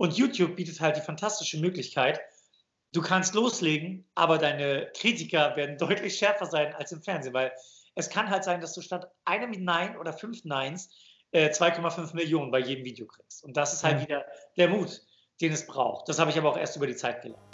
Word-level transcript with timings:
Und 0.00 0.16
YouTube 0.16 0.56
bietet 0.56 0.80
halt 0.80 0.96
die 0.96 1.02
fantastische 1.02 1.60
Möglichkeit, 1.60 2.22
du 2.92 3.02
kannst 3.02 3.34
loslegen, 3.34 4.08
aber 4.14 4.38
deine 4.38 4.90
Kritiker 4.96 5.54
werden 5.56 5.76
deutlich 5.78 6.16
schärfer 6.16 6.46
sein 6.46 6.74
als 6.74 6.90
im 6.92 7.02
Fernsehen, 7.02 7.34
weil 7.34 7.52
es 7.96 8.08
kann 8.08 8.30
halt 8.30 8.42
sein, 8.42 8.62
dass 8.62 8.72
du 8.72 8.80
statt 8.80 9.12
einem 9.26 9.50
Nein 9.62 9.98
oder 9.98 10.14
fünf 10.14 10.42
Neins 10.46 10.88
äh, 11.32 11.50
2,5 11.50 12.16
Millionen 12.16 12.50
bei 12.50 12.60
jedem 12.60 12.86
Video 12.86 13.06
kriegst. 13.06 13.44
Und 13.44 13.58
das 13.58 13.74
ist 13.74 13.84
halt 13.84 14.00
wieder 14.00 14.24
der 14.56 14.68
Mut, 14.68 15.02
den 15.42 15.52
es 15.52 15.66
braucht. 15.66 16.08
Das 16.08 16.18
habe 16.18 16.30
ich 16.30 16.38
aber 16.38 16.48
auch 16.48 16.56
erst 16.56 16.76
über 16.76 16.86
die 16.86 16.96
Zeit 16.96 17.20
gelernt. 17.20 17.44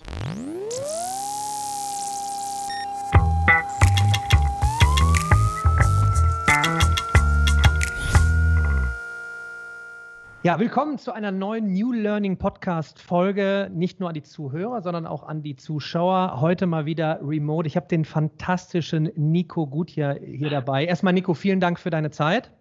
Ja, 10.47 10.61
willkommen 10.61 10.97
zu 10.97 11.11
einer 11.11 11.33
neuen 11.33 11.73
New 11.73 11.91
Learning 11.91 12.37
Podcast 12.37 13.03
Folge. 13.03 13.69
Nicht 13.75 13.99
nur 13.99 14.11
an 14.11 14.15
die 14.15 14.23
Zuhörer, 14.23 14.81
sondern 14.81 15.05
auch 15.05 15.25
an 15.25 15.43
die 15.43 15.57
Zuschauer. 15.57 16.41
Heute 16.41 16.67
mal 16.67 16.87
wieder 16.87 17.19
remote. 17.21 17.67
Ich 17.67 17.75
habe 17.75 17.89
den 17.89 18.05
fantastischen 18.05 19.11
Nico 19.17 19.67
Gutjahr 19.67 20.15
hier 20.15 20.49
dabei. 20.49 20.85
Erstmal, 20.85 21.15
Nico, 21.15 21.35
vielen 21.35 21.59
Dank 21.59 21.81
für 21.81 21.91
deine 21.91 22.13
Zeit. 22.13 22.53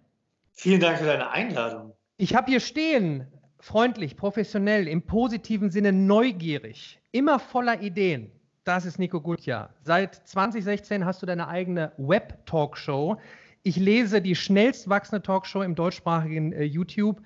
Vielen 0.50 0.80
Dank 0.80 0.98
für 0.98 1.04
deine 1.04 1.30
Einladung. 1.30 1.92
Ich 2.16 2.34
habe 2.34 2.50
hier 2.50 2.58
stehen, 2.58 3.28
freundlich, 3.60 4.16
professionell, 4.16 4.88
im 4.88 5.02
positiven 5.02 5.70
Sinne 5.70 5.92
neugierig, 5.92 7.00
immer 7.12 7.38
voller 7.38 7.82
Ideen. 7.82 8.32
Das 8.64 8.84
ist 8.84 8.98
Nico 8.98 9.20
Gutjahr. 9.20 9.72
Seit 9.84 10.16
2016 10.26 11.04
hast 11.04 11.22
du 11.22 11.26
deine 11.26 11.46
eigene 11.46 11.92
Web-Talkshow. 11.98 13.16
Ich 13.62 13.76
lese 13.76 14.20
die 14.20 14.34
schnellst 14.34 14.88
wachsende 14.88 15.22
Talkshow 15.22 15.62
im 15.62 15.76
deutschsprachigen 15.76 16.52
äh, 16.52 16.64
YouTube. 16.64 17.20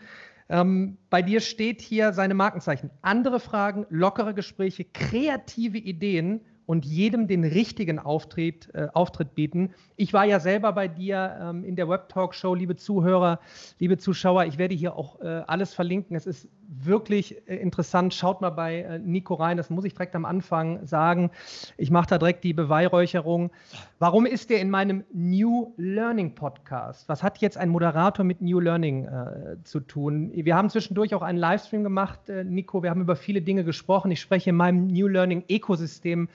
Ähm, 0.51 0.99
bei 1.11 1.23
dir 1.23 1.41
steht 1.41 1.81
hier 1.81 2.13
seine 2.13 2.35
Markenzeichen. 2.35 2.91
Andere 3.03 3.39
Fragen, 3.39 3.87
lockere 3.89 4.35
Gespräche, 4.35 4.85
kreative 4.85 5.79
Ideen 5.79 6.41
und 6.67 6.85
jedem 6.85 7.29
den 7.29 7.45
richtigen 7.45 8.01
Auftritt, 8.01 8.69
äh, 8.75 8.89
Auftritt 8.93 9.37
bieten. 9.37 9.75
Ich 9.97 10.13
war 10.13 10.25
ja 10.25 10.41
selber 10.41 10.73
bei 10.73 10.89
dir 10.89 11.39
ähm, 11.41 11.65
in 11.65 11.77
der 11.77 11.89
Web 11.89 12.09
Talk 12.09 12.35
Show, 12.35 12.55
liebe 12.55 12.75
Zuhörer, 12.75 13.39
liebe 13.79 13.97
Zuschauer. 13.97 14.45
Ich 14.47 14.59
werde 14.59 14.75
hier 14.75 14.97
auch 14.97 15.21
äh, 15.21 15.43
alles 15.47 15.73
verlinken. 15.73 16.17
Es 16.17 16.27
ist 16.27 16.49
wirklich 16.71 17.37
äh, 17.49 17.57
interessant. 17.57 18.15
Schaut 18.15 18.41
mal 18.41 18.51
bei 18.51 18.83
äh, 18.83 18.99
Nico 18.99 19.35
rein. 19.35 19.57
Das 19.57 19.71
muss 19.71 19.85
ich 19.85 19.95
direkt 19.95 20.15
am 20.15 20.25
Anfang 20.25 20.87
sagen. 20.87 21.31
Ich 21.77 21.91
mache 21.91 22.09
da 22.09 22.19
direkt 22.19 22.45
die 22.45 22.53
Beweihräucherung. 22.53 23.51
Warum 23.99 24.27
ist 24.27 24.51
der 24.51 24.61
in 24.61 24.71
meinem 24.71 25.05
New 25.13 25.73
Learning 25.77 26.35
Podcast? 26.35 27.09
Was 27.09 27.23
hat 27.23 27.39
jetzt 27.39 27.57
ein 27.57 27.69
Moderator 27.69 28.25
mit 28.25 28.41
New 28.41 28.61
Learning 28.61 29.07
äh, 29.07 29.57
zu 29.65 29.81
tun? 29.81 30.31
Wir 30.33 30.57
haben 30.57 30.71
zwischendurch 30.71 31.15
auch 31.15 31.23
einen 31.23 31.39
Livestream 31.39 31.83
gemacht, 31.83 32.29
äh, 32.29 32.45
Nico. 32.45 32.83
Wir 32.83 32.91
haben 32.91 33.01
über 33.01 33.17
viele 33.17 33.43
Dinge 33.43 33.65
gesprochen. 33.65 34.11
Ich 34.11 34.21
spreche 34.21 34.51
in 34.51 34.57
meinem 34.57 34.87
New 34.87 35.09
Learning 35.09 35.45
Ökosystem 35.51 36.29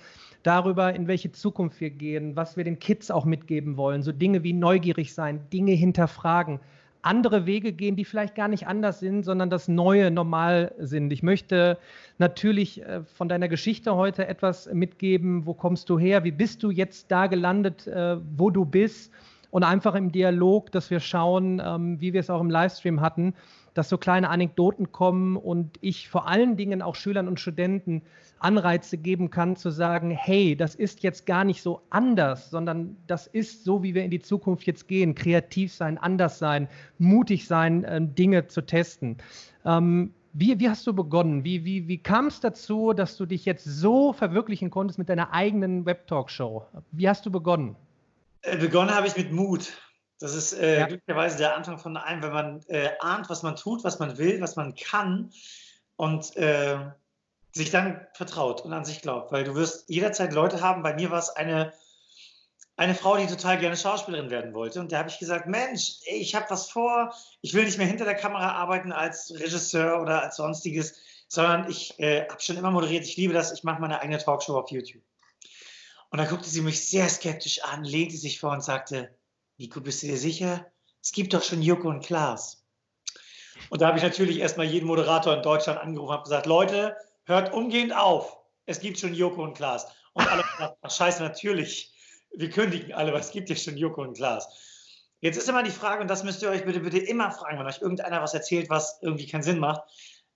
darüber, 0.44 0.94
in 0.94 1.08
welche 1.08 1.31
Zukunft 1.31 1.81
wir 1.81 1.89
gehen, 1.89 2.36
was 2.36 2.56
wir 2.58 2.63
den 2.63 2.80
Kids 2.80 3.09
auch 3.09 3.25
mitgeben 3.25 3.78
wollen. 3.78 4.03
So 4.03 4.11
Dinge 4.11 4.44
wie 4.44 4.53
neugierig 4.53 5.13
sein, 5.13 5.41
Dinge 5.52 5.72
hinterfragen, 5.72 6.59
andere 7.06 7.45
Wege 7.45 7.72
gehen, 7.72 7.95
die 7.95 8.06
vielleicht 8.06 8.36
gar 8.36 8.48
nicht 8.48 8.67
anders 8.67 9.00
sind, 9.00 9.23
sondern 9.23 9.50
das 9.50 9.67
Neue 9.67 10.11
normal 10.11 10.73
sind. 10.80 11.12
Ich 11.14 11.23
möchte 11.23 11.78
natürlich 12.17 12.84
äh, 12.84 13.03
von 13.03 13.30
deiner 13.30 13.47
Geschichte 13.47 13.95
heute 13.95 14.28
etwas 14.28 14.72
mitgeben. 14.73 15.45
Wo 15.45 15.53
kommst 15.53 15.89
du 15.89 16.00
her? 16.00 16.23
Wie 16.23 16.31
bist 16.31 16.64
du 16.64 16.72
jetzt 16.72 17.12
da 17.12 17.28
gelandet, 17.28 17.88
äh, 17.88 18.17
wo 18.36 18.50
du 18.50 18.66
bist? 18.66 19.12
Und 19.52 19.64
einfach 19.64 19.95
im 19.95 20.12
Dialog, 20.12 20.72
dass 20.72 20.89
wir 20.89 21.00
schauen, 21.00 21.62
ähm, 21.64 22.02
wie 22.02 22.12
wir 22.12 22.20
es 22.20 22.30
auch 22.30 22.42
im 22.42 22.50
Livestream 22.50 23.00
hatten, 23.00 23.34
dass 23.76 23.90
so 23.90 24.00
kleine 24.00 24.30
Anekdoten 24.30 24.92
kommen 24.92 25.36
und 25.38 25.78
ich 25.81 26.09
vor 26.09 26.28
allen 26.28 26.58
Dingen 26.58 26.81
auch 26.81 26.95
Schülern 26.95 27.28
und 27.28 27.40
Studenten 27.40 28.02
Anreize 28.40 28.98
geben 28.98 29.30
kann, 29.30 29.56
zu 29.56 29.70
sagen, 29.70 30.12
hey, 30.12 30.56
das 30.56 30.76
ist 30.76 31.04
jetzt 31.04 31.26
gar 31.26 31.44
nicht 31.44 31.62
so 31.62 31.81
anders, 31.90 32.50
sondern 32.50 32.98
das 33.06 33.28
ist 33.28 33.64
so, 33.64 33.84
wie 33.84 33.94
wir 33.94 34.03
in 34.03 34.12
die 34.12 34.22
Zukunft 34.22 34.66
jetzt 34.66 34.88
gehen. 34.88 35.14
Kreativ 35.14 35.74
sein, 35.74 35.97
anders 35.97 36.40
sein, 36.40 36.68
mutig 36.97 37.47
sein, 37.47 37.84
äh, 37.84 38.02
Dinge 38.02 38.47
zu 38.47 38.62
testen. 38.62 39.18
Ähm, 39.66 40.14
wie, 40.34 40.59
wie, 40.59 40.69
hast 40.69 40.85
du 40.85 40.94
begonnen? 40.94 41.44
Wie, 41.44 41.64
wie, 41.64 41.88
wie 41.88 41.97
kam 41.97 42.28
es 42.28 42.40
dazu, 42.40 42.94
dass 42.94 43.18
du 43.18 43.25
dich 43.25 43.46
jetzt 43.46 43.64
so 43.64 44.14
verwirklichen 44.14 44.69
konntest 44.69 45.00
mit 45.00 45.09
deiner 45.09 45.34
eigenen 45.34 45.85
Web-Talk-Show? 45.85 46.66
Wie 46.91 47.08
hast 47.08 47.25
du 47.25 47.31
begonnen? 47.31 47.75
Äh, 48.41 48.58
begonnen 48.58 48.94
habe 48.94 49.08
ich 49.08 49.16
mit 49.18 49.31
Mut. 49.31 49.74
Das 50.20 50.34
ist 50.34 50.53
äh, 50.53 50.80
ja. 50.80 50.88
glücklicherweise 50.88 51.38
der 51.38 51.56
Anfang 51.56 51.78
von 51.78 51.98
allem, 51.98 52.22
wenn 52.22 52.31
man 52.31 52.62
äh, 52.68 52.92
ahnt, 53.00 53.30
was 53.30 53.44
man 53.44 53.56
tut, 53.56 53.84
was 53.84 54.00
man 54.00 54.18
will, 54.18 54.40
was 54.42 54.56
man 54.56 54.76
kann 54.76 55.31
und 55.98 56.36
äh, 56.38 56.78
sich 57.52 57.72
dann 57.72 58.06
vertraut 58.14 58.62
und 58.62 58.74
an 58.74 58.86
sich 58.86 59.02
glaubt, 59.02 59.31
weil 59.31 59.44
du 59.44 59.56
wirst 59.56 59.90
jederzeit 59.90 60.34
Leute 60.34 60.62
haben. 60.62 60.84
Bei 60.84 60.94
mir 60.94 61.12
war 61.12 61.20
es 61.20 61.30
eine, 61.30 61.74
eine 62.78 62.96
Frau, 62.96 63.18
die 63.18 63.28
total 63.28 63.58
gerne 63.58 63.78
Schauspielerin 63.78 64.30
werden 64.30 64.53
wollte. 64.53 64.80
Und 64.80 64.92
da 64.92 65.00
habe 65.00 65.09
ich 65.09 65.20
gesagt, 65.20 65.48
Mensch, 65.48 66.00
ich 66.06 66.36
habe 66.36 66.50
was 66.50 66.70
vor. 66.70 67.14
Ich 67.42 67.53
will 67.53 67.66
nicht 67.66 67.78
mehr 67.78 67.88
hinter 67.88 68.06
der 68.06 68.16
Kamera 68.16 68.52
arbeiten 68.52 68.92
als 68.92 69.34
Regisseur 69.34 70.02
oder 70.02 70.22
als 70.22 70.36
sonstiges, 70.38 70.96
sondern 71.28 71.70
ich 71.70 71.97
äh, 72.00 72.28
habe 72.28 72.42
schon 72.42 72.58
immer 72.58 72.72
moderiert. 72.72 73.06
Ich 73.06 73.18
liebe 73.18 73.34
das. 73.34 73.53
Ich 73.53 73.64
mache 73.64 73.82
meine 73.82 74.02
eigene 74.02 74.18
Talkshow 74.18 74.58
auf 74.58 74.72
YouTube. 74.72 75.03
Und 76.09 76.20
da 76.20 76.26
guckte 76.26 76.50
sie 76.50 76.62
mich 76.62 76.88
sehr 76.88 77.09
skeptisch 77.09 77.64
an, 77.64 77.84
lehnte 77.84 78.18
sich 78.18 78.40
vor 78.40 78.52
und 78.52 78.64
sagte, 78.64 79.16
Nico, 79.57 79.79
bist 79.79 80.03
du 80.03 80.07
dir 80.07 80.17
sicher? 80.17 80.66
Es 81.01 81.11
gibt 81.13 81.33
doch 81.33 81.41
schon 81.41 81.61
Joko 81.61 81.88
und 81.88 82.05
Klaas. 82.05 82.66
Und 83.69 83.81
da 83.81 83.88
habe 83.88 83.97
ich 83.97 84.03
natürlich 84.03 84.39
erstmal 84.39 84.66
jeden 84.66 84.85
Moderator 84.85 85.33
in 85.33 85.43
Deutschland 85.43 85.79
angerufen 85.79 86.17
und 86.17 86.23
gesagt, 86.23 86.45
Leute, 86.45 86.97
hört 87.23 87.53
umgehend 87.53 87.95
auf. 87.95 88.38
Es 88.66 88.81
gibt 88.81 88.99
schon 88.99 89.13
Joko 89.13 89.43
und 89.43 89.53
Klaas. 89.53 89.88
Und 90.13 90.29
alle 90.29 90.43
sagen, 90.57 90.75
ach 90.81 90.91
scheiße, 90.91 91.23
natürlich. 91.23 91.93
Wir 92.31 92.49
kündigen 92.49 92.93
alle, 92.93 93.13
es 93.13 93.31
gibt 93.31 93.49
ja 93.49 93.55
schon 93.55 93.77
Joko 93.77 94.01
und 94.01 94.17
Klaas. 94.17 94.47
Jetzt 95.21 95.38
ist 95.38 95.47
immer 95.47 95.63
die 95.63 95.72
Frage, 95.72 96.01
und 96.01 96.09
das 96.09 96.25
müsst 96.25 96.41
ihr 96.41 96.49
euch 96.49 96.66
bitte, 96.66 96.81
bitte 96.81 96.97
immer 96.97 97.31
fragen, 97.31 97.57
wenn 97.57 97.66
euch 97.66 97.81
irgendeiner 97.81 98.22
was 98.22 98.33
erzählt, 98.33 98.69
was 98.69 98.99
irgendwie 99.01 99.27
keinen 99.27 99.43
Sinn 99.43 99.59
macht. 99.59 99.83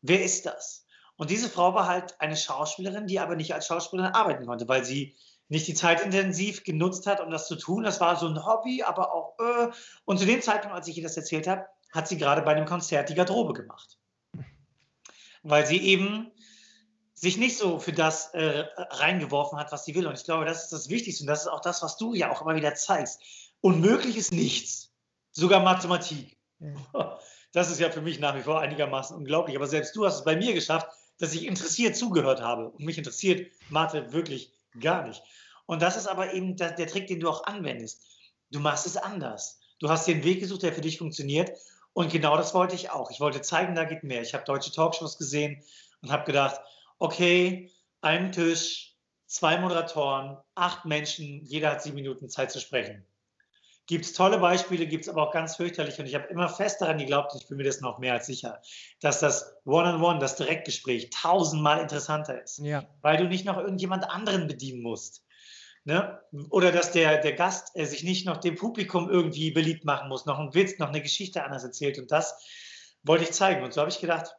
Wer 0.01 0.24
ist 0.24 0.46
das? 0.46 0.86
Und 1.18 1.30
diese 1.30 1.50
Frau 1.50 1.74
war 1.74 1.88
halt 1.88 2.16
eine 2.22 2.38
Schauspielerin, 2.38 3.06
die 3.06 3.19
aber 3.19 3.36
nicht 3.36 3.53
als 3.53 3.68
Schauspielerin 3.68 4.13
arbeiten 4.13 4.46
konnte, 4.46 4.69
weil 4.69 4.86
sie 4.86 5.18
nicht 5.50 5.68
die 5.68 5.74
Zeit 5.74 6.02
intensiv 6.02 6.64
genutzt 6.64 7.08
hat, 7.08 7.20
um 7.20 7.32
das 7.32 7.48
zu 7.48 7.56
tun. 7.56 7.84
Das 7.84 8.00
war 8.00 8.16
so 8.16 8.28
ein 8.28 8.46
Hobby, 8.46 8.84
aber 8.84 9.14
auch. 9.14 9.38
Äh. 9.40 9.72
Und 10.06 10.20
zu 10.20 10.26
dem 10.26 10.42
Zeitpunkt, 10.42 10.76
als 10.76 10.88
ich 10.88 10.98
ihr 10.98 11.04
das 11.04 11.18
erzählt 11.18 11.48
habe, 11.48 11.66
hat 11.92 12.08
sie 12.08 12.18
gerade 12.18 12.44
bei 12.44 12.52
einem 12.52 12.66
Konzert 12.66 13.10
die 13.10 13.16
Garderobe 13.16 13.54
gemacht. 13.54 13.98
Weil 15.42 15.66
sie 15.66 15.78
eben 15.78 16.32
sich 17.16 17.38
nicht 17.38 17.58
so 17.58 17.80
für 17.80 17.92
das 17.92 18.28
äh, 18.34 18.66
reingeworfen 18.78 19.58
hat, 19.60 19.72
was 19.72 19.86
sie 19.86 19.96
will. 19.96 20.08
Und 20.08 20.18
ich 20.18 20.24
glaube, 20.24 20.46
das 20.46 20.64
ist 20.64 20.72
das 20.72 20.90
Wichtigste 20.90 21.24
und 21.24 21.28
das 21.28 21.42
ist 21.42 21.48
auch 21.48 21.62
das, 21.62 21.81
was 21.81 21.98
du 21.98 22.14
ja 22.14 22.31
auch 22.31 22.42
immer 22.42 22.56
wieder 22.56 22.76
zeigst. 22.76 23.20
Unmöglich 23.60 24.16
ist 24.18 24.31
nichts, 24.31 24.94
sogar 25.31 25.62
Mathematik. 25.62 26.38
Ja. 26.60 27.20
Das 27.52 27.72
ist 27.72 27.80
ja 27.80 27.90
für 27.90 28.02
mich 28.02 28.20
nach 28.20 28.36
wie 28.36 28.44
vor 28.44 28.60
einigermaßen 28.60 29.18
unglaublich. 29.18 29.56
Aber 29.56 29.66
selbst 29.66 29.96
du 29.96 30.06
hast 30.06 30.18
es 30.18 30.24
bei 30.24 30.36
mir 30.36 30.54
geschafft, 30.54 30.88
dass 31.18 31.34
ich 31.34 31.48
interessiert 31.48 31.96
zugehört 31.96 32.42
habe. 32.42 32.70
Und 32.70 32.86
mich 32.86 33.00
interessiert 33.00 33.52
Mathe 33.70 34.14
wirklich 34.14 34.54
gar 34.80 35.07
nicht. 35.07 35.22
Und 35.66 35.81
das 35.81 35.97
ist 35.97 36.07
aber 36.07 36.34
eben 36.34 36.56
der, 36.56 36.72
der 36.72 36.88
Trick, 36.88 37.07
den 37.07 37.19
du 37.19 37.30
auch 37.30 37.44
anwendest. 37.44 38.03
Du 38.52 38.59
machst 38.59 38.85
es 38.85 38.97
anders. 38.97 39.59
Du 39.80 39.90
hast 39.90 40.09
einen 40.09 40.24
Weg 40.24 40.40
gesucht, 40.40 40.63
der 40.63 40.74
für 40.74 40.81
dich 40.81 40.97
funktioniert. 40.97 41.52
Und 41.94 42.12
genau 42.12 42.38
das 42.38 42.53
wollte 42.53 42.75
ich 42.75 42.90
auch. 42.90 43.12
Ich 43.12 43.19
wollte 43.19 43.41
zeigen, 43.41 43.75
da 43.75 43.84
geht 43.84 44.03
mehr. 44.03 44.22
Ich 44.22 44.34
habe 44.34 44.44
deutsche 44.44 44.72
Talkshows 44.72 45.18
gesehen 45.18 45.63
und 46.02 46.12
habe 46.12 46.25
gedacht, 46.25 46.59
okay, 46.97 47.72
ein 48.02 48.31
Tisch, 48.31 48.96
zwei 49.25 49.57
Moderatoren, 49.59 50.38
acht 50.56 50.86
Menschen, 50.86 51.46
jeder 51.46 51.72
hat 51.72 51.84
sieben 51.84 51.96
Minuten 51.96 52.30
Zeit 52.30 52.51
zu 52.51 52.59
sprechen. 52.59 53.06
Gibt 53.90 54.06
es 54.06 54.14
tolle 54.14 54.38
Beispiele, 54.38 54.86
gibt 54.86 55.06
es 55.06 55.10
aber 55.10 55.28
auch 55.28 55.34
ganz 55.34 55.56
fürchterlich. 55.56 56.00
Und 56.00 56.06
ich 56.06 56.14
habe 56.14 56.28
immer 56.28 56.48
fest 56.48 56.80
daran 56.80 57.00
geglaubt, 57.00 57.34
ich 57.36 57.48
bin 57.48 57.58
mir 57.58 57.64
das 57.64 57.82
noch 57.82 57.98
mehr 57.98 58.14
als 58.14 58.28
sicher, 58.28 58.62
dass 59.02 59.20
das 59.20 59.56
One-on-One, 59.66 59.98
-on 59.98 60.16
-One, 60.18 60.20
das 60.20 60.36
Direktgespräch 60.36 61.10
tausendmal 61.10 61.80
interessanter 61.80 62.40
ist. 62.40 62.60
Ja. 62.60 62.86
Weil 63.02 63.18
du 63.18 63.24
nicht 63.24 63.46
noch 63.46 63.58
irgendjemand 63.58 64.08
anderen 64.08 64.46
bedienen 64.46 64.84
musst. 64.84 65.25
Ne? 65.86 66.19
Oder 66.52 66.72
dass 66.72 66.92
der, 66.92 67.18
der 67.18 67.34
Gast 67.34 67.75
äh, 67.75 67.86
sich 67.86 68.04
nicht 68.04 68.28
noch 68.28 68.38
dem 68.38 68.54
Publikum 68.54 69.10
irgendwie 69.10 69.50
beliebt 69.50 69.86
machen 69.86 70.08
muss, 70.08 70.28
noch 70.28 70.38
einen 70.38 70.54
Witz, 70.54 70.78
noch 70.78 70.90
eine 70.90 71.02
Geschichte 71.02 71.44
anders 71.44 71.63
erzählt. 71.63 71.98
Und 71.98 72.12
das 72.12 72.46
wollte 73.02 73.24
ich 73.24 73.31
zeigen. 73.31 73.63
Und 73.63 73.74
so 73.74 73.81
habe 73.81 73.90
ich 73.90 74.00
gedacht, 74.00 74.36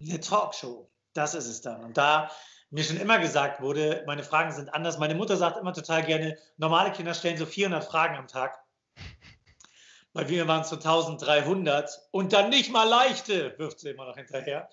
eine 0.00 0.18
Talkshow, 0.18 0.90
das 1.14 1.36
ist 1.36 1.46
es 1.46 1.60
dann. 1.60 1.84
Und 1.84 1.96
da 1.96 2.28
mir 2.72 2.84
schon 2.84 2.96
immer 2.96 3.18
gesagt 3.18 3.60
wurde, 3.60 4.02
meine 4.06 4.22
Fragen 4.22 4.50
sind 4.50 4.72
anders. 4.72 4.98
Meine 4.98 5.14
Mutter 5.14 5.36
sagt 5.36 5.58
immer 5.58 5.74
total 5.74 6.02
gerne, 6.04 6.38
normale 6.56 6.90
Kinder 6.90 7.12
stellen 7.12 7.36
so 7.36 7.44
400 7.44 7.84
Fragen 7.84 8.16
am 8.16 8.26
Tag. 8.26 8.58
Bei 10.14 10.24
mir 10.24 10.48
waren 10.48 10.62
es 10.62 10.70
so 10.70 10.76
1300 10.76 12.08
und 12.10 12.32
dann 12.32 12.48
nicht 12.48 12.72
mal 12.72 12.88
leichte, 12.88 13.58
wirft 13.58 13.80
sie 13.80 13.90
immer 13.90 14.06
noch 14.06 14.16
hinterher. 14.16 14.70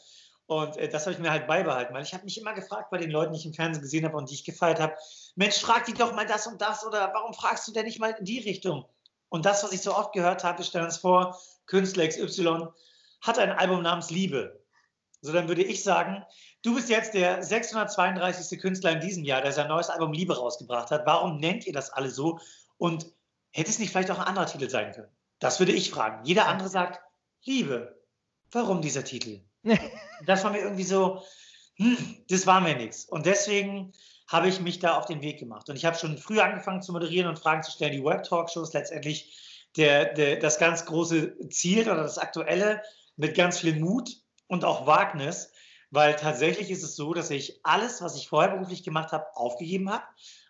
Und 0.47 0.77
äh, 0.77 0.87
das 0.87 1.05
habe 1.05 1.13
ich 1.13 1.19
mir 1.19 1.29
halt 1.29 1.45
beibehalten, 1.45 1.93
weil 1.93 2.03
ich 2.03 2.13
habe 2.13 2.23
mich 2.23 2.39
immer 2.39 2.53
gefragt 2.53 2.89
bei 2.89 2.97
den 2.97 3.11
Leuten, 3.11 3.33
die 3.33 3.39
ich 3.39 3.45
im 3.45 3.53
Fernsehen 3.53 3.81
gesehen 3.81 4.05
habe 4.05 4.17
und 4.17 4.29
die 4.29 4.35
ich 4.35 4.45
gefeiert 4.45 4.79
habe, 4.79 4.95
Mensch, 5.35 5.59
frag 5.59 5.85
die 5.85 5.93
doch 5.93 6.13
mal 6.13 6.25
das 6.25 6.47
und 6.47 6.61
das 6.61 6.85
oder 6.85 7.11
warum 7.13 7.33
fragst 7.33 7.67
du 7.67 7.73
denn 7.73 7.85
nicht 7.85 7.99
mal 7.99 8.11
in 8.11 8.25
die 8.25 8.39
Richtung? 8.39 8.85
Und 9.27 9.45
das, 9.45 9.63
was 9.63 9.73
ich 9.73 9.81
so 9.81 9.95
oft 9.95 10.13
gehört 10.13 10.43
habe, 10.43 10.63
stellen 10.63 10.85
uns 10.85 10.97
vor, 10.97 11.37
Künstler 11.67 12.07
XY 12.07 12.67
hat 13.21 13.37
ein 13.37 13.51
Album 13.51 13.81
namens 13.81 14.09
Liebe 14.09 14.58
So, 15.21 15.33
dann 15.33 15.47
würde 15.47 15.63
ich 15.63 15.83
sagen, 15.83 16.23
du 16.61 16.75
bist 16.75 16.89
jetzt 16.89 17.13
der 17.13 17.43
632. 17.43 18.59
Künstler 18.59 18.91
in 18.91 19.01
diesem 19.01 19.23
Jahr, 19.23 19.41
der 19.41 19.51
sein 19.51 19.67
neues 19.67 19.89
Album 19.89 20.13
Liebe 20.13 20.37
rausgebracht 20.37 20.91
hat. 20.91 21.05
Warum 21.05 21.39
nennt 21.39 21.67
ihr 21.67 21.73
das 21.73 21.89
alle 21.89 22.09
so? 22.09 22.39
Und 22.77 23.11
hätte 23.51 23.69
es 23.69 23.79
nicht 23.79 23.91
vielleicht 23.91 24.11
auch 24.11 24.19
ein 24.19 24.27
anderer 24.27 24.45
Titel 24.45 24.69
sein 24.69 24.93
können? 24.93 25.11
Das 25.39 25.59
würde 25.59 25.73
ich 25.73 25.91
fragen. 25.91 26.23
Jeder 26.25 26.47
andere 26.47 26.69
sagt, 26.69 27.01
Liebe. 27.43 27.99
Warum 28.51 28.81
dieser 28.81 29.03
Titel? 29.03 29.41
das 30.25 30.43
war 30.43 30.51
mir 30.51 30.59
irgendwie 30.59 30.83
so, 30.83 31.21
hm, 31.75 32.23
das 32.29 32.47
war 32.47 32.61
mir 32.61 32.75
nichts. 32.75 33.05
Und 33.05 33.25
deswegen 33.25 33.93
habe 34.27 34.47
ich 34.47 34.59
mich 34.59 34.79
da 34.79 34.97
auf 34.97 35.05
den 35.05 35.21
Weg 35.21 35.39
gemacht. 35.39 35.69
Und 35.69 35.75
ich 35.75 35.85
habe 35.85 35.97
schon 35.97 36.17
früh 36.17 36.39
angefangen 36.39 36.81
zu 36.81 36.91
moderieren 36.91 37.27
und 37.27 37.39
Fragen 37.39 37.63
zu 37.63 37.71
stellen. 37.71 37.93
Die 37.93 38.03
Web-Talkshows 38.03 38.73
letztendlich 38.73 39.67
der, 39.75 40.13
der, 40.13 40.37
das 40.37 40.59
ganz 40.59 40.85
große 40.85 41.49
Ziel 41.49 41.83
oder 41.83 42.03
das 42.03 42.17
aktuelle 42.17 42.81
mit 43.17 43.35
ganz 43.35 43.59
viel 43.59 43.79
Mut 43.79 44.09
und 44.49 44.65
auch 44.65 44.85
Wagnis, 44.85 45.51
weil 45.91 46.15
tatsächlich 46.15 46.69
ist 46.69 46.83
es 46.83 46.95
so, 46.95 47.13
dass 47.13 47.29
ich 47.29 47.61
alles, 47.63 48.01
was 48.01 48.17
ich 48.17 48.27
vorher 48.27 48.51
beruflich 48.51 48.83
gemacht 48.83 49.13
habe, 49.13 49.25
aufgegeben 49.35 49.89
habe. 49.89 50.03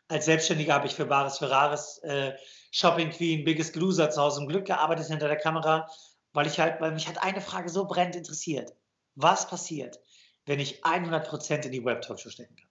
Als 0.07 0.25
Selbstständiger 0.25 0.73
habe 0.73 0.87
ich 0.87 0.95
für 0.95 1.05
Bares 1.05 1.37
Ferraris, 1.37 1.99
äh, 1.99 2.33
Shopping 2.71 3.11
Queen, 3.11 3.43
Biggest 3.43 3.75
Loser 3.75 4.09
zu 4.09 4.21
Hause 4.21 4.41
im 4.41 4.47
Glück 4.47 4.65
gearbeitet 4.65 5.07
hinter 5.07 5.27
der 5.27 5.37
Kamera, 5.37 5.87
weil 6.33 6.47
ich 6.47 6.59
halt, 6.59 6.81
weil 6.81 6.91
mich 6.91 7.07
halt 7.07 7.21
eine 7.21 7.41
Frage 7.41 7.69
so 7.69 7.85
brennend 7.85 8.15
interessiert. 8.15 8.73
Was 9.15 9.47
passiert, 9.47 9.99
wenn 10.45 10.59
ich 10.59 10.83
100% 10.83 11.65
in 11.65 11.71
die 11.71 11.85
Web-Talkshow 11.85 12.29
stecken 12.29 12.55
kann? 12.55 12.69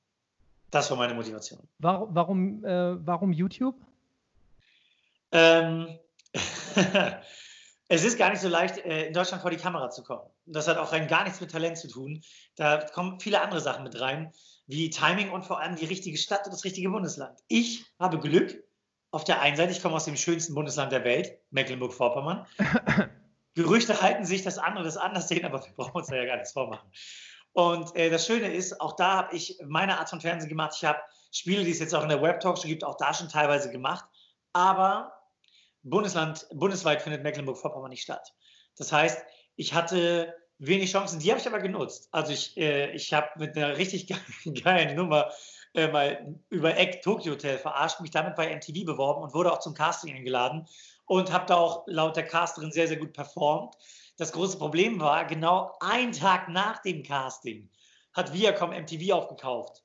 Das 0.70 0.90
war 0.90 0.96
meine 0.96 1.14
Motivation. 1.14 1.60
Warum, 1.78 2.14
warum, 2.14 2.64
äh, 2.64 3.06
warum 3.06 3.32
YouTube? 3.32 3.76
Ähm, 5.32 5.98
es 7.88 8.04
ist 8.04 8.18
gar 8.18 8.30
nicht 8.30 8.40
so 8.40 8.48
leicht, 8.48 8.78
äh, 8.78 9.06
in 9.06 9.14
Deutschland 9.14 9.40
vor 9.40 9.50
die 9.50 9.56
Kamera 9.56 9.90
zu 9.90 10.02
kommen. 10.02 10.28
Das 10.44 10.68
hat 10.68 10.76
auch 10.76 10.92
rein 10.92 11.08
gar 11.08 11.24
nichts 11.24 11.40
mit 11.40 11.50
Talent 11.50 11.78
zu 11.78 11.88
tun. 11.88 12.22
Da 12.56 12.78
kommen 12.78 13.18
viele 13.18 13.40
andere 13.40 13.60
Sachen 13.60 13.82
mit 13.82 13.98
rein, 13.98 14.30
wie 14.66 14.90
Timing 14.90 15.30
und 15.30 15.44
vor 15.44 15.60
allem 15.60 15.76
die 15.76 15.86
richtige 15.86 16.18
Stadt 16.18 16.44
und 16.44 16.52
das 16.52 16.64
richtige 16.64 16.90
Bundesland. 16.90 17.38
Ich 17.48 17.84
habe 17.98 18.18
Glück. 18.18 18.62
Auf 19.10 19.24
der 19.24 19.40
einen 19.40 19.56
Seite, 19.56 19.72
ich 19.72 19.80
komme 19.80 19.96
aus 19.96 20.04
dem 20.04 20.16
schönsten 20.16 20.54
Bundesland 20.54 20.92
der 20.92 21.02
Welt, 21.02 21.38
Mecklenburg-Vorpommern. 21.50 22.46
Gerüchte 23.54 24.02
halten 24.02 24.26
sich, 24.26 24.42
dass 24.42 24.58
andere 24.58 24.84
das 24.84 24.98
anders 24.98 25.28
sehen, 25.28 25.46
aber 25.46 25.64
wir 25.64 25.72
brauchen 25.72 25.96
uns 25.96 26.08
da 26.08 26.16
ja 26.16 26.26
gar 26.26 26.36
nichts 26.36 26.52
vormachen. 26.52 26.90
Und 27.52 27.96
äh, 27.96 28.10
das 28.10 28.26
Schöne 28.26 28.52
ist, 28.52 28.82
auch 28.82 28.96
da 28.96 29.14
habe 29.14 29.34
ich 29.34 29.58
meine 29.66 29.98
Art 29.98 30.10
von 30.10 30.20
Fernsehen 30.20 30.50
gemacht. 30.50 30.74
Ich 30.76 30.84
habe 30.84 31.00
Spiele, 31.32 31.64
die 31.64 31.70
es 31.70 31.78
jetzt 31.78 31.94
auch 31.94 32.02
in 32.02 32.10
der 32.10 32.20
Web-Talkshow 32.20 32.68
gibt, 32.68 32.84
auch 32.84 32.98
da 32.98 33.14
schon 33.14 33.30
teilweise 33.30 33.70
gemacht. 33.70 34.04
Aber 34.52 35.17
Bundesland, 35.82 36.46
bundesweit 36.52 37.02
findet 37.02 37.22
Mecklenburg-Vorpommern 37.22 37.90
nicht 37.90 38.02
statt. 38.02 38.34
Das 38.76 38.92
heißt, 38.92 39.24
ich 39.56 39.74
hatte 39.74 40.34
wenig 40.58 40.92
Chancen, 40.92 41.20
die 41.20 41.30
habe 41.30 41.40
ich 41.40 41.46
aber 41.46 41.60
genutzt. 41.60 42.08
Also 42.12 42.32
ich, 42.32 42.56
äh, 42.56 42.92
ich 42.92 43.12
habe 43.12 43.28
mit 43.36 43.56
einer 43.56 43.76
richtig 43.76 44.12
geilen 44.64 44.96
Nummer 44.96 45.30
äh, 45.74 45.88
mal 45.88 46.34
über 46.50 46.76
Eck 46.76 47.02
Tokyo 47.02 47.32
Hotel 47.32 47.58
verarscht, 47.58 48.00
mich 48.00 48.10
damit 48.10 48.34
bei 48.34 48.54
MTV 48.54 48.84
beworben 48.84 49.22
und 49.22 49.34
wurde 49.34 49.52
auch 49.52 49.60
zum 49.60 49.74
Casting 49.74 50.14
eingeladen 50.14 50.66
und 51.06 51.32
habe 51.32 51.46
da 51.46 51.56
auch 51.56 51.84
laut 51.86 52.16
der 52.16 52.26
Casterin 52.26 52.72
sehr, 52.72 52.88
sehr 52.88 52.98
gut 52.98 53.12
performt. 53.12 53.74
Das 54.16 54.32
große 54.32 54.58
Problem 54.58 55.00
war, 55.00 55.24
genau 55.26 55.76
einen 55.80 56.12
Tag 56.12 56.48
nach 56.48 56.82
dem 56.82 57.02
Casting 57.02 57.70
hat 58.12 58.32
Viacom 58.32 58.70
MTV 58.70 59.12
aufgekauft 59.12 59.84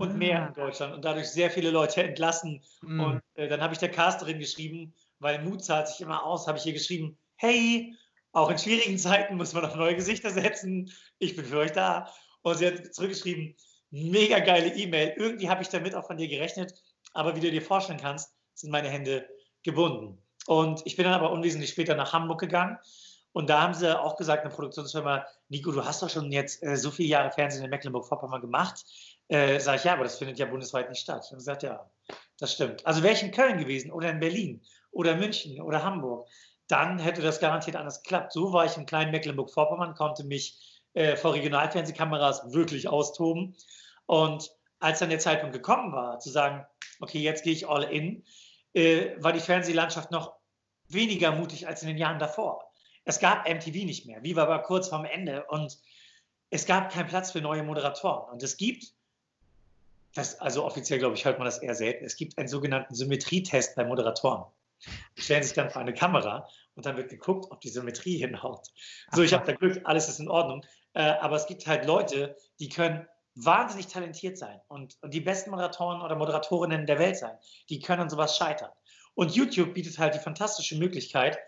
und 0.00 0.16
mehr 0.16 0.48
in 0.48 0.54
Deutschland 0.54 0.94
und 0.94 1.04
dadurch 1.04 1.28
sehr 1.28 1.50
viele 1.50 1.70
Leute 1.70 2.02
entlassen. 2.02 2.62
Mm. 2.80 3.00
Und 3.00 3.22
äh, 3.34 3.48
dann 3.48 3.60
habe 3.60 3.74
ich 3.74 3.78
der 3.78 3.90
Casterin 3.90 4.38
geschrieben, 4.38 4.94
weil 5.18 5.42
Mut 5.42 5.62
zahlt 5.62 5.88
sich 5.88 6.00
immer 6.00 6.24
aus, 6.24 6.46
habe 6.46 6.58
ich 6.58 6.64
ihr 6.64 6.72
geschrieben, 6.72 7.18
hey, 7.36 7.94
auch 8.32 8.50
in 8.50 8.58
schwierigen 8.58 8.98
Zeiten 8.98 9.36
muss 9.36 9.52
man 9.52 9.64
auf 9.64 9.76
neue 9.76 9.96
Gesichter 9.96 10.30
setzen. 10.30 10.90
Ich 11.18 11.36
bin 11.36 11.44
für 11.44 11.58
euch 11.58 11.72
da. 11.72 12.10
Und 12.42 12.56
sie 12.56 12.66
hat 12.66 12.94
zurückgeschrieben, 12.94 13.54
mega 13.90 14.38
geile 14.38 14.74
E-Mail. 14.74 15.14
Irgendwie 15.16 15.50
habe 15.50 15.62
ich 15.62 15.68
damit 15.68 15.94
auch 15.94 16.06
von 16.06 16.16
dir 16.16 16.28
gerechnet, 16.28 16.72
aber 17.12 17.36
wie 17.36 17.40
du 17.40 17.50
dir 17.50 17.62
vorstellen 17.62 18.00
kannst, 18.00 18.32
sind 18.54 18.70
meine 18.70 18.88
Hände 18.88 19.28
gebunden. 19.62 20.18
Und 20.46 20.80
ich 20.86 20.96
bin 20.96 21.04
dann 21.04 21.14
aber 21.14 21.30
unwesentlich 21.30 21.70
später 21.70 21.94
nach 21.94 22.12
Hamburg 22.14 22.40
gegangen. 22.40 22.78
Und 23.32 23.48
da 23.48 23.62
haben 23.62 23.74
sie 23.74 23.98
auch 23.98 24.16
gesagt, 24.16 24.44
eine 24.44 24.52
Produktionsfirma, 24.52 25.24
Nico, 25.48 25.70
du 25.70 25.84
hast 25.84 26.02
doch 26.02 26.10
schon 26.10 26.32
jetzt 26.32 26.62
äh, 26.62 26.76
so 26.76 26.90
viele 26.90 27.10
Jahre 27.10 27.30
Fernsehen 27.30 27.64
in 27.64 27.70
Mecklenburg-Vorpommern 27.70 28.40
gemacht. 28.40 28.84
Äh, 29.30 29.60
Sage 29.60 29.78
ich, 29.78 29.84
ja, 29.84 29.92
aber 29.92 30.02
das 30.02 30.18
findet 30.18 30.38
ja 30.38 30.46
bundesweit 30.46 30.88
nicht 30.90 31.00
statt. 31.00 31.24
Und 31.32 31.38
sagt, 31.40 31.62
ja, 31.62 31.88
das 32.38 32.52
stimmt. 32.52 32.84
Also 32.84 33.02
wäre 33.02 33.14
ich 33.14 33.22
in 33.22 33.30
Köln 33.30 33.58
gewesen 33.58 33.92
oder 33.92 34.10
in 34.10 34.18
Berlin 34.18 34.60
oder 34.90 35.14
München 35.14 35.60
oder 35.60 35.84
Hamburg, 35.84 36.28
dann 36.66 36.98
hätte 36.98 37.22
das 37.22 37.38
garantiert 37.38 37.76
anders 37.76 38.02
geklappt. 38.02 38.32
So 38.32 38.52
war 38.52 38.64
ich 38.64 38.76
im 38.76 38.86
kleinen 38.86 39.12
Mecklenburg-Vorpommern, 39.12 39.94
konnte 39.94 40.24
mich 40.24 40.82
äh, 40.94 41.14
vor 41.14 41.34
Regionalfernsehkameras 41.34 42.52
wirklich 42.52 42.88
austoben. 42.88 43.56
Und 44.06 44.50
als 44.80 44.98
dann 44.98 45.10
der 45.10 45.20
Zeitpunkt 45.20 45.54
gekommen 45.54 45.92
war, 45.92 46.18
zu 46.18 46.30
sagen, 46.30 46.66
okay, 46.98 47.20
jetzt 47.20 47.44
gehe 47.44 47.52
ich 47.52 47.68
all 47.68 47.84
in, 47.84 48.24
äh, 48.74 49.10
war 49.18 49.32
die 49.32 49.40
Fernsehlandschaft 49.40 50.10
noch 50.10 50.34
weniger 50.88 51.30
mutig 51.30 51.68
als 51.68 51.82
in 51.82 51.88
den 51.88 51.98
Jahren 51.98 52.18
davor. 52.18 52.64
Es 53.04 53.20
gab 53.20 53.48
MTV 53.48 53.84
nicht 53.84 54.06
mehr. 54.06 54.24
Viva 54.24 54.48
war 54.48 54.62
kurz 54.62 54.88
vorm 54.88 55.04
Ende 55.04 55.44
und 55.46 55.78
es 56.50 56.66
gab 56.66 56.90
keinen 56.90 57.06
Platz 57.06 57.30
für 57.30 57.40
neue 57.40 57.62
Moderatoren. 57.62 58.32
Und 58.32 58.42
es 58.42 58.56
gibt 58.56 58.92
das, 60.14 60.40
also 60.40 60.64
offiziell 60.64 60.98
glaube 60.98 61.14
ich, 61.14 61.24
hört 61.24 61.38
man 61.38 61.44
das 61.44 61.58
eher 61.58 61.74
selten. 61.74 62.04
Es 62.04 62.16
gibt 62.16 62.38
einen 62.38 62.48
sogenannten 62.48 62.94
Symmetrietest 62.94 63.76
bei 63.76 63.84
Moderatoren. 63.84 64.44
Die 65.16 65.22
stellen 65.22 65.42
sich 65.42 65.52
dann 65.52 65.70
vor 65.70 65.82
eine 65.82 65.94
Kamera 65.94 66.48
und 66.74 66.86
dann 66.86 66.96
wird 66.96 67.10
geguckt, 67.10 67.50
ob 67.50 67.60
die 67.60 67.68
Symmetrie 67.68 68.16
hinhaut. 68.16 68.66
So, 69.12 69.22
ich 69.22 69.34
habe 69.34 69.46
da 69.46 69.52
Glück, 69.52 69.80
alles 69.84 70.08
ist 70.08 70.20
in 70.20 70.28
Ordnung. 70.28 70.64
Äh, 70.94 71.02
aber 71.02 71.36
es 71.36 71.46
gibt 71.46 71.66
halt 71.66 71.84
Leute, 71.84 72.36
die 72.58 72.68
können 72.68 73.06
wahnsinnig 73.34 73.86
talentiert 73.86 74.38
sein 74.38 74.60
und, 74.68 74.96
und 75.02 75.14
die 75.14 75.20
besten 75.20 75.50
Moderatoren 75.50 76.02
oder 76.02 76.16
Moderatorinnen 76.16 76.86
der 76.86 76.98
Welt 76.98 77.16
sein. 77.16 77.36
Die 77.68 77.80
können 77.80 78.02
an 78.02 78.10
sowas 78.10 78.36
scheitern. 78.36 78.70
Und 79.14 79.34
YouTube 79.34 79.74
bietet 79.74 79.98
halt 79.98 80.14
die 80.14 80.18
fantastische 80.18 80.76
Möglichkeit, 80.78 81.38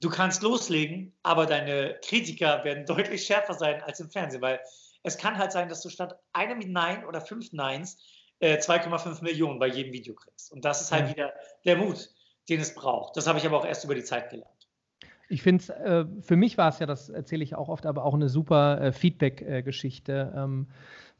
du 0.00 0.08
kannst 0.08 0.42
loslegen, 0.42 1.14
aber 1.22 1.46
deine 1.46 1.98
Kritiker 2.04 2.64
werden 2.64 2.86
deutlich 2.86 3.24
schärfer 3.24 3.54
sein 3.54 3.82
als 3.82 4.00
im 4.00 4.10
Fernsehen, 4.10 4.42
weil 4.42 4.60
es 5.02 5.18
kann 5.18 5.38
halt 5.38 5.52
sein, 5.52 5.68
dass 5.68 5.82
du 5.82 5.88
statt 5.88 6.18
einem 6.32 6.58
Nein 6.72 7.04
oder 7.04 7.20
fünf 7.20 7.52
Neins 7.52 7.98
äh, 8.40 8.56
2,5 8.56 9.22
Millionen 9.22 9.58
bei 9.58 9.68
jedem 9.68 9.92
Video 9.92 10.14
kriegst. 10.14 10.52
Und 10.52 10.64
das 10.64 10.80
ist 10.80 10.92
halt 10.92 11.08
ja. 11.08 11.10
wieder 11.10 11.32
der 11.64 11.76
Mut, 11.76 12.10
den 12.48 12.60
es 12.60 12.74
braucht. 12.74 13.16
Das 13.16 13.26
habe 13.26 13.38
ich 13.38 13.46
aber 13.46 13.58
auch 13.58 13.66
erst 13.66 13.84
über 13.84 13.94
die 13.94 14.04
Zeit 14.04 14.30
gelernt. 14.30 14.50
Ich 15.28 15.42
finde 15.42 15.62
es, 15.62 15.68
äh, 15.68 16.04
für 16.22 16.36
mich 16.36 16.58
war 16.58 16.68
es 16.70 16.80
ja, 16.80 16.86
das 16.86 17.08
erzähle 17.08 17.44
ich 17.44 17.54
auch 17.54 17.68
oft, 17.68 17.86
aber 17.86 18.04
auch 18.04 18.14
eine 18.14 18.28
super 18.28 18.80
äh, 18.80 18.92
Feedback-Geschichte. 18.92 20.32
Ähm, 20.36 20.66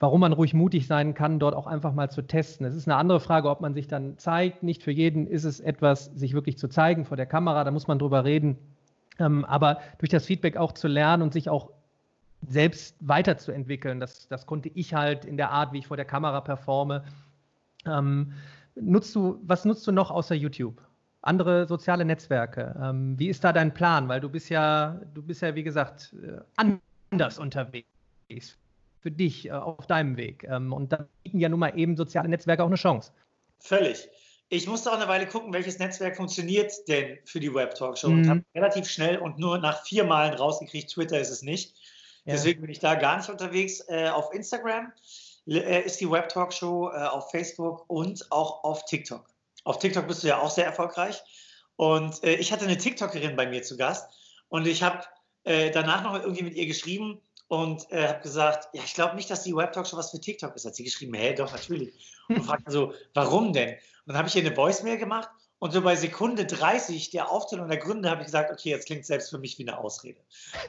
warum 0.00 0.20
man 0.20 0.32
ruhig 0.32 0.52
mutig 0.52 0.88
sein 0.88 1.14
kann, 1.14 1.38
dort 1.38 1.54
auch 1.54 1.68
einfach 1.68 1.92
mal 1.92 2.10
zu 2.10 2.22
testen. 2.22 2.66
Es 2.66 2.74
ist 2.74 2.88
eine 2.88 2.96
andere 2.96 3.20
Frage, 3.20 3.48
ob 3.48 3.60
man 3.60 3.72
sich 3.72 3.86
dann 3.86 4.18
zeigt. 4.18 4.64
Nicht 4.64 4.82
für 4.82 4.90
jeden 4.90 5.28
ist 5.28 5.44
es 5.44 5.60
etwas, 5.60 6.06
sich 6.06 6.32
wirklich 6.32 6.58
zu 6.58 6.68
zeigen 6.68 7.04
vor 7.04 7.16
der 7.16 7.26
Kamera, 7.26 7.62
da 7.62 7.70
muss 7.70 7.86
man 7.86 8.00
drüber 8.00 8.24
reden. 8.24 8.58
Ähm, 9.20 9.44
aber 9.44 9.78
durch 9.98 10.10
das 10.10 10.26
Feedback 10.26 10.56
auch 10.56 10.72
zu 10.72 10.88
lernen 10.88 11.22
und 11.22 11.32
sich 11.32 11.48
auch 11.48 11.70
selbst 12.48 12.96
weiterzuentwickeln. 13.00 14.00
Das, 14.00 14.28
das 14.28 14.46
konnte 14.46 14.70
ich 14.74 14.94
halt 14.94 15.24
in 15.24 15.36
der 15.36 15.50
Art, 15.50 15.72
wie 15.72 15.78
ich 15.78 15.86
vor 15.86 15.96
der 15.96 16.06
Kamera 16.06 16.40
performe. 16.40 17.04
Ähm, 17.86 18.32
nutzt 18.74 19.14
du, 19.14 19.40
was 19.42 19.64
nutzt 19.64 19.86
du 19.86 19.92
noch 19.92 20.10
außer 20.10 20.34
YouTube? 20.34 20.80
Andere 21.22 21.66
soziale 21.66 22.04
Netzwerke. 22.04 22.74
Ähm, 22.82 23.18
wie 23.18 23.28
ist 23.28 23.44
da 23.44 23.52
dein 23.52 23.74
Plan? 23.74 24.08
Weil 24.08 24.20
du 24.20 24.28
bist 24.28 24.48
ja, 24.48 25.00
du 25.14 25.22
bist 25.22 25.42
ja, 25.42 25.54
wie 25.54 25.62
gesagt, 25.62 26.14
äh, 26.22 26.40
anders 26.56 27.38
unterwegs. 27.38 27.86
Für 29.00 29.10
dich 29.10 29.48
äh, 29.48 29.52
auf 29.52 29.86
deinem 29.86 30.16
Weg. 30.16 30.44
Ähm, 30.44 30.72
und 30.72 30.92
da 30.92 31.06
bieten 31.22 31.38
ja 31.38 31.48
nun 31.48 31.60
mal 31.60 31.78
eben 31.78 31.96
soziale 31.96 32.28
Netzwerke 32.28 32.62
auch 32.62 32.68
eine 32.68 32.76
Chance. 32.76 33.12
Völlig. 33.58 34.08
Ich 34.52 34.66
musste 34.66 34.90
auch 34.90 34.96
eine 34.96 35.06
Weile 35.06 35.26
gucken, 35.26 35.52
welches 35.52 35.78
Netzwerk 35.78 36.16
funktioniert 36.16 36.72
denn 36.88 37.18
für 37.24 37.38
die 37.38 37.54
Web 37.54 37.74
Talkshow 37.76 38.08
mhm. 38.08 38.18
und 38.18 38.28
habe 38.28 38.44
relativ 38.54 38.88
schnell 38.88 39.18
und 39.18 39.38
nur 39.38 39.58
nach 39.58 39.84
vier 39.84 40.04
Malen 40.04 40.34
rausgekriegt, 40.34 40.90
Twitter 40.90 41.20
ist 41.20 41.30
es 41.30 41.42
nicht. 41.42 41.74
Ja. 42.24 42.34
Deswegen 42.34 42.60
bin 42.60 42.70
ich 42.70 42.78
da 42.80 42.94
gar 42.94 43.16
nicht 43.16 43.28
unterwegs. 43.28 43.80
Äh, 43.88 44.08
auf 44.08 44.32
Instagram 44.32 44.92
äh, 45.46 45.82
ist 45.82 46.00
die 46.00 46.10
Web 46.10 46.28
Talk 46.28 46.52
Show, 46.52 46.90
äh, 46.90 47.06
auf 47.06 47.30
Facebook 47.30 47.84
und 47.88 48.30
auch 48.30 48.64
auf 48.64 48.84
TikTok. 48.84 49.26
Auf 49.64 49.78
TikTok 49.78 50.06
bist 50.06 50.22
du 50.22 50.28
ja 50.28 50.38
auch 50.38 50.50
sehr 50.50 50.66
erfolgreich. 50.66 51.22
Und 51.76 52.22
äh, 52.24 52.34
ich 52.34 52.52
hatte 52.52 52.64
eine 52.64 52.76
TikTokerin 52.76 53.36
bei 53.36 53.46
mir 53.46 53.62
zu 53.62 53.76
Gast 53.76 54.10
und 54.48 54.66
ich 54.66 54.82
habe 54.82 55.04
äh, 55.44 55.70
danach 55.70 56.02
noch 56.02 56.14
irgendwie 56.14 56.42
mit 56.42 56.54
ihr 56.54 56.66
geschrieben 56.66 57.20
und 57.48 57.90
äh, 57.90 58.06
habe 58.06 58.20
gesagt, 58.20 58.68
ja, 58.74 58.82
ich 58.84 58.94
glaube 58.94 59.16
nicht, 59.16 59.30
dass 59.30 59.42
die 59.42 59.56
Web 59.56 59.72
Talk 59.72 59.86
Show 59.86 59.96
was 59.96 60.10
für 60.10 60.20
TikTok 60.20 60.54
ist. 60.54 60.66
Hat 60.66 60.76
sie 60.76 60.84
geschrieben, 60.84 61.14
hä, 61.14 61.34
doch, 61.34 61.50
natürlich. 61.50 61.94
Und 62.28 62.44
fragte 62.44 62.70
so, 62.70 62.92
warum 63.14 63.52
denn? 63.52 63.70
Und 63.70 63.78
dann 64.06 64.18
habe 64.18 64.28
ich 64.28 64.36
ihr 64.36 64.44
eine 64.44 64.56
Voicemail 64.56 64.98
gemacht 64.98 65.30
und 65.60 65.72
so 65.72 65.82
bei 65.82 65.94
Sekunde 65.94 66.46
30 66.46 67.10
der 67.10 67.30
Aufzählung 67.30 67.68
der 67.68 67.76
Gründe 67.76 68.10
habe 68.10 68.22
ich 68.22 68.26
gesagt, 68.26 68.50
okay, 68.50 68.70
jetzt 68.70 68.86
klingt 68.86 69.04
selbst 69.04 69.28
für 69.28 69.38
mich 69.38 69.58
wie 69.58 69.68
eine 69.68 69.78
Ausrede. 69.78 70.18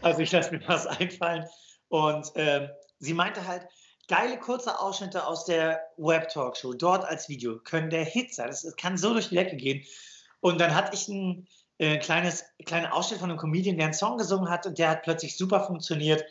Also 0.02 0.20
ich 0.20 0.32
lasse 0.32 0.52
mir 0.52 0.62
was 0.68 0.86
einfallen. 0.86 1.46
Und 1.88 2.36
äh, 2.36 2.70
sie 3.00 3.14
meinte 3.14 3.48
halt, 3.48 3.68
geile 4.10 4.38
kurze 4.38 4.78
Ausschnitte 4.80 5.26
aus 5.26 5.46
der 5.46 5.80
Web-Talkshow, 5.96 6.74
dort 6.74 7.06
als 7.06 7.30
Video, 7.30 7.60
können 7.60 7.90
der 7.90 8.04
Hit 8.04 8.36
sein. 8.36 8.48
Das, 8.48 8.64
das 8.64 8.76
kann 8.76 8.98
so 8.98 9.14
durch 9.14 9.30
die 9.30 9.36
Lecke 9.36 9.56
gehen. 9.56 9.82
Und 10.42 10.60
dann 10.60 10.76
hatte 10.76 10.94
ich 10.94 11.08
ein 11.08 11.48
äh, 11.78 11.98
kleines, 11.98 12.44
kleinen 12.66 12.88
Ausschnitt 12.88 13.22
von 13.22 13.30
einem 13.30 13.40
Comedian, 13.40 13.78
der 13.78 13.86
einen 13.86 13.94
Song 13.94 14.18
gesungen 14.18 14.50
hat 14.50 14.66
und 14.66 14.78
der 14.78 14.90
hat 14.90 15.04
plötzlich 15.04 15.38
super 15.38 15.64
funktioniert. 15.64 16.26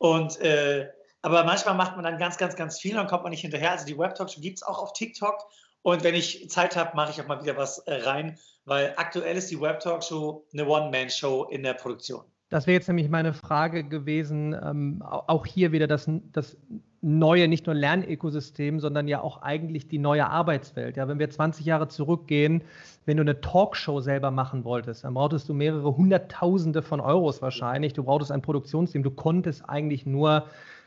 Und 0.00 0.40
äh, 0.40 0.90
aber 1.22 1.44
manchmal 1.44 1.76
macht 1.76 1.94
man 1.94 2.04
dann 2.04 2.18
ganz, 2.18 2.36
ganz, 2.36 2.56
ganz 2.56 2.80
viel 2.80 2.98
und 2.98 3.06
kommt 3.06 3.22
man 3.22 3.30
nicht 3.30 3.42
hinterher. 3.42 3.70
Also 3.70 3.86
die 3.86 3.96
Web-Talkshow 3.96 4.40
gibt 4.40 4.58
es 4.58 4.64
auch 4.64 4.82
auf 4.82 4.92
TikTok. 4.92 5.38
Und 5.82 6.04
wenn 6.04 6.14
ich 6.14 6.48
Zeit 6.48 6.76
habe, 6.76 6.96
mache 6.96 7.10
ich 7.10 7.20
auch 7.20 7.26
mal 7.26 7.42
wieder 7.42 7.56
was 7.56 7.78
äh, 7.80 7.94
rein, 7.94 8.38
weil 8.64 8.94
aktuell 8.96 9.36
ist 9.36 9.50
die 9.50 9.60
Web-Talkshow 9.60 10.46
eine 10.52 10.66
One-Man-Show 10.66 11.48
in 11.50 11.62
der 11.62 11.74
Produktion. 11.74 12.22
Das 12.52 12.66
wäre 12.66 12.74
jetzt 12.74 12.86
nämlich 12.86 13.08
meine 13.08 13.32
Frage 13.32 13.82
gewesen. 13.82 14.54
Ähm, 14.62 15.02
auch 15.02 15.46
hier 15.46 15.72
wieder 15.72 15.86
das, 15.86 16.08
das 16.32 16.56
neue, 17.00 17.48
nicht 17.48 17.66
nur 17.66 17.74
Lernökosystem, 17.74 18.78
sondern 18.78 19.08
ja 19.08 19.22
auch 19.22 19.40
eigentlich 19.40 19.88
die 19.88 19.98
neue 19.98 20.28
Arbeitswelt. 20.28 20.98
Ja, 20.98 21.08
wenn 21.08 21.18
wir 21.18 21.30
20 21.30 21.64
Jahre 21.64 21.88
zurückgehen, 21.88 22.62
wenn 23.06 23.16
du 23.16 23.22
eine 23.22 23.40
Talkshow 23.40 24.00
selber 24.00 24.30
machen 24.30 24.64
wolltest, 24.64 25.04
dann 25.04 25.14
brauchtest 25.14 25.48
du 25.48 25.54
mehrere 25.54 25.96
Hunderttausende 25.96 26.82
von 26.82 27.00
Euros 27.00 27.40
wahrscheinlich. 27.40 27.94
Du 27.94 28.04
brauchtest 28.04 28.30
ein 28.30 28.42
Produktionsteam. 28.42 29.02
Du 29.02 29.10
konntest 29.10 29.68
eigentlich 29.68 30.04
nur 30.04 30.44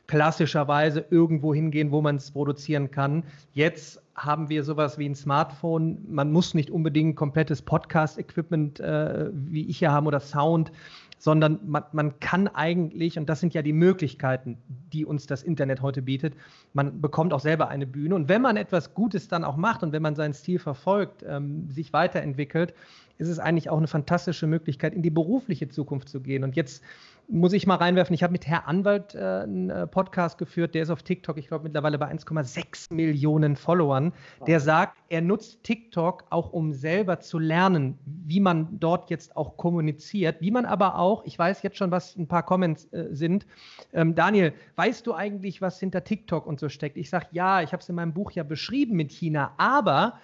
klassischerweise 0.08 1.06
irgendwo 1.10 1.54
hingehen, 1.54 1.92
wo 1.92 2.02
man 2.02 2.18
es 2.18 2.32
produzieren 2.32 2.92
kann. 2.92 3.24
Jetzt 3.54 4.02
haben 4.16 4.50
wir 4.50 4.64
sowas 4.64 4.98
wie 4.98 5.10
ein 5.10 5.16
Smartphone. 5.16 5.98
Man 6.08 6.32
muss 6.32 6.54
nicht 6.54 6.70
unbedingt 6.70 7.16
komplettes 7.16 7.62
Podcast-Equipment 7.62 8.80
äh, 8.80 9.30
wie 9.34 9.68
ich 9.68 9.80
hier 9.80 9.92
haben 9.92 10.08
oder 10.08 10.20
Sound, 10.20 10.72
sondern 11.18 11.60
man, 11.66 11.84
man 11.92 12.20
kann 12.20 12.48
eigentlich, 12.48 13.18
und 13.18 13.28
das 13.28 13.40
sind 13.40 13.54
ja 13.54 13.62
die 13.62 13.74
Möglichkeiten, 13.74 14.58
die 14.94 15.06
uns 15.06 15.26
das 15.26 15.44
Internet 15.44 15.82
heute 15.82 16.02
bietet, 16.02 16.36
man 16.74 17.02
bekommt 17.02 17.34
auch 17.34 17.40
selber 17.40 17.70
eine 17.70 17.88
Bühne. 17.88 18.16
Und 18.16 18.30
wenn 18.30 18.42
man 18.42 18.58
etwas 18.58 18.94
Gutes 18.94 19.28
dann 19.28 19.44
auch 19.44 19.58
macht 19.58 19.84
und 19.84 19.92
wenn 19.92 20.02
man 20.02 20.16
seinen 20.16 20.34
Stil 20.34 20.60
verfolgt, 20.60 21.26
ähm, 21.28 21.70
sich 21.72 21.94
weiterentwickelt, 21.94 22.74
ist 23.17 23.29
es 23.29 23.39
eigentlich 23.39 23.69
auch 23.69 23.77
eine 23.77 23.88
fantastische 23.88 24.48
Möglichkeit, 24.48 24.93
in 24.93 25.01
die 25.01 25.10
berufliche 25.10 25.69
Zukunft 25.69 26.10
zu 26.10 26.22
gehen. 26.22 26.43
Und 26.43 26.55
jetzt 26.55 26.84
muss 27.27 27.53
ich 27.53 27.65
mal 27.65 27.75
reinwerfen, 27.75 28.13
ich 28.13 28.24
habe 28.24 28.31
mit 28.31 28.45
Herr 28.45 28.67
Anwalt 28.67 29.15
äh, 29.15 29.19
einen 29.19 29.69
äh, 29.69 29.88
Podcast 29.88 30.38
geführt, 30.38 30.75
der 30.75 30.84
ist 30.84 30.89
auf 30.89 31.01
TikTok, 31.01 31.38
ich 31.38 31.48
glaube 31.48 31.63
mittlerweile 31.63 31.98
bei 31.98 32.12
1,6 32.12 32.93
Millionen 32.93 33.55
Followern. 33.55 34.13
Der 34.45 34.60
sagt, 34.60 34.98
er 35.10 35.22
nutzt 35.22 35.63
TikTok 35.63 36.25
auch, 36.29 36.51
um 36.51 36.74
selber 36.74 37.19
zu 37.19 37.39
lernen, 37.39 37.98
wie 38.05 38.39
man 38.39 38.79
dort 38.79 39.10
jetzt 39.10 39.36
auch 39.36 39.57
kommuniziert, 39.57 40.41
wie 40.41 40.51
man 40.51 40.65
aber 40.65 41.00
auch, 41.00 41.25
ich 41.25 41.38
weiß 41.38 41.63
jetzt 41.63 41.77
schon, 41.77 41.91
was 41.91 42.15
ein 42.15 42.27
paar 42.27 42.43
Comments 42.43 42.86
äh, 42.93 43.07
sind. 43.12 43.48
Ähm, 43.93 44.13
Daniel, 44.13 44.53
weißt 44.75 45.07
du 45.07 45.13
eigentlich, 45.13 45.62
was 45.62 45.79
hinter 45.79 46.03
TikTok 46.03 46.45
und 46.45 46.60
so 46.60 46.69
steckt? 46.69 46.98
Ich 46.98 47.10
sage, 47.10 47.27
ja, 47.31 47.62
ich 47.62 47.72
habe 47.74 47.81
es 47.81 47.89
in 47.89 47.95
meinem 47.95 48.13
Buch 48.13 48.31
ja 48.31 48.43
beschrieben 48.43 48.95
mit 48.95 49.12
China, 49.12 49.53
aber 49.57 50.19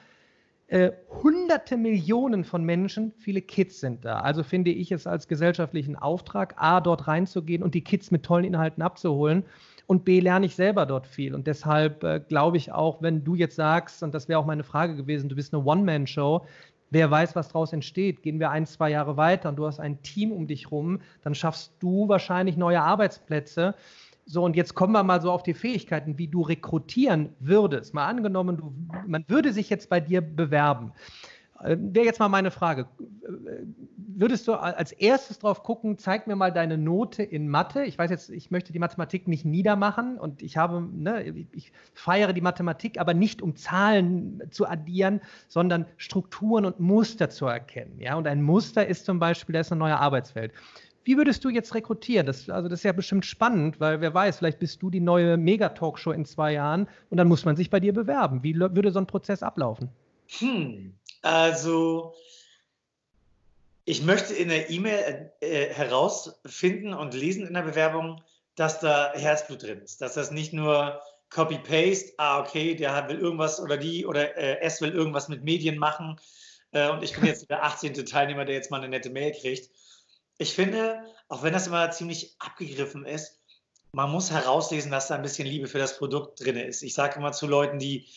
äh, 0.71 0.93
hunderte 1.21 1.75
Millionen 1.75 2.45
von 2.45 2.63
Menschen, 2.63 3.11
viele 3.17 3.41
Kids 3.41 3.81
sind 3.81 4.05
da. 4.05 4.21
Also 4.21 4.41
finde 4.41 4.71
ich 4.71 4.93
es 4.93 5.05
als 5.05 5.27
gesellschaftlichen 5.27 5.97
Auftrag, 5.97 6.53
A, 6.55 6.79
dort 6.79 7.09
reinzugehen 7.09 7.61
und 7.61 7.75
die 7.75 7.83
Kids 7.83 8.09
mit 8.09 8.23
tollen 8.23 8.45
Inhalten 8.45 8.81
abzuholen. 8.81 9.43
Und 9.85 10.05
B, 10.05 10.21
lerne 10.21 10.45
ich 10.45 10.55
selber 10.55 10.85
dort 10.85 11.07
viel. 11.07 11.35
Und 11.35 11.45
deshalb 11.45 12.05
äh, 12.05 12.21
glaube 12.25 12.55
ich 12.55 12.71
auch, 12.71 13.01
wenn 13.01 13.25
du 13.25 13.35
jetzt 13.35 13.57
sagst, 13.57 14.01
und 14.01 14.15
das 14.15 14.29
wäre 14.29 14.39
auch 14.39 14.45
meine 14.45 14.63
Frage 14.63 14.95
gewesen, 14.95 15.27
du 15.27 15.35
bist 15.35 15.53
eine 15.53 15.61
One-Man-Show, 15.61 16.45
wer 16.89 17.11
weiß, 17.11 17.35
was 17.35 17.49
daraus 17.49 17.73
entsteht. 17.73 18.21
Gehen 18.23 18.39
wir 18.39 18.49
ein, 18.49 18.65
zwei 18.65 18.91
Jahre 18.91 19.17
weiter 19.17 19.49
und 19.49 19.57
du 19.57 19.67
hast 19.67 19.81
ein 19.81 20.01
Team 20.03 20.31
um 20.31 20.47
dich 20.47 20.71
rum, 20.71 21.01
dann 21.21 21.35
schaffst 21.35 21.73
du 21.79 22.07
wahrscheinlich 22.07 22.55
neue 22.55 22.81
Arbeitsplätze. 22.81 23.75
So, 24.31 24.45
und 24.45 24.55
jetzt 24.55 24.75
kommen 24.75 24.93
wir 24.93 25.03
mal 25.03 25.21
so 25.21 25.29
auf 25.29 25.43
die 25.43 25.53
Fähigkeiten, 25.53 26.17
wie 26.17 26.29
du 26.29 26.41
rekrutieren 26.41 27.35
würdest. 27.41 27.93
Mal 27.93 28.07
angenommen, 28.07 28.55
du, 28.55 28.73
man 29.05 29.25
würde 29.27 29.51
sich 29.51 29.69
jetzt 29.69 29.89
bei 29.89 29.99
dir 29.99 30.21
bewerben. 30.21 30.93
Äh, 31.61 31.75
Wäre 31.77 32.05
jetzt 32.05 32.19
mal 32.19 32.29
meine 32.29 32.49
Frage. 32.49 32.87
Äh, 33.25 33.65
würdest 33.97 34.47
du 34.47 34.53
als 34.53 34.93
erstes 34.93 35.39
drauf 35.39 35.63
gucken, 35.63 35.97
zeig 35.97 36.27
mir 36.27 36.37
mal 36.37 36.53
deine 36.53 36.77
Note 36.77 37.23
in 37.23 37.49
Mathe? 37.49 37.83
Ich 37.83 37.97
weiß 37.97 38.09
jetzt, 38.09 38.29
ich 38.29 38.51
möchte 38.51 38.71
die 38.71 38.79
Mathematik 38.79 39.27
nicht 39.27 39.43
niedermachen 39.43 40.17
und 40.17 40.41
ich 40.41 40.55
habe, 40.55 40.81
ne, 40.81 41.23
ich 41.51 41.73
feiere 41.93 42.31
die 42.31 42.39
Mathematik, 42.39 43.01
aber 43.01 43.13
nicht 43.13 43.41
um 43.41 43.57
Zahlen 43.57 44.43
zu 44.49 44.65
addieren, 44.65 45.19
sondern 45.49 45.87
Strukturen 45.97 46.63
und 46.63 46.79
Muster 46.79 47.29
zu 47.29 47.47
erkennen. 47.47 47.99
Ja? 47.99 48.15
Und 48.15 48.27
ein 48.27 48.41
Muster 48.41 48.87
ist 48.87 49.03
zum 49.03 49.19
Beispiel, 49.19 49.51
da 49.51 49.59
ist 49.59 49.73
eine 49.73 49.79
neue 49.79 49.99
Arbeitswelt. 49.99 50.53
Wie 51.03 51.17
würdest 51.17 51.43
du 51.43 51.49
jetzt 51.49 51.73
rekrutieren? 51.73 52.25
Das, 52.25 52.49
also 52.49 52.69
das 52.69 52.79
ist 52.79 52.83
ja 52.83 52.91
bestimmt 52.91 53.25
spannend, 53.25 53.79
weil 53.79 54.01
wer 54.01 54.13
weiß, 54.13 54.37
vielleicht 54.37 54.59
bist 54.59 54.81
du 54.81 54.89
die 54.89 54.99
neue 54.99 55.37
Mega-Talkshow 55.37 56.11
in 56.11 56.25
zwei 56.25 56.53
Jahren 56.53 56.87
und 57.09 57.17
dann 57.17 57.27
muss 57.27 57.43
man 57.43 57.55
sich 57.55 57.69
bei 57.69 57.79
dir 57.79 57.93
bewerben. 57.93 58.43
Wie 58.43 58.55
würde 58.55 58.91
so 58.91 58.99
ein 58.99 59.07
Prozess 59.07 59.41
ablaufen? 59.41 59.89
Hm, 60.39 60.93
also 61.23 62.13
ich 63.85 64.03
möchte 64.03 64.33
in 64.33 64.49
der 64.49 64.69
E-Mail 64.69 65.31
äh, 65.41 65.67
herausfinden 65.67 66.93
und 66.93 67.13
lesen 67.13 67.47
in 67.47 67.55
der 67.55 67.63
Bewerbung, 67.63 68.21
dass 68.55 68.79
da 68.79 69.11
Herzblut 69.13 69.63
drin 69.63 69.81
ist, 69.81 70.01
dass 70.01 70.13
das 70.13 70.29
nicht 70.29 70.53
nur 70.53 71.01
Copy-Paste, 71.29 72.13
ah 72.17 72.41
okay, 72.41 72.75
der 72.75 73.07
will 73.07 73.17
irgendwas 73.17 73.59
oder 73.59 73.77
die 73.77 74.05
oder 74.05 74.37
äh, 74.37 74.59
es 74.61 74.81
will 74.81 74.91
irgendwas 74.91 75.29
mit 75.29 75.43
Medien 75.43 75.77
machen 75.77 76.17
äh, 76.71 76.89
und 76.89 77.03
ich 77.03 77.15
bin 77.15 77.25
jetzt 77.25 77.49
der 77.49 77.63
18. 77.63 77.93
Teilnehmer, 78.05 78.45
der 78.45 78.55
jetzt 78.55 78.69
mal 78.69 78.77
eine 78.77 78.89
nette 78.89 79.09
Mail 79.09 79.31
kriegt 79.31 79.71
ich 80.37 80.53
finde, 80.53 81.03
auch 81.27 81.43
wenn 81.43 81.53
das 81.53 81.67
immer 81.67 81.89
ziemlich 81.91 82.35
abgegriffen 82.39 83.05
ist, 83.05 83.39
man 83.93 84.09
muss 84.09 84.31
herauslesen, 84.31 84.91
dass 84.91 85.07
da 85.07 85.15
ein 85.15 85.21
bisschen 85.21 85.47
Liebe 85.47 85.67
für 85.67 85.79
das 85.79 85.97
Produkt 85.97 86.43
drin 86.43 86.57
ist. 86.57 86.81
Ich 86.81 86.93
sage 86.93 87.19
immer 87.19 87.31
zu 87.31 87.45
Leuten, 87.45 87.77
die, 87.77 88.07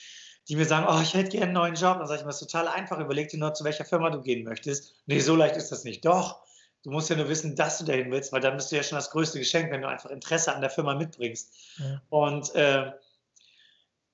die 0.49 0.56
mir 0.56 0.66
sagen, 0.66 0.87
oh, 0.88 1.00
ich 1.02 1.14
hätte 1.14 1.30
gerne 1.30 1.47
einen 1.47 1.54
neuen 1.54 1.75
Job, 1.75 1.99
dann 1.99 2.06
sage 2.06 2.18
ich 2.18 2.23
immer, 2.23 2.30
es 2.30 2.40
ist 2.40 2.50
total 2.50 2.68
einfach, 2.68 2.99
überleg 2.99 3.28
dir 3.28 3.38
nur, 3.38 3.54
zu 3.54 3.64
welcher 3.64 3.85
Firma 3.85 4.11
du 4.11 4.21
gehen 4.21 4.44
möchtest. 4.44 4.94
Nee, 5.06 5.21
so 5.21 5.35
leicht 5.35 5.56
ist 5.56 5.73
das 5.73 5.85
nicht. 5.85 6.04
Doch, 6.04 6.42
du 6.85 6.90
musst 6.90 7.11
ja 7.11 7.16
nur 7.16 7.28
wissen, 7.28 7.56
dass 7.56 7.78
du 7.78 7.85
dahin 7.85 8.11
willst, 8.12 8.33
weil 8.33 8.40
dann 8.40 8.56
bist 8.56 8.71
du 8.71 8.76
ja 8.76 8.83
schon 8.83 8.97
das 8.97 9.11
größte 9.11 9.38
Geschenk, 9.38 9.73
wenn 9.73 9.83
du 9.83 9.88
einfach 9.88 10.11
Interesse 10.11 10.54
an 10.54 10.61
der 10.61 10.71
Firma 10.71 10.94
mitbringst. 10.94 11.52
Ja. 11.78 12.02
Und 12.09 12.54
äh, 12.54 12.92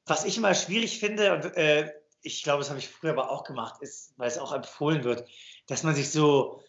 was 0.07 0.25
ich 0.25 0.38
immer 0.38 0.54
schwierig 0.54 0.99
finde, 0.99 1.35
und 1.35 1.57
äh, 1.57 1.92
ich 2.23 2.42
glaube, 2.42 2.61
das 2.61 2.71
habe 2.71 2.78
ich 2.78 2.88
früher 2.88 3.12
aber 3.12 3.30
auch 3.30 3.45
gemacht, 3.45 3.83
ist, 3.83 4.14
weil 4.16 4.28
es 4.28 4.38
auch 4.38 4.52
empfohlen 4.52 5.04
wird, 5.04 5.28
dass 5.66 5.83
man 5.83 5.95
sich 5.95 6.11
so 6.11 6.62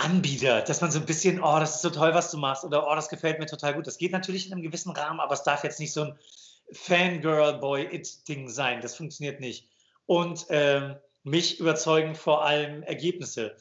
Anbieter, 0.00 0.62
dass 0.62 0.80
man 0.80 0.90
so 0.90 0.98
ein 0.98 1.04
bisschen, 1.04 1.42
oh, 1.42 1.58
das 1.58 1.76
ist 1.76 1.82
so 1.82 1.90
toll, 1.90 2.14
was 2.14 2.30
du 2.30 2.38
machst 2.38 2.64
oder 2.64 2.88
oh, 2.88 2.94
das 2.94 3.10
gefällt 3.10 3.38
mir 3.38 3.46
total 3.46 3.74
gut. 3.74 3.86
Das 3.86 3.98
geht 3.98 4.12
natürlich 4.12 4.46
in 4.46 4.52
einem 4.52 4.62
gewissen 4.62 4.92
Rahmen, 4.92 5.20
aber 5.20 5.34
es 5.34 5.42
darf 5.42 5.62
jetzt 5.62 5.78
nicht 5.78 5.92
so 5.92 6.04
ein 6.04 6.18
Fangirl-Boy-It-Ding 6.72 8.48
sein. 8.48 8.80
Das 8.80 8.96
funktioniert 8.96 9.40
nicht. 9.40 9.68
Und 10.06 10.46
ähm, 10.48 10.96
mich 11.22 11.60
überzeugen 11.60 12.14
vor 12.14 12.44
allem 12.44 12.82
Ergebnisse. 12.82 13.54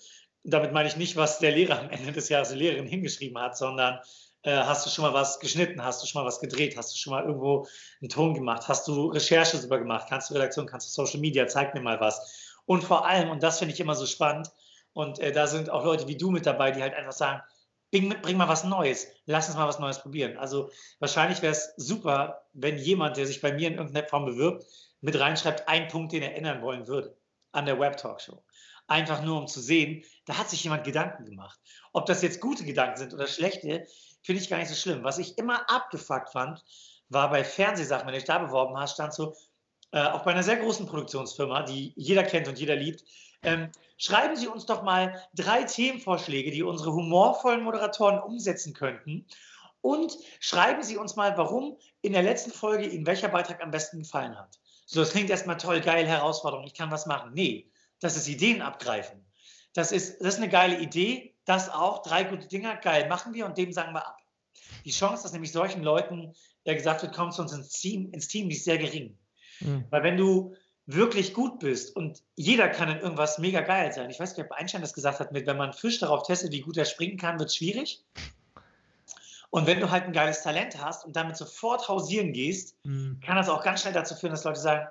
Damit 0.46 0.72
meine 0.72 0.88
ich 0.88 0.96
nicht, 0.96 1.18
was 1.18 1.40
der 1.40 1.52
Lehrer 1.52 1.80
am 1.80 1.90
Ende 1.90 2.14
des 2.14 2.30
Jahres, 2.30 2.50
die 2.50 2.56
Lehrerin 2.56 2.88
hingeschrieben 2.88 3.38
hat, 3.38 3.58
sondern 3.58 4.00
äh, 4.44 4.56
hast 4.56 4.86
du 4.86 4.90
schon 4.90 5.04
mal 5.04 5.14
was 5.14 5.42
geschnitten, 5.42 5.84
hast 5.84 6.02
du 6.02 6.08
schon 6.08 6.22
mal 6.22 6.28
was 6.28 6.40
gedreht, 6.40 6.78
hast 6.78 6.94
du 6.94 6.98
schon 6.98 7.12
mal 7.12 7.26
irgendwo 7.26 7.68
einen 8.00 8.10
Ton 8.10 8.34
gemacht, 8.34 8.70
hast 8.70 8.88
du 8.88 9.08
Recherche 9.08 9.58
darüber 9.58 9.80
gemacht, 9.80 10.08
kannst 10.08 10.30
du 10.30 10.36
Redaktion, 10.36 10.66
kannst 10.66 10.88
du 10.88 10.92
Social 11.04 11.20
Media, 11.20 11.48
zeig 11.48 11.74
mir 11.74 11.82
mal 11.82 12.00
was. 12.00 12.56
Und 12.66 12.84
vor 12.84 13.06
allem, 13.06 13.30
und 13.30 13.44
das 13.44 13.60
finde 13.60 13.74
ich 13.74 13.80
immer 13.82 13.96
so 13.96 14.06
spannend, 14.06 14.50
und 15.00 15.18
äh, 15.20 15.32
da 15.32 15.48
sind 15.48 15.70
auch 15.70 15.86
Leute 15.86 16.10
wie 16.10 16.18
du 16.18 16.30
mit 16.30 16.46
dabei, 16.46 16.72
die 16.72 16.82
halt 16.82 16.94
einfach 16.94 17.14
sagen, 17.14 17.42
bring, 17.90 18.14
bring 18.22 18.36
mal 18.36 18.50
was 18.50 18.66
Neues, 18.66 19.08
lass 19.26 19.48
uns 19.48 19.58
mal 19.58 19.68
was 19.68 19.80
Neues 19.80 20.02
probieren. 20.02 20.38
Also 20.38 20.72
wahrscheinlich 21.00 21.42
wäre 21.42 21.54
es 21.54 21.74
super, 21.78 22.42
wenn 22.52 22.78
jemand, 22.78 23.16
der 23.16 23.26
sich 23.26 23.40
bei 23.40 23.54
mir 23.54 23.70
in 23.70 23.76
irgendeiner 23.76 24.08
Form 24.08 24.26
bewirbt, 24.26 24.66
mit 25.00 25.18
reinschreibt, 25.18 25.70
einen 25.70 25.88
Punkt, 25.88 26.12
den 26.12 26.22
er 26.22 26.36
ändern 26.36 26.62
wollen 26.62 26.86
würde 26.88 27.16
an 27.54 27.66
der 27.66 27.80
Web-Talkshow. 27.80 28.44
Einfach 28.88 29.24
nur, 29.24 29.38
um 29.38 29.48
zu 29.48 29.62
sehen, 29.62 30.04
da 30.26 30.38
hat 30.38 30.50
sich 30.50 30.66
jemand 30.66 30.84
Gedanken 30.84 31.24
gemacht. 31.24 31.58
Ob 31.94 32.06
das 32.06 32.22
jetzt 32.22 32.42
gute 32.42 32.66
Gedanken 32.66 32.98
sind 32.98 33.14
oder 33.14 33.28
schlechte, 33.28 33.88
finde 34.22 34.42
ich 34.42 34.50
gar 34.50 34.58
nicht 34.58 34.68
so 34.68 34.76
schlimm. 34.76 35.06
Was 35.06 35.18
ich 35.18 35.38
immer 35.38 35.70
abgefuckt 35.70 36.34
fand, 36.34 36.62
war 37.08 37.30
bei 37.30 37.46
Fernsehsachen, 37.46 38.06
wenn 38.06 38.16
ich 38.16 38.26
da 38.26 38.40
beworben 38.40 38.78
hast, 38.78 38.96
stand 38.96 39.14
so, 39.14 39.34
äh, 39.92 40.02
auch 40.02 40.24
bei 40.24 40.32
einer 40.32 40.44
sehr 40.44 40.58
großen 40.58 40.86
Produktionsfirma, 40.88 41.64
die 41.64 41.94
jeder 41.96 42.24
kennt 42.24 42.50
und 42.50 42.60
jeder 42.60 42.76
liebt, 42.76 43.06
ähm, 43.44 43.70
schreiben 43.98 44.36
Sie 44.36 44.48
uns 44.48 44.66
doch 44.66 44.84
mal 44.84 45.22
drei 45.34 45.64
Themenvorschläge, 45.64 46.52
die 46.52 46.64
unsere 46.64 46.94
humorvollen 46.94 47.64
Moderatoren 47.64 48.20
umsetzen 48.20 48.74
könnten. 48.74 49.26
Und 49.82 50.18
schreiben 50.40 50.84
Sie 50.84 50.98
uns 50.98 51.16
mal, 51.16 51.38
warum 51.38 51.78
in 52.02 52.14
der 52.14 52.24
letzten 52.24 52.52
Folge 52.52 52.88
Ihnen 52.88 53.06
welcher 53.06 53.30
Beitrag 53.30 53.64
am 53.64 53.72
besten 53.72 54.00
gefallen 54.00 54.38
hat. 54.38 54.60
So, 54.86 55.00
das 55.00 55.12
klingt 55.12 55.30
erstmal 55.30 55.58
toll, 55.58 55.80
geil, 55.82 56.06
Herausforderung, 56.06 56.66
ich 56.66 56.74
kann 56.74 56.92
was 56.92 57.06
machen. 57.06 57.32
Nee, 57.34 57.72
das 58.00 58.18
ist 58.18 58.28
Ideen 58.28 58.62
abgreifen. 58.62 59.26
Das 59.74 59.92
ist, 59.92 60.20
das 60.20 60.36
ist 60.36 60.42
eine 60.42 60.50
geile 60.50 60.80
Idee, 60.80 61.36
das 61.46 61.70
auch, 61.70 62.02
drei 62.02 62.24
gute 62.24 62.48
Dinger, 62.48 62.76
geil, 62.76 63.08
machen 63.08 63.34
wir 63.34 63.46
und 63.46 63.58
dem 63.58 63.72
sagen 63.72 63.94
wir 63.94 64.06
ab. 64.06 64.18
Die 64.84 64.92
Chance, 64.92 65.24
dass 65.24 65.32
nämlich 65.32 65.52
solchen 65.52 65.84
Leuten 65.84 66.34
der 66.66 66.76
gesagt 66.76 67.02
wird, 67.02 67.16
komm 67.16 67.32
zu 67.32 67.42
uns 67.42 67.54
ins 67.54 67.70
Team, 67.70 68.12
ins 68.12 68.28
Team, 68.28 68.50
die 68.50 68.56
ist 68.56 68.66
sehr 68.66 68.78
gering. 68.78 69.18
Mhm. 69.60 69.86
Weil 69.90 70.04
wenn 70.04 70.18
du 70.18 70.56
wirklich 70.92 71.36
gut 71.36 71.60
bist 71.60 71.96
und 71.96 72.24
jeder 72.36 72.68
kann 72.68 72.90
in 72.90 73.00
irgendwas 73.00 73.38
mega 73.38 73.62
geil 73.62 73.94
sein. 73.94 74.10
Ich 74.10 74.20
weiß 74.20 74.36
nicht, 74.36 74.44
ob 74.44 74.52
Einstein 74.54 74.82
das 74.82 74.94
gesagt 74.94 75.20
hat, 75.20 75.32
mit, 75.32 75.46
wenn 75.46 75.58
man 75.58 75.72
Fisch 75.72 76.00
darauf 76.00 76.24
testet, 76.24 76.52
wie 76.52 76.62
gut 76.62 76.78
er 76.78 76.86
springen 76.86 77.18
kann, 77.18 77.38
wird 77.38 77.50
es 77.50 77.56
schwierig. 77.56 78.04
Und 79.52 79.68
wenn 79.68 79.80
du 79.80 79.92
halt 79.92 80.06
ein 80.06 80.14
geiles 80.14 80.42
Talent 80.42 80.82
hast 80.82 81.06
und 81.06 81.16
damit 81.16 81.38
sofort 81.38 81.88
hausieren 81.88 82.34
gehst, 82.34 82.76
mhm. 82.84 83.20
kann 83.24 83.36
das 83.36 83.50
auch 83.50 83.64
ganz 83.64 83.82
schnell 83.82 83.94
dazu 83.94 84.16
führen, 84.16 84.32
dass 84.32 84.44
Leute 84.44 84.60
sagen, 84.60 84.88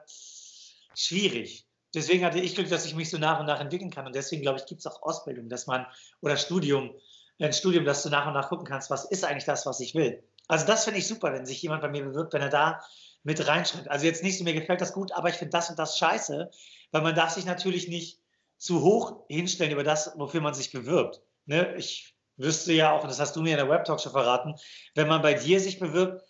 schwierig. 0.95 1.67
Deswegen 1.95 2.25
hatte 2.25 2.38
ich 2.38 2.55
Glück, 2.55 2.69
dass 2.69 2.87
ich 2.87 2.95
mich 2.95 3.11
so 3.11 3.19
nach 3.19 3.40
und 3.40 3.47
nach 3.47 3.61
entwickeln 3.61 3.90
kann. 3.90 4.07
Und 4.07 4.14
deswegen, 4.14 4.43
glaube 4.43 4.61
ich, 4.61 4.67
gibt 4.67 4.81
es 4.81 4.87
auch 4.87 5.02
Ausbildung, 5.02 5.49
dass 5.49 5.67
man 5.67 5.85
oder 6.21 6.37
Studium, 6.37 6.95
ein 7.40 7.52
Studium, 7.52 7.85
dass 7.85 8.05
du 8.05 8.09
nach 8.09 8.26
und 8.26 8.35
nach 8.35 8.50
gucken 8.50 8.67
kannst, 8.67 8.90
was 8.90 9.05
ist 9.05 9.25
eigentlich 9.25 9.45
das, 9.45 9.67
was 9.67 9.81
ich 9.81 9.97
will. 9.97 10.23
Also 10.47 10.64
das 10.64 10.85
finde 10.85 11.00
ich 11.00 11.09
super, 11.09 11.33
wenn 11.33 11.45
sich 11.45 11.61
jemand 11.61 11.83
bei 11.83 11.88
mir 11.88 12.05
bewirbt, 12.05 12.33
wenn 12.35 12.43
er 12.43 12.50
da 12.50 12.81
mit 13.29 13.47
reinschreibt. 13.47 13.91
Also 13.91 14.07
jetzt 14.07 14.23
nicht 14.23 14.39
so, 14.39 14.45
mir 14.45 14.55
gefällt 14.55 14.81
das 14.81 14.95
gut, 14.95 15.13
aber 15.13 15.29
ich 15.29 15.35
finde 15.35 15.51
das 15.51 15.69
und 15.69 15.79
das 15.79 15.99
scheiße, 15.99 16.51
weil 16.93 17.03
man 17.03 17.15
darf 17.15 17.35
sich 17.35 17.45
natürlich 17.45 17.87
nicht 17.87 18.23
zu 18.57 18.81
hoch 18.83 19.27
hinstellen 19.29 19.71
über 19.71 19.85
das, 19.85 20.13
wofür 20.17 20.41
man 20.41 20.55
sich 20.55 20.73
bewirbt. 20.73 21.21
Ne? 21.45 21.75
Ich 21.77 22.15
wüsste 22.39 22.73
ja 22.73 22.91
auch, 22.93 23.03
und 23.03 23.11
das 23.11 23.21
hast 23.21 23.37
du 23.37 23.43
mir 23.43 23.51
in 23.51 23.59
der 23.59 23.69
Webtalk 23.69 24.01
schon 24.01 24.13
verraten, 24.13 24.55
wenn 24.95 25.09
man 25.09 25.21
bei 25.21 25.35
dir 25.35 25.61
sich 25.61 25.79
bewirbt, 25.79 26.23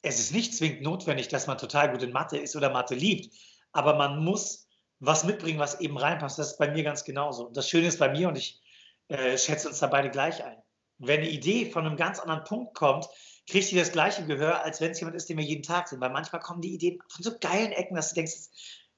es 0.00 0.18
ist 0.18 0.32
nicht 0.32 0.54
zwingend 0.54 0.80
notwendig, 0.80 1.28
dass 1.28 1.46
man 1.46 1.58
total 1.58 1.92
gut 1.92 2.02
in 2.02 2.12
Mathe 2.12 2.38
ist 2.38 2.56
oder 2.56 2.70
Mathe 2.70 2.94
liebt, 2.94 3.30
aber 3.72 3.96
man 3.96 4.24
muss 4.24 4.68
was 5.00 5.24
mitbringen, 5.24 5.58
was 5.58 5.80
eben 5.80 5.98
reinpasst. 5.98 6.38
Das 6.38 6.52
ist 6.52 6.58
bei 6.58 6.70
mir 6.70 6.82
ganz 6.82 7.04
genauso. 7.04 7.50
Das 7.50 7.68
Schöne 7.68 7.88
ist 7.88 7.98
bei 7.98 8.08
mir, 8.08 8.28
und 8.28 8.38
ich 8.38 8.58
äh, 9.08 9.36
schätze 9.36 9.68
uns 9.68 9.80
da 9.80 9.86
beide 9.86 10.08
gleich 10.08 10.42
ein, 10.42 10.56
wenn 10.96 11.20
eine 11.20 11.28
Idee 11.28 11.70
von 11.70 11.84
einem 11.84 11.96
ganz 11.96 12.20
anderen 12.20 12.44
Punkt 12.44 12.74
kommt, 12.74 13.06
kriegt 13.48 13.70
die 13.70 13.76
das 13.76 13.92
gleiche 13.92 14.24
Gehör, 14.26 14.62
als 14.62 14.80
wenn 14.80 14.90
es 14.90 15.00
jemand 15.00 15.16
ist, 15.16 15.28
den 15.28 15.38
wir 15.38 15.44
jeden 15.44 15.62
Tag 15.62 15.88
sehen. 15.88 16.00
Weil 16.00 16.10
manchmal 16.10 16.40
kommen 16.40 16.60
die 16.60 16.74
Ideen 16.74 16.98
von 17.08 17.22
so 17.22 17.38
geilen 17.38 17.72
Ecken, 17.72 17.96
dass 17.96 18.10
du 18.10 18.16
denkst, 18.16 18.48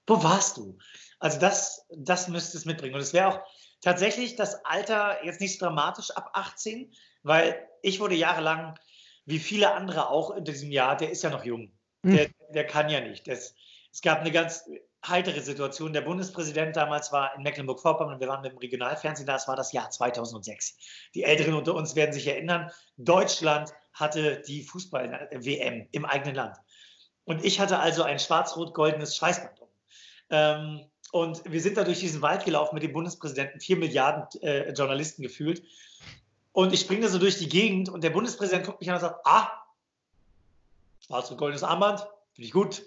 wo 0.06 0.22
warst 0.22 0.56
du? 0.56 0.76
Also 1.20 1.38
das, 1.38 1.86
das 1.90 2.28
müsste 2.28 2.56
es 2.56 2.64
mitbringen. 2.64 2.94
Und 2.94 3.00
es 3.00 3.12
wäre 3.12 3.28
auch 3.28 3.40
tatsächlich 3.80 4.36
das 4.36 4.64
Alter 4.64 5.24
jetzt 5.24 5.40
nicht 5.40 5.58
so 5.58 5.66
dramatisch 5.66 6.10
ab 6.10 6.30
18, 6.32 6.92
weil 7.22 7.68
ich 7.82 8.00
wurde 8.00 8.14
jahrelang, 8.14 8.78
wie 9.26 9.38
viele 9.38 9.72
andere 9.72 10.08
auch 10.08 10.30
in 10.32 10.44
diesem 10.44 10.70
Jahr, 10.70 10.96
der 10.96 11.10
ist 11.10 11.22
ja 11.22 11.30
noch 11.30 11.44
jung. 11.44 11.72
Hm. 12.04 12.16
Der, 12.16 12.28
der 12.52 12.66
kann 12.66 12.88
ja 12.88 13.00
nicht. 13.00 13.28
Das, 13.28 13.54
es 13.92 14.02
gab 14.02 14.20
eine 14.20 14.32
ganz 14.32 14.64
heitere 15.06 15.40
Situation. 15.40 15.92
Der 15.92 16.00
Bundespräsident 16.02 16.76
damals 16.76 17.12
war 17.12 17.34
in 17.36 17.42
Mecklenburg-Vorpommern 17.42 18.14
und 18.14 18.20
wir 18.20 18.28
waren 18.28 18.42
mit 18.42 18.52
dem 18.52 18.58
Regionalfernsehen 18.58 19.26
da. 19.26 19.36
Es 19.36 19.48
war 19.48 19.56
das 19.56 19.72
Jahr 19.72 19.90
2006. 19.90 20.76
Die 21.14 21.22
Älteren 21.22 21.54
unter 21.54 21.74
uns 21.74 21.94
werden 21.94 22.12
sich 22.12 22.26
erinnern, 22.26 22.70
Deutschland 22.96 23.72
hatte 23.92 24.42
die 24.46 24.62
Fußball-WM 24.62 25.88
im 25.90 26.04
eigenen 26.04 26.34
Land. 26.34 26.56
Und 27.24 27.44
ich 27.44 27.60
hatte 27.60 27.78
also 27.78 28.02
ein 28.02 28.18
schwarz-rot-goldenes 28.18 29.16
Schweißband 29.16 29.60
um. 29.60 29.68
Ähm, 30.30 30.80
und 31.12 31.42
wir 31.50 31.60
sind 31.60 31.76
da 31.76 31.84
durch 31.84 32.00
diesen 32.00 32.22
Wald 32.22 32.44
gelaufen 32.44 32.74
mit 32.74 32.84
dem 32.84 32.92
Bundespräsidenten, 32.92 33.60
vier 33.60 33.76
Milliarden 33.76 34.42
äh, 34.42 34.72
Journalisten 34.72 35.22
gefühlt. 35.22 35.62
Und 36.52 36.72
ich 36.72 36.80
springe 36.80 37.02
da 37.02 37.08
so 37.08 37.18
durch 37.18 37.38
die 37.38 37.48
Gegend 37.48 37.88
und 37.88 38.02
der 38.04 38.10
Bundespräsident 38.10 38.66
guckt 38.66 38.80
mich 38.80 38.88
an 38.90 38.96
und 38.96 39.00
sagt, 39.00 39.26
ah, 39.26 39.50
schwarz-rot-goldenes 41.06 41.62
Armband, 41.62 42.00
finde 42.32 42.46
ich 42.46 42.52
gut. 42.52 42.82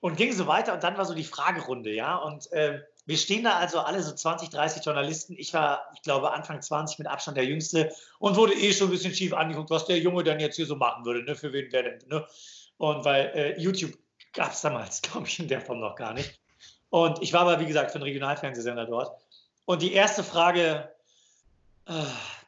Und 0.00 0.16
ging 0.16 0.32
so 0.32 0.46
weiter 0.46 0.74
und 0.74 0.82
dann 0.82 0.96
war 0.96 1.04
so 1.04 1.14
die 1.14 1.24
Fragerunde, 1.24 1.92
ja. 1.92 2.16
Und 2.16 2.50
äh, 2.52 2.80
wir 3.08 3.16
stehen 3.16 3.42
da 3.42 3.56
also 3.56 3.80
alle 3.80 4.02
so 4.02 4.12
20, 4.12 4.50
30 4.50 4.84
Journalisten. 4.84 5.34
Ich 5.38 5.54
war, 5.54 5.90
ich 5.94 6.02
glaube, 6.02 6.30
Anfang 6.30 6.60
20 6.60 6.98
mit 6.98 7.08
Abstand 7.08 7.38
der 7.38 7.46
Jüngste 7.46 7.90
und 8.18 8.36
wurde 8.36 8.52
eh 8.52 8.70
schon 8.70 8.88
ein 8.88 8.90
bisschen 8.90 9.14
schief 9.14 9.32
angeguckt, 9.32 9.70
was 9.70 9.86
der 9.86 9.98
Junge 9.98 10.22
dann 10.24 10.38
jetzt 10.40 10.56
hier 10.56 10.66
so 10.66 10.76
machen 10.76 11.06
würde, 11.06 11.24
ne? 11.24 11.34
Für 11.34 11.50
wen 11.54 11.72
wäre 11.72 11.84
denn, 11.84 12.08
ne? 12.08 12.26
Und 12.76 13.06
weil 13.06 13.32
äh, 13.34 13.58
YouTube 13.58 13.96
gab 14.34 14.52
es 14.52 14.60
damals, 14.60 15.00
glaube 15.02 15.26
ich, 15.26 15.38
in 15.38 15.48
der 15.48 15.62
Form 15.62 15.80
noch 15.80 15.96
gar 15.96 16.12
nicht. 16.12 16.38
Und 16.90 17.22
ich 17.22 17.32
war 17.32 17.40
aber, 17.40 17.58
wie 17.60 17.64
gesagt, 17.64 17.92
für 17.92 17.94
einen 17.94 18.04
Regionalfernsehsender 18.04 18.84
dort. 18.84 19.18
Und 19.64 19.80
die 19.80 19.94
erste 19.94 20.22
Frage, 20.22 20.92
äh, 21.86 21.92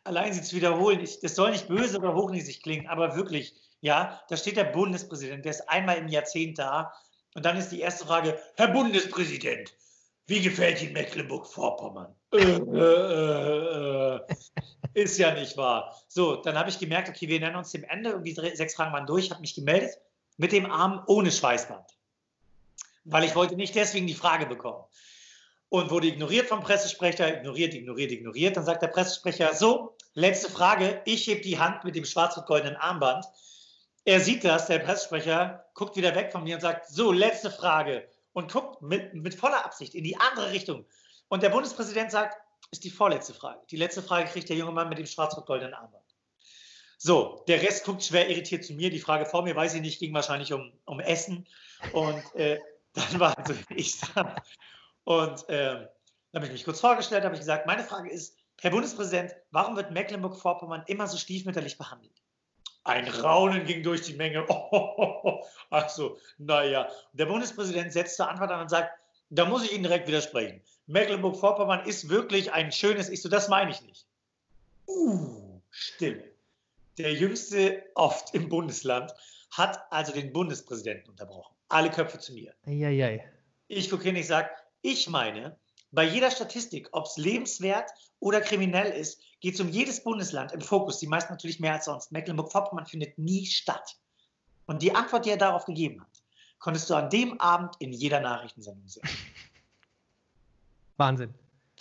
allein 0.05 0.35
sie 0.35 0.43
zu 0.43 0.55
wiederholen, 0.55 1.00
ich, 1.00 1.21
das 1.21 1.37
soll 1.37 1.52
nicht 1.52 1.69
böse 1.69 1.97
oder 1.97 2.14
hochnäsig 2.14 2.62
klingen, 2.62 2.87
aber 2.87 3.17
wirklich, 3.17 3.55
ja, 3.81 4.21
da 4.29 4.37
steht 4.37 4.59
der 4.59 4.64
Bundespräsident, 4.64 5.47
der 5.47 5.52
ist 5.52 5.67
einmal 5.71 5.97
im 5.97 6.09
Jahrzehnt 6.09 6.59
da 6.59 6.93
und 7.35 7.47
dann 7.47 7.57
ist 7.57 7.71
die 7.71 7.81
erste 7.81 8.05
Frage, 8.05 8.38
Herr 8.57 8.69
Bundespräsident, 8.69 9.73
wie 10.30 10.40
gefällt 10.40 10.80
Ihnen 10.80 10.92
Mecklenburg-Vorpommern? 10.92 12.14
Äh, 12.32 12.38
äh, 12.38 14.16
äh, 14.16 14.20
ist 14.94 15.18
ja 15.18 15.34
nicht 15.34 15.56
wahr. 15.56 16.00
So, 16.06 16.37
dann 16.37 16.56
habe 16.56 16.70
ich 16.70 16.78
gemerkt, 16.78 17.08
okay, 17.08 17.28
wir 17.28 17.40
nennen 17.40 17.56
uns 17.56 17.72
dem 17.72 17.82
Ende, 17.82 18.10
irgendwie 18.10 18.32
sechs 18.32 18.76
Fragen 18.76 18.92
waren 18.92 19.06
durch, 19.06 19.30
habe 19.30 19.40
mich 19.40 19.56
gemeldet 19.56 19.99
mit 20.37 20.52
dem 20.52 20.70
Arm 20.70 21.02
ohne 21.08 21.32
Schweißband. 21.32 21.84
Weil 23.05 23.24
ich 23.24 23.35
wollte 23.35 23.57
nicht 23.57 23.74
deswegen 23.74 24.07
die 24.07 24.14
Frage 24.14 24.46
bekommen. 24.46 24.85
Und 25.68 25.90
wurde 25.90 26.07
ignoriert 26.07 26.46
vom 26.46 26.61
Pressesprecher, 26.61 27.38
ignoriert, 27.38 27.74
ignoriert, 27.74 28.12
ignoriert. 28.12 28.57
Dann 28.57 28.64
sagt 28.64 28.83
der 28.83 28.88
Pressesprecher, 28.88 29.55
so, 29.55 29.96
letzte 30.14 30.50
Frage, 30.50 31.02
ich 31.07 31.26
heb 31.26 31.42
die 31.42 31.59
Hand 31.59 31.83
mit 31.83 31.96
dem 31.96 32.05
schwarz-goldenen 32.05 32.76
Armband. 32.76 33.24
Er 34.05 34.20
sieht 34.20 34.44
das, 34.44 34.66
der 34.66 34.78
Pressesprecher, 34.78 35.64
guckt 35.74 35.96
wieder 35.96 36.14
weg 36.14 36.31
von 36.31 36.44
mir 36.44 36.55
und 36.55 36.61
sagt, 36.61 36.88
so, 36.88 37.11
letzte 37.11 37.50
Frage. 37.50 38.09
Und 38.33 38.53
guckt 38.53 38.83
mit, 38.83 39.14
mit 39.14 39.35
voller 39.35 39.64
Absicht 39.64 39.95
in 39.95 40.05
die 40.05 40.16
andere 40.16 40.53
Richtung. 40.53 40.87
Und 41.29 41.43
der 41.43 41.51
Bundespräsident 41.51 42.11
sagt, 42.11 42.37
ist 42.71 42.85
die 42.85 42.90
vorletzte 42.90 43.35
Frage. 43.35 43.61
Die 43.71 43.77
letzte 43.77 44.03
Frage 44.03 44.29
kriegt 44.29 44.49
der 44.49 44.57
junge 44.57 44.73
Mann 44.73 44.88
mit 44.88 44.99
dem 44.99 45.07
schwarz-goldenen 45.07 45.75
Armband. 45.75 46.05
So, 46.99 47.43
der 47.49 47.62
Rest 47.62 47.85
guckt 47.85 48.05
schwer 48.05 48.29
irritiert 48.29 48.64
zu 48.64 48.75
mir. 48.75 48.90
Die 48.90 49.01
Frage 49.01 49.27
vor 49.27 49.43
mir, 49.43 49.57
weiß 49.57 49.75
ich 49.75 49.81
nicht, 49.81 49.99
ging 49.99 50.12
wahrscheinlich 50.12 50.53
um, 50.53 50.73
um 50.85 51.01
Essen. 51.01 51.47
Und 51.93 52.23
äh, 52.35 52.61
dann 52.93 53.21
war 53.21 53.37
also 53.38 53.55
ich 53.71 54.01
da. 54.01 54.37
Und 55.05 55.49
äh, 55.49 55.88
dann 56.33 56.43
habe 56.43 56.47
ich 56.47 56.53
mich 56.53 56.64
kurz 56.64 56.81
vorgestellt, 56.81 57.25
habe 57.25 57.35
ich 57.35 57.40
gesagt, 57.40 57.66
meine 57.66 57.85
Frage 57.85 58.11
ist, 58.11 58.37
Herr 58.61 58.71
Bundespräsident, 58.71 59.35
warum 59.51 59.77
wird 59.77 59.90
Mecklenburg-Vorpommern 59.90 60.85
immer 60.87 61.07
so 61.07 61.16
stiefmütterlich 61.16 61.79
behandelt? 61.79 62.23
Ein 62.85 63.09
Raunen 63.09 63.66
ging 63.66 63.83
durch 63.83 64.03
die 64.03 64.14
Menge. 64.14 64.47
Oh, 64.49 64.69
oh, 64.73 65.21
oh. 65.23 65.45
Ach 65.71 65.88
so, 65.88 66.19
naja. 66.38 66.88
Der 67.12 67.27
Bundespräsident 67.27 67.93
setzt 67.93 68.16
zur 68.16 68.29
Antwort 68.29 68.51
an 68.51 68.61
und 68.61 68.71
sagt, 68.71 68.90
da 69.31 69.45
muss 69.45 69.64
ich 69.64 69.73
Ihnen 69.73 69.85
direkt 69.85 70.09
widersprechen. 70.09 70.61
Mecklenburg-Vorpommern 70.87 71.87
ist 71.87 72.09
wirklich 72.09 72.53
ein 72.53 72.73
schönes, 72.73 73.09
ich 73.09 73.23
so, 73.23 73.29
das 73.29 73.49
meine 73.49 73.71
ich 73.71 73.81
nicht. 73.83 74.07
Uh, 74.88 75.61
Stille. 75.71 76.25
Der 76.99 77.12
jüngste 77.12 77.85
oft 77.95 78.35
im 78.35 78.49
Bundesland 78.49 79.12
hat 79.53 79.81
also 79.90 80.12
den 80.12 80.33
Bundespräsidenten 80.33 81.11
unterbrochen. 81.11 81.55
Alle 81.69 81.90
Köpfe 81.90 82.19
zu 82.19 82.33
mir. 82.33 82.53
Eieiei. 82.66 83.25
Ich 83.69 83.88
gucke 83.88 84.05
hin, 84.05 84.16
ich 84.16 84.27
sage, 84.27 84.51
ich 84.83 85.09
meine, 85.09 85.57
bei 85.92 86.05
jeder 86.05 86.31
Statistik, 86.31 86.88
ob 86.92 87.07
es 87.07 87.16
lebenswert 87.16 87.90
oder 88.20 88.40
kriminell 88.40 88.92
ist, 88.92 89.20
geht 89.40 89.55
es 89.55 89.61
um 89.61 89.68
jedes 89.68 90.03
Bundesland 90.05 90.53
im 90.53 90.61
Fokus, 90.61 90.98
die 90.98 91.07
meisten 91.07 91.33
natürlich 91.33 91.61
mehr 91.61 91.74
als 91.74 91.87
sonst. 91.87 92.12
Mecklenburg-Vorpommern 92.12 92.87
findet 92.87 93.18
nie 93.18 93.46
statt. 93.46 93.96
Und 94.66 94.83
die 94.83 94.94
Antwort, 94.94 95.26
die 95.26 95.31
er 95.31 95.37
darauf 95.37 95.64
gegeben 95.64 96.00
hat, 96.00 96.22
konntest 96.59 96.88
du 96.90 96.94
an 96.94 97.11
dem 97.11 97.40
Abend 97.40 97.74
in 97.81 97.92
jeder 97.92 98.20
Nachrichtensendung 98.20 98.87
sehen. 98.87 99.09
Wahnsinn. 100.96 101.35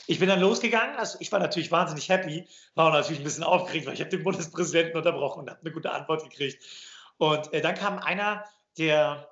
Ich 0.08 0.18
bin 0.18 0.30
dann 0.30 0.40
losgegangen, 0.40 0.96
also 0.96 1.18
ich 1.20 1.32
war 1.32 1.40
natürlich 1.40 1.72
wahnsinnig 1.72 2.08
happy, 2.08 2.48
war 2.76 2.88
auch 2.88 2.94
natürlich 2.94 3.20
ein 3.20 3.26
bisschen 3.26 3.44
aufgeregt, 3.44 3.86
weil 3.86 3.94
ich 3.94 4.00
habe 4.00 4.10
den 4.10 4.24
Bundespräsidenten 4.24 4.98
unterbrochen 4.98 5.42
und 5.42 5.50
habe 5.50 5.60
eine 5.60 5.72
gute 5.72 5.92
Antwort 5.92 6.24
gekriegt. 6.24 6.64
Und 7.18 7.54
äh, 7.54 7.62
dann 7.62 7.76
kam 7.76 8.00
einer, 8.00 8.46
der, 8.78 9.30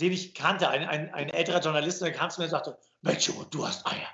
den 0.00 0.12
ich 0.12 0.34
kannte, 0.34 0.68
ein, 0.68 0.86
ein, 0.86 1.14
ein 1.14 1.30
älterer 1.30 1.60
Journalist, 1.60 2.02
und 2.02 2.06
der 2.06 2.14
kam 2.14 2.30
zu 2.30 2.40
mir 2.40 2.46
und 2.46 2.50
sagte, 2.50 2.76
Mensch, 3.02 3.30
du 3.50 3.66
hast 3.66 3.86
Eier. 3.86 4.08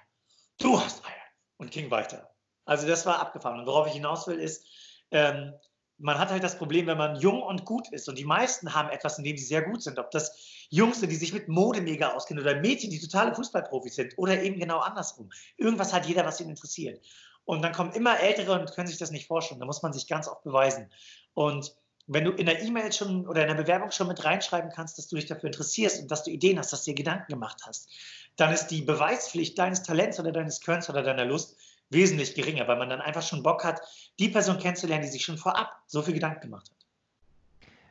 Du 0.59 0.81
hast 0.81 1.05
Eier. 1.05 1.13
Und 1.59 1.71
ging 1.71 1.91
weiter. 1.91 2.31
Also 2.65 2.87
das 2.87 3.07
war 3.07 3.19
abgefahren. 3.19 3.61
Und 3.61 3.67
worauf 3.67 3.87
ich 3.87 3.95
hinaus 3.95 4.27
will, 4.27 4.39
ist, 4.39 4.67
ähm, 5.11 5.55
man 5.99 6.19
hat 6.19 6.31
halt 6.31 6.45
das 6.45 6.59
Problem, 6.59 6.87
wenn 6.87 6.99
man 6.99 7.17
jung 7.17 7.43
und 7.43 7.65
gut 7.65 7.91
ist. 7.93 8.09
Und 8.09 8.19
die 8.19 8.25
meisten 8.25 8.75
haben 8.75 8.91
etwas, 8.91 9.19
in 9.19 9.25
dem 9.25 9.37
sie 9.37 9.45
sehr 9.45 9.63
gut 9.63 9.83
sind. 9.83 9.99
Ob 9.99 10.11
das 10.11 10.67
Jungs 10.69 11.01
sind, 11.01 11.11
die 11.11 11.17
sich 11.17 11.33
mit 11.33 11.49
Mode 11.49 11.81
mega 11.81 12.13
auskennen 12.13 12.43
oder 12.43 12.61
Mädchen, 12.61 12.91
die 12.91 13.01
totale 13.01 13.35
Fußballprofis 13.35 13.95
sind 13.95 14.15
oder 14.19 14.43
eben 14.43 14.59
genau 14.59 14.81
andersrum. 14.81 15.31
Irgendwas 15.57 15.93
hat 15.93 16.07
jeder, 16.07 16.27
was 16.27 16.41
ihn 16.41 16.51
interessiert. 16.51 17.05
Und 17.45 17.63
dann 17.63 17.73
kommen 17.73 17.93
immer 17.93 18.21
Ältere 18.21 18.53
und 18.53 18.73
können 18.73 18.89
sich 18.89 18.99
das 18.99 19.11
nicht 19.11 19.27
vorstellen. 19.27 19.61
Da 19.61 19.67
muss 19.67 19.83
man 19.83 19.93
sich 19.93 20.07
ganz 20.07 20.29
oft 20.29 20.43
beweisen. 20.43 20.93
Und 21.33 21.75
wenn 22.07 22.25
du 22.25 22.31
in 22.33 22.47
der 22.47 22.63
E-Mail 22.63 22.93
schon 22.93 23.27
oder 23.27 23.43
in 23.43 23.49
der 23.49 23.63
Bewerbung 23.63 23.91
schon 23.91 24.09
mit 24.09 24.25
reinschreiben 24.25 24.71
kannst, 24.71 24.99
dass 24.99 25.09
du 25.09 25.17
dich 25.17 25.27
dafür 25.27 25.49
interessierst 25.49 26.01
und 26.01 26.11
dass 26.11 26.23
du 26.25 26.31
Ideen 26.31 26.59
hast, 26.59 26.73
dass 26.73 26.85
du 26.85 26.93
dir 26.93 26.97
Gedanken 26.97 27.33
gemacht 27.33 27.63
hast, 27.67 27.91
dann 28.37 28.53
ist 28.53 28.69
die 28.69 28.83
Beweispflicht 28.83 29.59
deines 29.59 29.83
Talents 29.83 30.21
oder 30.21 30.33
deines 30.33 30.61
Körns 30.61 30.89
oder 30.89 31.03
deiner 31.03 31.25
Lust 31.25 31.57
wesentlich 31.91 32.35
geringer, 32.35 32.67
weil 32.69 32.79
man 32.79 32.91
dann 32.91 33.01
einfach 33.01 33.23
schon 33.23 33.43
Bock 33.43 33.65
hat, 33.65 33.81
die 34.19 34.29
Person 34.29 34.59
kennenzulernen, 34.59 35.05
die 35.05 35.11
sich 35.11 35.25
schon 35.25 35.39
vorab 35.39 35.71
so 35.87 36.03
viel 36.03 36.15
Gedanken 36.15 36.43
gemacht 36.43 36.71
hat. 36.71 36.76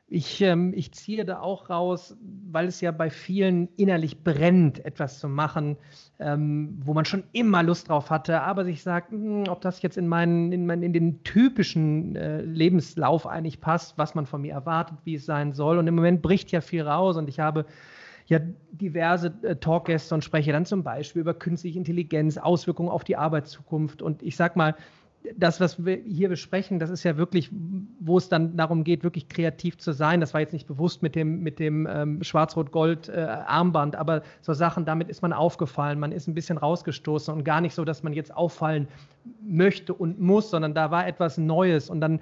Ich, 0.07 0.39
ähm, 0.41 0.71
ich 0.75 0.91
ziehe 0.91 1.25
da 1.25 1.39
auch 1.39 1.69
raus, 1.71 2.15
weil 2.51 2.67
es 2.67 2.79
ja 2.79 2.91
bei 2.91 3.09
vielen 3.09 3.69
innerlich 3.75 4.23
brennt, 4.23 4.85
etwas 4.85 5.19
zu 5.19 5.27
machen, 5.27 5.77
ähm, 6.19 6.77
wo 6.83 6.93
man 6.93 7.05
schon 7.05 7.23
immer 7.31 7.63
Lust 7.63 7.89
drauf 7.89 8.11
hatte, 8.11 8.41
aber 8.41 8.65
sich 8.65 8.83
sagt, 8.83 9.11
mh, 9.11 9.17
hm, 9.17 9.51
ob 9.51 9.61
das 9.61 9.81
jetzt 9.81 9.97
in, 9.97 10.07
meinen, 10.07 10.51
in, 10.51 10.67
meinen, 10.67 10.83
in 10.83 10.93
den 10.93 11.23
typischen 11.23 12.15
äh, 12.15 12.41
Lebenslauf 12.41 13.25
eigentlich 13.25 13.61
passt, 13.61 13.97
was 13.97 14.13
man 14.13 14.27
von 14.27 14.41
mir 14.41 14.53
erwartet, 14.53 14.99
wie 15.05 15.15
es 15.15 15.25
sein 15.25 15.53
soll. 15.53 15.79
Und 15.79 15.87
im 15.87 15.95
Moment 15.95 16.21
bricht 16.21 16.51
ja 16.51 16.61
viel 16.61 16.83
raus 16.83 17.17
und 17.17 17.27
ich 17.27 17.39
habe 17.39 17.65
ja 18.27 18.39
diverse 18.71 19.33
äh, 19.41 19.55
Talkgäste 19.55 20.13
und 20.13 20.23
spreche 20.23 20.51
dann 20.51 20.67
zum 20.67 20.83
Beispiel 20.83 21.21
über 21.21 21.33
künstliche 21.33 21.79
Intelligenz, 21.79 22.37
Auswirkungen 22.37 22.89
auf 22.89 23.03
die 23.03 23.17
Arbeitszukunft. 23.17 24.03
Und 24.03 24.21
ich 24.21 24.35
sag 24.35 24.55
mal, 24.55 24.75
das, 25.35 25.59
was 25.59 25.83
wir 25.83 25.97
hier 25.97 26.29
besprechen, 26.29 26.79
das 26.79 26.89
ist 26.89 27.03
ja 27.03 27.17
wirklich, 27.17 27.49
wo 27.99 28.17
es 28.17 28.29
dann 28.29 28.57
darum 28.57 28.83
geht, 28.83 29.03
wirklich 29.03 29.29
kreativ 29.29 29.77
zu 29.77 29.91
sein. 29.91 30.19
Das 30.19 30.33
war 30.33 30.41
jetzt 30.41 30.53
nicht 30.53 30.67
bewusst 30.67 31.01
mit 31.01 31.15
dem, 31.15 31.41
mit 31.41 31.59
dem 31.59 31.87
ähm, 31.89 32.23
Schwarz-Rot-Gold-Armband, 32.23 33.95
äh, 33.95 33.97
aber 33.97 34.23
so 34.41 34.53
Sachen, 34.53 34.85
damit 34.85 35.09
ist 35.09 35.21
man 35.21 35.33
aufgefallen, 35.33 35.99
man 35.99 36.11
ist 36.11 36.27
ein 36.27 36.33
bisschen 36.33 36.57
rausgestoßen 36.57 37.33
und 37.33 37.43
gar 37.43 37.61
nicht 37.61 37.73
so, 37.73 37.85
dass 37.85 38.03
man 38.03 38.13
jetzt 38.13 38.35
auffallen 38.35 38.87
möchte 39.41 39.93
und 39.93 40.19
muss, 40.19 40.49
sondern 40.49 40.73
da 40.73 40.91
war 40.91 41.07
etwas 41.07 41.37
Neues 41.37 41.89
und 41.89 42.01
dann 42.01 42.19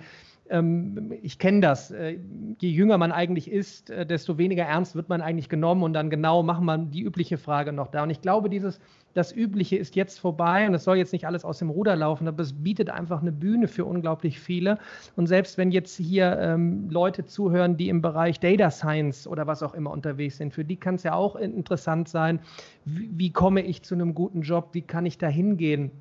ähm, 0.54 1.12
ich 1.22 1.40
kenne 1.40 1.62
das. 1.62 1.92
Äh, 1.92 2.20
je 2.62 2.70
jünger 2.70 2.98
man 2.98 3.12
eigentlich 3.12 3.52
ist, 3.52 3.90
äh, 3.90 4.06
desto 4.06 4.38
weniger 4.38 4.64
ernst 4.64 4.96
wird 4.96 5.10
man 5.10 5.22
eigentlich 5.22 5.50
genommen 5.50 5.82
und 5.82 5.94
dann 5.94 6.10
genau 6.12 6.44
machen 6.44 6.66
wir 6.66 6.78
die 6.78 7.02
übliche 7.02 7.38
Frage 7.38 7.74
noch 7.74 7.88
da. 7.88 8.04
Und 8.04 8.12
ich 8.12 8.22
glaube, 8.22 8.50
dieses 8.50 8.80
das 9.14 9.32
Übliche 9.32 9.76
ist 9.78 9.96
jetzt 9.96 10.20
vorbei 10.20 10.68
und 10.68 10.74
es 10.74 10.84
soll 10.84 10.98
jetzt 10.98 11.14
nicht 11.14 11.28
alles 11.28 11.46
aus 11.46 11.60
dem 11.60 11.70
Ruder 11.70 11.96
laufen, 11.96 12.28
aber 12.28 12.42
es 12.42 12.54
bietet 12.54 12.90
einfach 12.90 13.22
eine 13.22 13.32
Bühne 13.32 13.68
für 13.68 13.86
unglaublich 13.86 14.40
viele. 14.40 14.80
Und 15.16 15.28
selbst 15.28 15.58
wenn 15.58 15.72
jetzt 15.72 15.98
hier 15.98 16.38
ähm, 16.40 16.90
Leute 16.90 17.26
zuhören, 17.26 17.78
die 17.78 17.90
im 17.90 18.02
Bereich 18.02 18.40
Data 18.40 18.72
Science 18.72 19.28
oder 19.28 19.46
was 19.48 19.62
auch 19.62 19.74
immer 19.74 19.92
unterwegs 19.92 20.38
sind, 20.38 20.54
für 20.54 20.66
die 20.66 20.78
kann 20.78 20.96
es 20.96 21.04
ja 21.04 21.14
auch 21.14 21.36
interessant 21.36 22.10
sein, 22.10 22.40
wie, 22.86 23.10
wie 23.14 23.32
komme 23.32 23.62
ich 23.62 23.84
zu 23.84 23.96
einem 23.96 24.16
guten 24.16 24.42
Job, 24.42 24.70
wie 24.74 24.82
kann 24.82 25.06
ich 25.06 25.18
da 25.18 25.28
hingehen? 25.28 25.92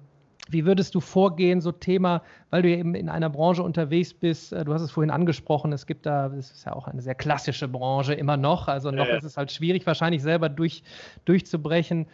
Wie 0.49 0.65
würdest 0.65 0.95
du 0.95 1.01
vorgehen, 1.01 1.61
so 1.61 1.73
Thema, 1.73 2.23
weil 2.51 2.63
du 2.63 2.69
eben 2.69 2.95
in 2.95 3.09
einer 3.09 3.31
Branche 3.31 3.63
unterwegs 3.63 4.13
bist, 4.13 4.53
äh, 4.53 4.65
du 4.65 4.75
hast 4.75 4.83
es 4.83 4.91
vorhin 4.91 5.11
angesprochen, 5.11 5.73
es 5.73 5.87
gibt 5.87 6.05
da, 6.05 6.29
das 6.29 6.51
ist 6.51 6.67
ja 6.67 6.73
auch 6.73 6.89
eine 6.89 7.01
sehr 7.01 7.15
klassische 7.15 7.69
Branche 7.69 8.15
immer 8.15 8.37
noch, 8.37 8.69
also 8.69 8.91
noch 8.91 9.07
ja. 9.07 9.17
ist 9.17 9.25
es 9.25 9.37
halt 9.37 9.53
schwierig, 9.53 9.87
wahrscheinlich 9.87 10.23
selber 10.23 10.49
durch, 10.49 10.83
durchzubrechen. 11.25 12.07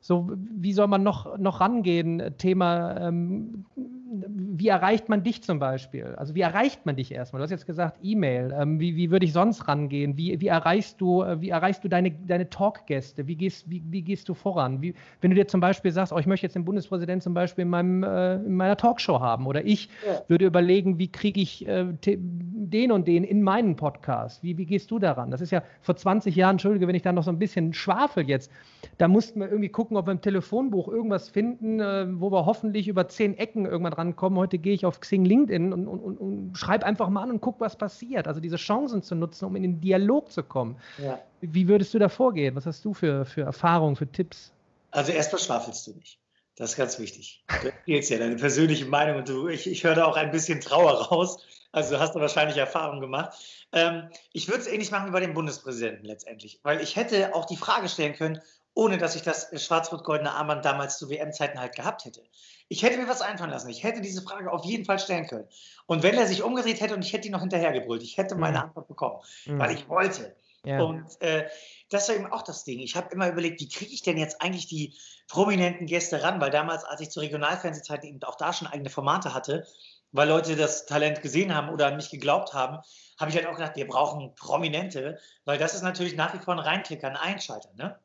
So, 0.00 0.30
wie 0.36 0.72
soll 0.72 0.88
man 0.88 1.02
noch, 1.02 1.38
noch 1.38 1.60
rangehen? 1.60 2.34
Thema, 2.38 2.96
ähm, 3.00 3.64
wie 4.08 4.68
erreicht 4.68 5.08
man 5.08 5.24
dich 5.24 5.42
zum 5.42 5.58
Beispiel? 5.58 6.14
Also 6.16 6.34
wie 6.34 6.40
erreicht 6.40 6.86
man 6.86 6.96
dich 6.96 7.10
erstmal? 7.10 7.40
Du 7.40 7.44
hast 7.44 7.50
jetzt 7.50 7.66
gesagt 7.66 7.98
E-Mail. 8.02 8.54
Ähm, 8.56 8.78
wie, 8.78 8.94
wie 8.94 9.10
würde 9.10 9.26
ich 9.26 9.32
sonst 9.32 9.66
rangehen? 9.66 10.16
Wie, 10.16 10.40
wie 10.40 10.46
erreichst 10.46 11.00
du, 11.00 11.22
äh, 11.22 11.40
wie 11.40 11.50
erreichst 11.50 11.82
du 11.82 11.88
deine, 11.88 12.12
deine 12.12 12.48
Talkgäste? 12.48 13.26
Wie 13.26 13.34
gehst, 13.34 13.68
wie, 13.68 13.82
wie 13.90 14.02
gehst 14.02 14.28
du 14.28 14.34
voran? 14.34 14.80
Wie, 14.80 14.94
wenn 15.20 15.30
du 15.30 15.34
dir 15.34 15.48
zum 15.48 15.60
Beispiel 15.60 15.90
sagst, 15.90 16.12
oh, 16.12 16.18
ich 16.18 16.26
möchte 16.26 16.46
jetzt 16.46 16.54
den 16.54 16.64
Bundespräsidenten 16.64 17.22
zum 17.22 17.34
Beispiel 17.34 17.62
in, 17.62 17.68
meinem, 17.68 18.04
äh, 18.04 18.36
in 18.36 18.54
meiner 18.54 18.76
Talkshow 18.76 19.18
haben 19.18 19.46
oder 19.46 19.64
ich 19.64 19.88
ja. 20.06 20.22
würde 20.28 20.46
überlegen, 20.46 20.98
wie 20.98 21.10
kriege 21.10 21.40
ich 21.40 21.66
äh, 21.66 21.86
den 22.04 22.92
und 22.92 23.08
den 23.08 23.24
in 23.24 23.42
meinen 23.42 23.74
Podcast? 23.74 24.42
Wie, 24.44 24.56
wie 24.56 24.66
gehst 24.66 24.90
du 24.92 25.00
daran? 25.00 25.32
Das 25.32 25.40
ist 25.40 25.50
ja 25.50 25.62
vor 25.80 25.96
20 25.96 26.36
Jahren, 26.36 26.54
entschuldige, 26.54 26.86
wenn 26.86 26.94
ich 26.94 27.02
da 27.02 27.12
noch 27.12 27.24
so 27.24 27.30
ein 27.30 27.40
bisschen 27.40 27.72
schwafel 27.72 28.28
jetzt, 28.28 28.52
da 28.98 29.08
mussten 29.08 29.40
wir 29.40 29.48
irgendwie 29.48 29.68
gucken, 29.68 29.96
ob 29.96 30.06
wir 30.06 30.12
im 30.12 30.20
Telefonbuch 30.20 30.86
irgendwas 30.86 31.28
finden, 31.28 31.80
äh, 31.80 32.06
wo 32.20 32.30
wir 32.30 32.46
hoffentlich 32.46 32.86
über 32.86 33.08
zehn 33.08 33.36
Ecken 33.36 33.66
irgendwann 33.66 33.95
rankommen. 33.96 34.38
Heute 34.38 34.58
gehe 34.58 34.74
ich 34.74 34.86
auf 34.86 35.00
Xing 35.00 35.24
LinkedIn 35.24 35.72
und, 35.72 35.86
und, 35.86 36.00
und, 36.00 36.16
und 36.18 36.58
schreibe 36.58 36.86
einfach 36.86 37.08
mal 37.08 37.22
an 37.22 37.30
und 37.30 37.40
gucke, 37.40 37.60
was 37.60 37.76
passiert. 37.76 38.28
Also 38.28 38.40
diese 38.40 38.56
Chancen 38.56 39.02
zu 39.02 39.14
nutzen, 39.14 39.44
um 39.44 39.56
in 39.56 39.62
den 39.62 39.80
Dialog 39.80 40.30
zu 40.30 40.42
kommen. 40.42 40.76
Ja. 40.98 41.18
Wie 41.40 41.68
würdest 41.68 41.94
du 41.94 41.98
da 41.98 42.08
vorgehen? 42.08 42.54
Was 42.56 42.66
hast 42.66 42.84
du 42.84 42.94
für, 42.94 43.24
für 43.24 43.42
Erfahrungen, 43.42 43.96
für 43.96 44.10
Tipps? 44.10 44.52
Also 44.90 45.12
erstmal 45.12 45.40
schwafelst 45.40 45.86
du 45.86 45.92
nicht. 45.92 46.18
Das 46.56 46.70
ist 46.70 46.76
ganz 46.76 46.98
wichtig. 46.98 47.44
Du 47.62 47.68
erzählst 47.68 48.10
ja 48.10 48.18
deine 48.18 48.36
persönliche 48.36 48.86
Meinung 48.86 49.18
und 49.18 49.28
du, 49.28 49.48
ich, 49.48 49.66
ich 49.66 49.84
höre 49.84 49.94
da 49.94 50.06
auch 50.06 50.16
ein 50.16 50.30
bisschen 50.30 50.60
Trauer 50.60 50.92
raus. 50.92 51.44
Also 51.72 51.94
du 51.94 52.00
hast 52.00 52.14
da 52.14 52.20
wahrscheinlich 52.20 52.56
Erfahrung 52.56 53.00
gemacht. 53.00 53.36
Ähm, 53.72 54.08
ich 54.32 54.48
würde 54.48 54.60
es 54.60 54.66
ähnlich 54.66 54.90
machen 54.90 55.08
wie 55.08 55.12
bei 55.12 55.20
dem 55.20 55.34
Bundespräsidenten 55.34 56.06
letztendlich, 56.06 56.60
weil 56.62 56.80
ich 56.80 56.96
hätte 56.96 57.34
auch 57.34 57.44
die 57.44 57.58
Frage 57.58 57.90
stellen 57.90 58.14
können, 58.14 58.40
ohne 58.72 58.96
dass 58.96 59.16
ich 59.16 59.22
das 59.22 59.50
schwarz-rot-goldene 59.54 60.30
Armband 60.30 60.64
damals 60.64 60.98
zu 60.98 61.10
WM-Zeiten 61.10 61.60
halt 61.60 61.74
gehabt 61.76 62.06
hätte. 62.06 62.22
Ich 62.68 62.82
hätte 62.82 62.98
mir 62.98 63.08
was 63.08 63.20
einfallen 63.20 63.50
lassen. 63.50 63.68
Ich 63.68 63.84
hätte 63.84 64.00
diese 64.00 64.22
Frage 64.22 64.52
auf 64.52 64.64
jeden 64.64 64.84
Fall 64.84 64.98
stellen 64.98 65.26
können. 65.26 65.46
Und 65.86 66.02
wenn 66.02 66.16
er 66.16 66.26
sich 66.26 66.42
umgedreht 66.42 66.80
hätte 66.80 66.94
und 66.94 67.04
ich 67.04 67.12
hätte 67.12 67.26
ihn 67.28 67.32
noch 67.32 67.40
hinterhergebrüllt, 67.40 68.02
ich 68.02 68.16
hätte 68.16 68.34
meine 68.34 68.58
mhm. 68.58 68.64
Antwort 68.64 68.88
bekommen, 68.88 69.20
mhm. 69.46 69.58
weil 69.58 69.74
ich 69.74 69.88
wollte. 69.88 70.34
Ja. 70.64 70.82
Und 70.82 71.20
äh, 71.22 71.48
das 71.90 72.08
war 72.08 72.16
eben 72.16 72.32
auch 72.32 72.42
das 72.42 72.64
Ding. 72.64 72.80
Ich 72.80 72.96
habe 72.96 73.12
immer 73.12 73.28
überlegt, 73.28 73.60
wie 73.60 73.68
kriege 73.68 73.92
ich 73.92 74.02
denn 74.02 74.18
jetzt 74.18 74.42
eigentlich 74.42 74.66
die 74.66 74.94
prominenten 75.28 75.86
Gäste 75.86 76.24
ran? 76.24 76.40
Weil 76.40 76.50
damals, 76.50 76.82
als 76.84 77.00
ich 77.00 77.10
zu 77.10 77.20
Regionalfernsehzeiten 77.20 78.08
eben 78.08 78.22
auch 78.24 78.34
da 78.34 78.52
schon 78.52 78.66
eigene 78.66 78.90
Formate 78.90 79.32
hatte, 79.32 79.64
weil 80.10 80.28
Leute 80.28 80.56
das 80.56 80.86
Talent 80.86 81.22
gesehen 81.22 81.54
haben 81.54 81.68
oder 81.68 81.86
an 81.86 81.96
mich 81.96 82.10
geglaubt 82.10 82.52
haben, 82.52 82.78
habe 83.18 83.30
ich 83.30 83.36
halt 83.36 83.46
auch 83.46 83.54
gedacht, 83.54 83.76
wir 83.76 83.86
brauchen 83.86 84.34
Prominente, 84.34 85.20
weil 85.44 85.58
das 85.58 85.74
ist 85.74 85.82
natürlich 85.82 86.16
nach 86.16 86.34
wie 86.34 86.38
vor 86.38 86.54
ein 86.54 86.60
Reinklicker, 86.60 87.08
ein 87.08 87.16
Einschalter. 87.16 87.70
Ne? 87.76 87.96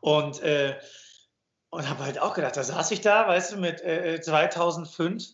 Und, 0.00 0.42
äh, 0.42 0.76
und 1.70 1.88
habe 1.88 2.04
halt 2.04 2.20
auch 2.20 2.34
gedacht, 2.34 2.56
da 2.56 2.62
saß 2.62 2.90
ich 2.90 3.00
da, 3.00 3.26
weißt 3.28 3.52
du, 3.52 3.56
mit 3.56 3.80
äh, 3.82 4.20
2005 4.20 5.24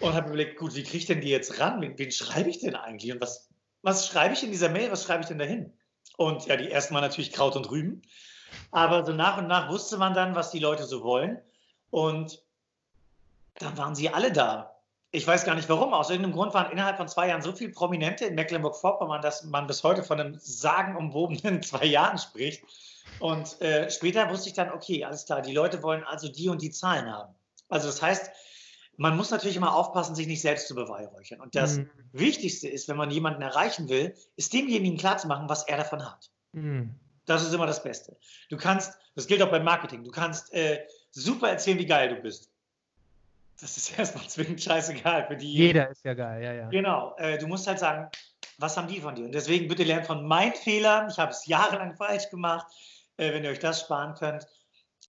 und 0.00 0.14
habe 0.14 0.28
überlegt, 0.28 0.58
gut, 0.58 0.74
wie 0.74 0.82
kriege 0.82 0.98
ich 0.98 1.06
denn 1.06 1.20
die 1.20 1.28
jetzt 1.28 1.60
ran? 1.60 1.80
Wen, 1.80 1.98
wen 1.98 2.12
schreibe 2.12 2.50
ich 2.50 2.58
denn 2.58 2.74
eigentlich? 2.74 3.12
Und 3.12 3.20
was, 3.20 3.48
was 3.82 4.06
schreibe 4.06 4.34
ich 4.34 4.42
in 4.42 4.50
dieser 4.50 4.68
Mail? 4.68 4.90
Was 4.90 5.04
schreibe 5.04 5.22
ich 5.22 5.28
denn 5.28 5.38
dahin? 5.38 5.72
Und 6.16 6.46
ja, 6.46 6.56
die 6.56 6.70
ersten 6.70 6.94
Mal 6.94 7.00
natürlich 7.00 7.32
Kraut 7.32 7.56
und 7.56 7.70
Rüben. 7.70 8.02
Aber 8.70 9.04
so 9.04 9.12
nach 9.12 9.38
und 9.38 9.46
nach 9.46 9.70
wusste 9.70 9.96
man 9.98 10.14
dann, 10.14 10.34
was 10.34 10.50
die 10.50 10.58
Leute 10.58 10.84
so 10.84 11.02
wollen. 11.02 11.38
Und 11.90 12.42
dann 13.58 13.76
waren 13.78 13.94
sie 13.94 14.08
alle 14.08 14.32
da. 14.32 14.74
Ich 15.10 15.26
weiß 15.26 15.44
gar 15.44 15.54
nicht 15.54 15.68
warum. 15.68 15.94
Aus 15.94 16.10
irgendeinem 16.10 16.34
Grund 16.34 16.54
waren 16.54 16.70
innerhalb 16.70 16.96
von 16.96 17.08
zwei 17.08 17.28
Jahren 17.28 17.42
so 17.42 17.52
viele 17.52 17.72
Prominente 17.72 18.26
in 18.26 18.34
Mecklenburg-Vorpommern, 18.34 19.22
dass 19.22 19.44
man 19.44 19.66
bis 19.66 19.82
heute 19.82 20.02
von 20.02 20.20
einem 20.20 20.38
sagenumwobenen 20.38 21.62
zwei 21.62 21.86
Jahren 21.86 22.18
spricht. 22.18 22.62
Und 23.20 23.60
äh, 23.60 23.90
später 23.90 24.30
wusste 24.30 24.48
ich 24.48 24.54
dann, 24.54 24.70
okay, 24.70 25.04
alles 25.04 25.26
klar, 25.26 25.42
die 25.42 25.52
Leute 25.52 25.82
wollen 25.82 26.04
also 26.04 26.28
die 26.28 26.48
und 26.48 26.62
die 26.62 26.70
Zahlen 26.70 27.10
haben. 27.10 27.34
Also 27.68 27.88
das 27.88 28.00
heißt, 28.00 28.30
man 28.96 29.16
muss 29.16 29.30
natürlich 29.30 29.56
immer 29.56 29.74
aufpassen, 29.74 30.14
sich 30.14 30.26
nicht 30.26 30.40
selbst 30.40 30.66
zu 30.66 30.74
beweihräuchern. 30.74 31.40
Und 31.40 31.54
das 31.54 31.78
mhm. 31.78 31.90
Wichtigste 32.12 32.68
ist, 32.68 32.88
wenn 32.88 32.96
man 32.96 33.10
jemanden 33.10 33.42
erreichen 33.42 33.88
will, 33.88 34.14
ist 34.36 34.52
demjenigen 34.52 34.98
klarzumachen, 34.98 35.48
was 35.48 35.66
er 35.68 35.78
davon 35.78 36.04
hat. 36.04 36.30
Mhm. 36.52 36.94
Das 37.24 37.44
ist 37.44 37.52
immer 37.52 37.66
das 37.66 37.82
Beste. 37.82 38.16
Du 38.50 38.56
kannst, 38.56 38.98
das 39.14 39.26
gilt 39.26 39.42
auch 39.42 39.50
beim 39.50 39.64
Marketing, 39.64 40.02
du 40.02 40.10
kannst 40.10 40.52
äh, 40.52 40.84
super 41.10 41.50
erzählen, 41.50 41.78
wie 41.78 41.86
geil 41.86 42.08
du 42.08 42.16
bist. 42.16 42.50
Das 43.60 43.76
ist 43.76 43.90
erstmal 43.98 44.26
zwingend 44.26 44.62
scheißegal 44.62 45.26
für 45.28 45.36
die. 45.36 45.52
Jeder 45.52 45.90
ist 45.90 46.04
ja 46.04 46.14
geil, 46.14 46.42
ja, 46.42 46.52
ja. 46.52 46.68
Genau. 46.68 47.14
Äh, 47.18 47.38
du 47.38 47.46
musst 47.46 47.66
halt 47.66 47.78
sagen, 47.78 48.10
was 48.58 48.76
haben 48.76 48.88
die 48.88 49.00
von 49.00 49.14
dir? 49.14 49.26
Und 49.26 49.32
deswegen 49.32 49.68
bitte 49.68 49.84
lernen 49.84 50.04
von 50.04 50.26
meinen 50.26 50.54
Fehlern. 50.54 51.08
Ich 51.08 51.18
habe 51.18 51.30
es 51.30 51.46
jahrelang 51.46 51.94
falsch 51.94 52.28
gemacht 52.30 52.66
äh, 53.18 53.32
wenn 53.32 53.44
ihr 53.44 53.50
euch 53.50 53.58
das 53.58 53.80
sparen 53.80 54.14
könnt. 54.14 54.46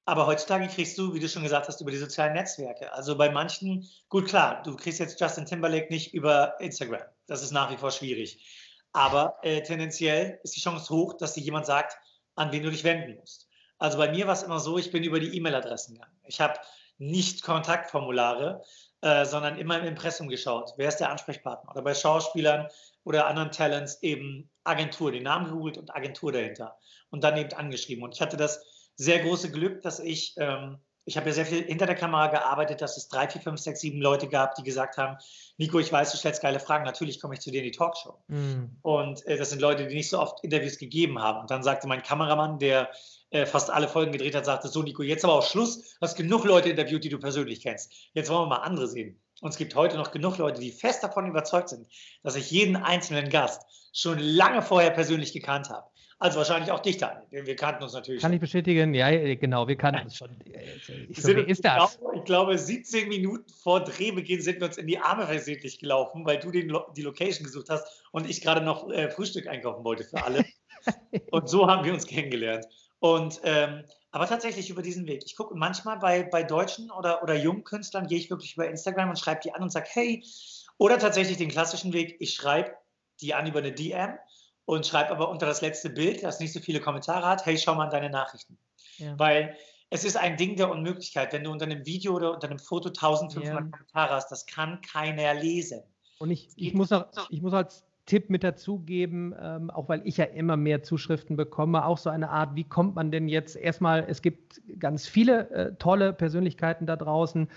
Aber 0.06 0.26
heutzutage 0.28 0.68
kriegst 0.68 0.98
du, 0.98 1.14
wie 1.14 1.20
du 1.20 1.30
schon 1.30 1.44
gesagt 1.44 1.68
hast, 1.68 1.82
über 1.82 1.92
die 1.92 1.98
sozialen 1.98 2.34
Netzwerke. 2.34 2.92
Also 2.94 3.18
bei 3.18 3.30
manchen, 3.30 3.88
gut 4.10 4.28
klar, 4.28 4.62
du 4.64 4.76
kriegst 4.76 5.00
jetzt 5.00 5.20
Justin 5.20 5.46
Timberlake 5.46 5.92
nicht 5.92 6.14
über 6.14 6.60
Instagram. 6.60 7.04
Das 7.28 7.44
ist 7.44 7.52
nach 7.52 7.72
wie 7.72 7.78
vor 7.78 7.92
schwierig. 7.92 8.44
Aber 8.92 9.38
äh, 9.44 9.62
tendenziell 9.62 10.40
ist 10.44 10.56
die 10.56 10.62
Chance 10.62 10.90
hoch, 10.94 11.14
dass 11.18 11.34
dir 11.34 11.42
jemand 11.42 11.68
sagt, 11.68 11.96
an 12.36 12.52
wen 12.52 12.64
du 12.64 12.72
dich 12.72 12.84
wenden 12.84 13.18
musst. 13.20 13.48
Also 13.78 13.98
bei 13.98 14.10
mir 14.12 14.26
war 14.26 14.34
es 14.34 14.44
immer 14.44 14.60
so, 14.60 14.78
ich 14.78 14.92
bin 14.92 15.04
über 15.04 15.20
die 15.20 15.36
E-Mail-Adressen 15.38 15.96
gegangen. 15.96 16.20
Ich 16.26 16.42
habe 16.42 16.60
nicht 16.98 17.44
Kontaktformulare, 17.44 18.64
äh, 19.02 19.26
sondern 19.26 19.58
immer 19.58 19.80
im 19.80 19.86
Impressum 19.86 20.28
geschaut. 20.28 20.74
Wer 20.78 20.90
ist 20.90 20.98
der 20.98 21.12
Ansprechpartner? 21.12 21.72
Oder 21.72 21.82
bei 21.82 21.94
Schauspielern 21.94 22.68
oder 23.04 23.28
anderen 23.28 23.52
Talents 23.52 24.02
eben 24.02 24.50
Agentur, 24.70 25.12
den 25.12 25.24
Namen 25.24 25.46
gegoogelt 25.46 25.78
und 25.78 25.94
Agentur 25.96 26.32
dahinter 26.32 26.78
und 27.10 27.24
dann 27.24 27.38
eben 27.38 27.54
angeschrieben. 27.54 28.04
Und 28.04 28.16
ich 28.16 28.22
hatte 28.22 28.38
das 28.38 28.64
sehr 28.96 29.20
große 29.20 29.52
Glück, 29.52 29.82
dass 29.82 30.00
ich, 30.00 30.36
ähm, 30.38 30.78
ich 31.06 31.18
habe 31.18 31.28
ja 31.28 31.34
sehr 31.34 31.46
viel 31.46 31.64
hinter 31.64 31.86
der 31.86 31.96
Kamera 31.96 32.28
gearbeitet, 32.28 32.82
dass 32.82 32.98
es 32.98 33.08
drei, 33.08 33.28
vier, 33.28 33.42
fünf, 33.42 33.60
sechs, 33.60 33.82
sieben 33.82 34.02
Leute 34.02 34.28
gab, 34.28 34.56
die 34.56 34.64
gesagt 34.64 34.98
haben, 34.98 35.18
Nico, 35.58 35.80
ich 35.80 35.92
weiß, 35.92 36.12
du 36.12 36.18
stellst 36.18 36.42
geile 36.42 36.60
Fragen, 36.60 36.86
natürlich 36.86 37.20
komme 37.20 37.34
ich 37.34 37.40
zu 37.40 37.52
dir 37.52 37.60
in 37.60 37.72
die 37.72 37.78
Talkshow. 37.78 38.22
Mhm. 38.28 38.78
Und 38.82 39.26
äh, 39.26 39.38
das 39.38 39.50
sind 39.50 39.62
Leute, 39.62 39.88
die 39.88 39.96
nicht 39.96 40.10
so 40.10 40.20
oft 40.20 40.44
Interviews 40.44 40.78
gegeben 40.78 41.20
haben. 41.20 41.40
Und 41.40 41.50
dann 41.50 41.64
sagte 41.64 41.88
mein 41.88 42.04
Kameramann, 42.04 42.60
der 42.60 42.90
äh, 43.32 43.46
fast 43.46 43.70
alle 43.70 43.88
Folgen 43.88 44.12
gedreht 44.12 44.36
hat, 44.36 44.46
sagte, 44.46 44.68
so 44.68 44.84
Nico, 44.84 45.04
jetzt 45.04 45.24
aber 45.24 45.36
auch 45.36 45.46
Schluss, 45.46 45.82
du 45.82 46.02
hast 46.02 46.16
genug 46.16 46.46
Leute 46.46 46.70
interviewt, 46.70 47.04
die 47.04 47.10
du 47.10 47.20
persönlich 47.20 47.62
kennst. 47.62 47.92
Jetzt 48.14 48.30
wollen 48.30 48.44
wir 48.44 48.58
mal 48.58 48.64
andere 48.64 48.88
sehen. 48.88 49.20
Und 49.42 49.50
es 49.52 49.58
gibt 49.58 49.76
heute 49.76 49.98
noch 49.98 50.12
genug 50.12 50.38
Leute, 50.38 50.60
die 50.60 50.72
fest 50.72 51.04
davon 51.04 51.28
überzeugt 51.28 51.70
sind, 51.70 51.88
dass 52.24 52.36
ich 52.36 52.52
jeden 52.52 52.76
einzelnen 52.76 53.30
Gast 53.30 53.62
schon 53.94 54.20
lange 54.20 54.62
vorher 54.62 54.92
persönlich 54.92 55.34
gekannt 55.34 55.70
habe. 55.70 55.88
Also 56.22 56.38
wahrscheinlich 56.38 56.70
auch 56.72 56.82
dich, 56.82 56.98
Daniel. 56.98 57.46
Wir 57.46 57.56
kannten 57.56 57.82
uns 57.82 57.94
natürlich. 57.94 58.22
Kann 58.22 58.32
schon. 58.32 58.36
ich 58.36 58.42
bestätigen? 58.42 58.94
Ja, 58.94 59.10
genau, 59.36 59.70
wir 59.70 59.78
kannten 59.78 60.04
uns 60.04 60.18
schon. 60.18 60.38
Ich 61.08 61.22
so, 61.22 61.34
wie 61.34 61.42
ist 61.42 61.64
das? 61.64 61.94
Ich 61.94 62.00
glaube, 62.00 62.18
ich 62.18 62.24
glaube, 62.26 62.58
17 62.58 63.08
Minuten 63.08 63.50
vor 63.64 63.86
Drehbeginn 63.86 64.42
sind 64.42 64.60
wir 64.60 64.68
uns 64.68 64.78
in 64.78 64.88
die 64.88 65.00
Arme 65.00 65.26
versehentlich 65.26 65.80
gelaufen, 65.80 66.26
weil 66.26 66.40
du 66.40 66.52
den, 66.52 66.76
die 66.98 67.02
Location 67.04 67.46
gesucht 67.46 67.70
hast 67.70 68.04
und 68.12 68.30
ich 68.30 68.42
gerade 68.42 68.60
noch 68.60 68.90
äh, 68.90 69.10
Frühstück 69.10 69.48
einkaufen 69.48 69.86
wollte 69.86 70.04
für 70.04 70.22
alle. 70.22 70.44
und 71.32 71.48
so 71.48 71.68
haben 71.68 71.86
wir 71.86 71.94
uns 71.94 72.06
kennengelernt. 72.06 72.66
Und 73.00 73.40
ähm, 73.46 73.86
aber 74.12 74.28
tatsächlich 74.28 74.70
über 74.70 74.82
diesen 74.82 75.08
Weg. 75.08 75.24
Ich 75.26 75.36
gucke 75.36 75.56
manchmal 75.56 76.00
bei, 76.00 76.24
bei 76.24 76.44
deutschen 76.44 76.92
oder, 76.92 77.22
oder 77.22 77.36
jungen 77.36 77.64
Künstlern, 77.64 78.08
gehe 78.08 78.18
ich 78.18 78.30
wirklich 78.30 78.56
über 78.56 78.68
Instagram 78.68 79.10
und 79.10 79.20
schreibe 79.20 79.42
die 79.44 79.54
an 79.54 79.62
und 79.62 79.72
sage, 79.72 79.88
hey, 79.92 80.24
oder 80.78 80.98
tatsächlich 80.98 81.38
den 81.38 81.50
klassischen 81.50 81.94
Weg, 81.94 82.18
ich 82.20 82.34
schreibe 82.34 82.76
die 83.22 83.34
an 83.34 83.46
über 83.46 83.60
eine 83.60 83.72
DM 83.72 84.18
und 84.66 84.88
schreibe 84.88 85.12
aber 85.12 85.30
unter 85.30 85.46
das 85.46 85.62
letzte 85.62 85.90
Bild, 85.90 86.24
das 86.24 86.40
nicht 86.40 86.54
so 86.54 86.60
viele 86.60 86.80
Kommentare 86.80 87.28
hat, 87.28 87.46
hey, 87.46 87.58
schau 87.58 87.76
mal 87.76 87.86
an 87.86 87.92
deine 87.92 88.10
Nachrichten. 88.10 88.58
Ja. 88.98 89.18
Weil 89.18 89.56
es 89.90 90.04
ist 90.04 90.18
ein 90.18 90.38
Ding 90.38 90.56
der 90.56 90.70
Unmöglichkeit, 90.70 91.34
wenn 91.34 91.44
du 91.44 91.52
unter 91.52 91.66
einem 91.66 91.86
Video 91.86 92.16
oder 92.16 92.34
unter 92.34 92.48
einem 92.48 92.60
Foto 92.60 92.90
1500 92.90 93.46
ja. 93.46 93.62
Kommentare 93.62 94.14
hast, 94.14 94.30
das 94.30 94.46
kann 94.46 94.82
keiner 94.82 95.34
lesen. 95.34 95.82
Und 96.20 96.32
ich, 96.32 96.50
ich, 96.56 96.74
muss, 96.74 96.92
auch, 96.92 97.06
ich 97.30 97.42
muss 97.42 97.54
als 97.54 97.86
Tipp 98.10 98.32
mit 98.32 98.44
dazugeben, 98.44 99.36
ähm, 99.40 99.70
auch 99.70 99.88
weil 99.88 100.02
ich 100.04 100.18
ja 100.18 100.26
immer 100.26 100.58
mehr 100.58 100.82
Zuschriften 100.82 101.38
bekomme, 101.38 101.86
auch 101.86 102.00
so 102.00 102.10
eine 102.10 102.32
Art, 102.32 102.56
wie 102.56 102.64
kommt 102.64 102.96
man 102.96 103.12
denn 103.12 103.28
jetzt? 103.30 103.56
Erstmal, 103.56 104.04
es 104.08 104.24
gibt 104.24 104.62
ganz 104.80 105.08
viele 105.08 105.52
äh, 105.52 105.76
tolle 105.78 106.12
Persönlichkeiten 106.12 106.88
da 106.88 106.96
draußen, 106.96 107.48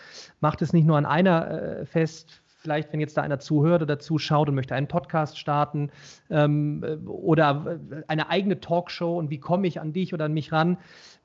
macht 0.40 0.60
es 0.60 0.74
nicht 0.74 0.86
nur 0.86 0.98
an 0.98 1.06
einer 1.06 1.50
äh, 1.50 1.86
fest, 1.86 2.42
vielleicht, 2.58 2.92
wenn 2.92 3.00
jetzt 3.00 3.16
da 3.16 3.22
einer 3.22 3.38
zuhört 3.38 3.80
oder 3.80 3.98
zuschaut 3.98 4.48
und 4.50 4.54
möchte 4.54 4.74
einen 4.74 4.88
Podcast 4.88 5.38
starten 5.38 5.90
ähm, 6.28 6.84
oder 7.06 7.80
eine 8.06 8.28
eigene 8.28 8.60
Talkshow 8.60 9.18
und 9.18 9.30
wie 9.30 9.40
komme 9.40 9.66
ich 9.66 9.80
an 9.80 9.94
dich 9.94 10.12
oder 10.12 10.26
an 10.26 10.34
mich 10.34 10.52
ran, 10.52 10.76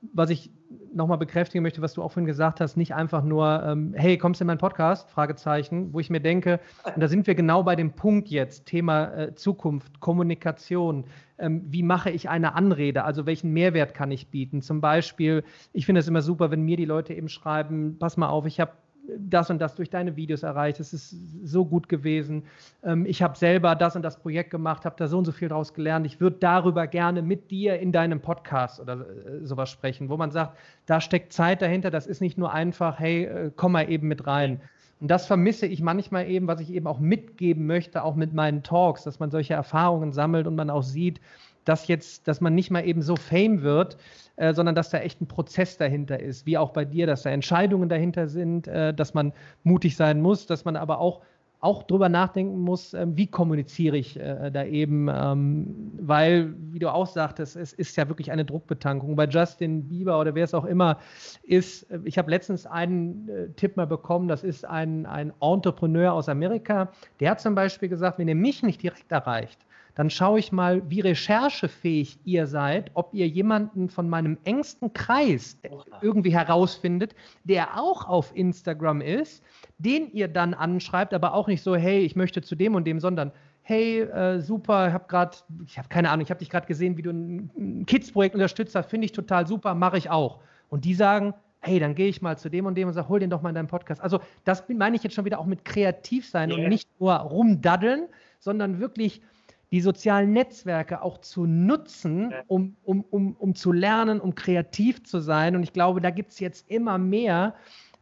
was 0.01 0.29
ich 0.29 0.51
nochmal 0.93 1.17
bekräftigen 1.17 1.63
möchte, 1.63 1.81
was 1.81 1.93
du 1.93 2.03
auch 2.03 2.11
vorhin 2.11 2.27
gesagt 2.27 2.59
hast, 2.59 2.77
nicht 2.77 2.93
einfach 2.93 3.23
nur, 3.23 3.63
ähm, 3.65 3.93
hey, 3.95 4.17
kommst 4.17 4.39
du 4.39 4.43
in 4.43 4.47
meinen 4.47 4.57
Podcast? 4.57 5.09
Fragezeichen, 5.09 5.93
wo 5.93 5.99
ich 5.99 6.09
mir 6.09 6.19
denke, 6.19 6.59
und 6.93 7.01
da 7.01 7.07
sind 7.07 7.27
wir 7.27 7.35
genau 7.35 7.63
bei 7.63 7.75
dem 7.75 7.93
Punkt 7.93 8.27
jetzt, 8.29 8.65
Thema 8.65 9.13
äh, 9.13 9.35
Zukunft, 9.35 9.99
Kommunikation, 9.99 11.05
ähm, 11.37 11.63
wie 11.67 11.83
mache 11.83 12.09
ich 12.09 12.29
eine 12.29 12.55
Anrede, 12.55 13.03
also 13.03 13.25
welchen 13.25 13.53
Mehrwert 13.53 13.93
kann 13.93 14.11
ich 14.11 14.29
bieten? 14.29 14.61
Zum 14.61 14.81
Beispiel, 14.81 15.43
ich 15.73 15.85
finde 15.85 15.99
es 15.99 16.07
immer 16.07 16.21
super, 16.21 16.51
wenn 16.51 16.61
mir 16.61 16.77
die 16.77 16.85
Leute 16.85 17.13
eben 17.13 17.29
schreiben, 17.29 17.97
pass 17.99 18.17
mal 18.17 18.29
auf, 18.29 18.45
ich 18.45 18.59
habe 18.59 18.71
das 19.17 19.49
und 19.49 19.59
das 19.59 19.75
durch 19.75 19.89
deine 19.89 20.15
Videos 20.15 20.43
erreicht. 20.43 20.79
Es 20.79 20.93
ist 20.93 21.15
so 21.43 21.65
gut 21.65 21.89
gewesen. 21.89 22.43
Ähm, 22.83 23.05
ich 23.05 23.21
habe 23.21 23.37
selber 23.37 23.75
das 23.75 23.95
und 23.95 24.01
das 24.01 24.19
Projekt 24.19 24.51
gemacht, 24.51 24.85
habe 24.85 24.95
da 24.97 25.07
so 25.07 25.17
und 25.17 25.25
so 25.25 25.31
viel 25.31 25.49
draus 25.49 25.73
gelernt. 25.73 26.05
Ich 26.05 26.19
würde 26.19 26.37
darüber 26.39 26.87
gerne 26.87 27.21
mit 27.21 27.51
dir 27.51 27.79
in 27.79 27.91
deinem 27.91 28.21
Podcast 28.21 28.79
oder 28.79 29.01
äh, 29.01 29.45
sowas 29.45 29.69
sprechen, 29.69 30.09
wo 30.09 30.17
man 30.17 30.31
sagt, 30.31 30.57
da 30.85 31.01
steckt 31.01 31.33
Zeit 31.33 31.61
dahinter. 31.61 31.91
Das 31.91 32.07
ist 32.07 32.21
nicht 32.21 32.37
nur 32.37 32.51
einfach, 32.51 32.99
hey, 32.99 33.25
äh, 33.25 33.51
komm 33.55 33.73
mal 33.73 33.89
eben 33.89 34.07
mit 34.07 34.27
rein. 34.27 34.61
Und 34.99 35.09
das 35.09 35.27
vermisse 35.27 35.67
ich 35.67 35.81
manchmal 35.81 36.27
eben, 36.27 36.47
was 36.47 36.59
ich 36.59 36.71
eben 36.71 36.87
auch 36.87 36.99
mitgeben 36.99 37.67
möchte, 37.67 38.03
auch 38.03 38.15
mit 38.15 38.33
meinen 38.33 38.63
Talks, 38.63 39.03
dass 39.03 39.19
man 39.19 39.29
solche 39.29 39.53
Erfahrungen 39.53 40.11
sammelt 40.11 40.47
und 40.47 40.55
man 40.55 40.71
auch 40.71 40.81
sieht, 40.81 41.21
dass 41.67 41.87
jetzt, 41.87 42.27
dass 42.27 42.41
man 42.41 42.55
nicht 42.55 42.71
mal 42.71 42.85
eben 42.85 43.01
so 43.01 43.15
Fame 43.15 43.61
wird, 43.61 43.97
äh, 44.35 44.53
sondern 44.53 44.75
dass 44.75 44.89
da 44.89 44.99
echt 44.99 45.21
ein 45.21 45.27
Prozess 45.27 45.77
dahinter 45.77 46.19
ist, 46.19 46.45
wie 46.45 46.57
auch 46.57 46.71
bei 46.71 46.85
dir, 46.85 47.07
dass 47.07 47.23
da 47.23 47.29
Entscheidungen 47.29 47.89
dahinter 47.89 48.27
sind, 48.27 48.67
äh, 48.67 48.93
dass 48.93 49.13
man 49.13 49.33
mutig 49.63 49.95
sein 49.95 50.21
muss, 50.21 50.45
dass 50.45 50.65
man 50.65 50.75
aber 50.75 50.99
auch 50.99 51.21
auch 51.59 51.83
drüber 51.83 52.07
nachdenken 52.07 52.59
muss, 52.59 52.93
äh, 52.93 53.07
wie 53.09 53.27
kommuniziere 53.27 53.97
ich 53.97 54.19
äh, 54.19 54.51
da 54.51 54.63
eben, 54.63 55.09
ähm, 55.11 55.91
weil, 55.99 56.53
wie 56.71 56.79
du 56.79 56.93
auch 56.93 57.07
sagtest, 57.07 57.55
es 57.55 57.73
ist 57.73 57.97
ja 57.97 58.07
wirklich 58.07 58.31
eine 58.31 58.45
Druckbetankung. 58.45 59.15
Bei 59.15 59.25
Justin 59.25 59.87
Bieber 59.87 60.19
oder 60.19 60.35
wer 60.35 60.43
es 60.43 60.53
auch 60.53 60.65
immer 60.65 60.99
ist, 61.43 61.89
äh, 61.89 61.99
ich 62.03 62.17
habe 62.17 62.29
letztens 62.29 62.67
einen 62.67 63.27
äh, 63.27 63.49
Tipp 63.55 63.75
mal 63.75 63.87
bekommen, 63.87 64.27
das 64.27 64.43
ist 64.43 64.65
ein, 64.65 65.07
ein 65.07 65.33
Entrepreneur 65.41 66.13
aus 66.13 66.29
Amerika, 66.29 66.91
der 67.19 67.31
hat 67.31 67.41
zum 67.41 67.55
Beispiel 67.55 67.89
gesagt, 67.89 68.19
wenn 68.19 68.27
ihr 68.27 68.35
mich 68.35 68.61
nicht 68.61 68.83
direkt 68.83 69.11
erreicht, 69.11 69.59
dann 69.97 70.11
schaue 70.11 70.37
ich 70.37 70.51
mal, 70.51 70.87
wie 70.91 70.99
recherchefähig 70.99 72.19
ihr 72.23 72.45
seid, 72.45 72.91
ob 72.93 73.15
ihr 73.15 73.27
jemanden 73.27 73.89
von 73.89 74.07
meinem 74.07 74.37
engsten 74.43 74.93
Kreis 74.93 75.57
irgendwie 76.03 76.31
herausfindet, 76.31 77.15
der 77.45 77.81
auch 77.81 78.07
auf 78.07 78.31
Instagram 78.35 79.01
ist, 79.01 79.43
den 79.79 80.11
ihr 80.11 80.27
dann 80.27 80.53
anschreibt, 80.53 81.15
aber 81.15 81.33
auch 81.33 81.47
nicht 81.47 81.63
so, 81.63 81.75
hey, 81.75 82.01
ich 82.01 82.15
möchte 82.15 82.43
zu 82.43 82.53
dem 82.53 82.75
und 82.75 82.85
dem, 82.85 82.99
sondern 82.99 83.31
hey, 83.63 84.01
äh, 84.01 84.39
super, 84.39 84.87
ich 84.87 84.93
habe 84.93 85.05
gerade, 85.07 85.37
ich 85.65 85.79
habe 85.79 85.87
keine 85.89 86.11
Ahnung, 86.11 86.23
ich 86.23 86.29
habe 86.29 86.39
dich 86.39 86.51
gerade 86.51 86.67
gesehen, 86.67 86.95
wie 86.95 87.01
du 87.01 87.09
ein, 87.09 87.49
ein 87.57 87.85
Kids-Projekt 87.87 88.35
unterstützt 88.35 88.75
hast, 88.75 88.91
finde 88.91 89.05
ich 89.05 89.13
total 89.13 89.47
super, 89.47 89.73
mache 89.73 89.97
ich 89.97 90.11
auch. 90.11 90.41
Und 90.69 90.85
die 90.85 90.93
sagen, 90.93 91.33
hey, 91.59 91.79
dann 91.79 91.95
gehe 91.95 92.07
ich 92.07 92.21
mal 92.21 92.37
zu 92.37 92.49
dem 92.49 92.67
und 92.67 92.75
dem 92.75 92.87
und 92.87 92.93
sage, 92.93 93.09
hol 93.09 93.19
den 93.19 93.31
doch 93.31 93.41
mal 93.41 93.49
in 93.49 93.55
deinen 93.55 93.67
Podcast. 93.67 93.99
Also 93.99 94.19
das 94.43 94.63
meine 94.69 94.95
ich 94.95 95.01
jetzt 95.01 95.15
schon 95.15 95.25
wieder 95.25 95.39
auch 95.39 95.47
mit 95.47 95.65
kreativ 95.65 96.29
sein 96.29 96.51
yeah. 96.51 96.59
und 96.59 96.69
nicht 96.69 96.87
nur 96.99 97.15
rumdaddeln, 97.15 98.05
sondern 98.37 98.79
wirklich 98.79 99.23
die 99.71 99.81
sozialen 99.81 100.31
Netzwerke 100.31 101.01
auch 101.01 101.19
zu 101.19 101.45
nutzen, 101.45 102.33
um, 102.47 102.75
um, 102.83 103.03
um, 103.09 103.35
um 103.35 103.55
zu 103.55 103.71
lernen, 103.71 104.21
um 104.21 104.33
kreativ 104.35 105.03
zu 105.03 105.19
sein. 105.19 105.55
Und 105.55 105.63
ich 105.63 105.73
glaube, 105.73 105.99
da 106.01 106.09
gibt 106.09 106.31
es 106.31 106.39
jetzt 106.39 106.69
immer 106.69 106.97
mehr. 106.97 107.53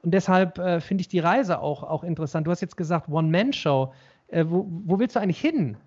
Und 0.03 0.11
deshalb 0.11 0.59
äh, 0.59 0.79
finde 0.79 1.01
ich 1.01 1.07
die 1.07 1.19
Reise 1.19 1.59
auch, 1.59 1.83
auch 1.83 2.03
interessant. 2.03 2.45
Du 2.45 2.51
hast 2.51 2.61
jetzt 2.61 2.77
gesagt, 2.77 3.09
One-Man-Show. 3.09 3.93
Äh, 4.27 4.45
wo, 4.47 4.67
wo 4.85 4.99
willst 4.99 5.15
du 5.15 5.19
eigentlich 5.19 5.41
hin? 5.41 5.77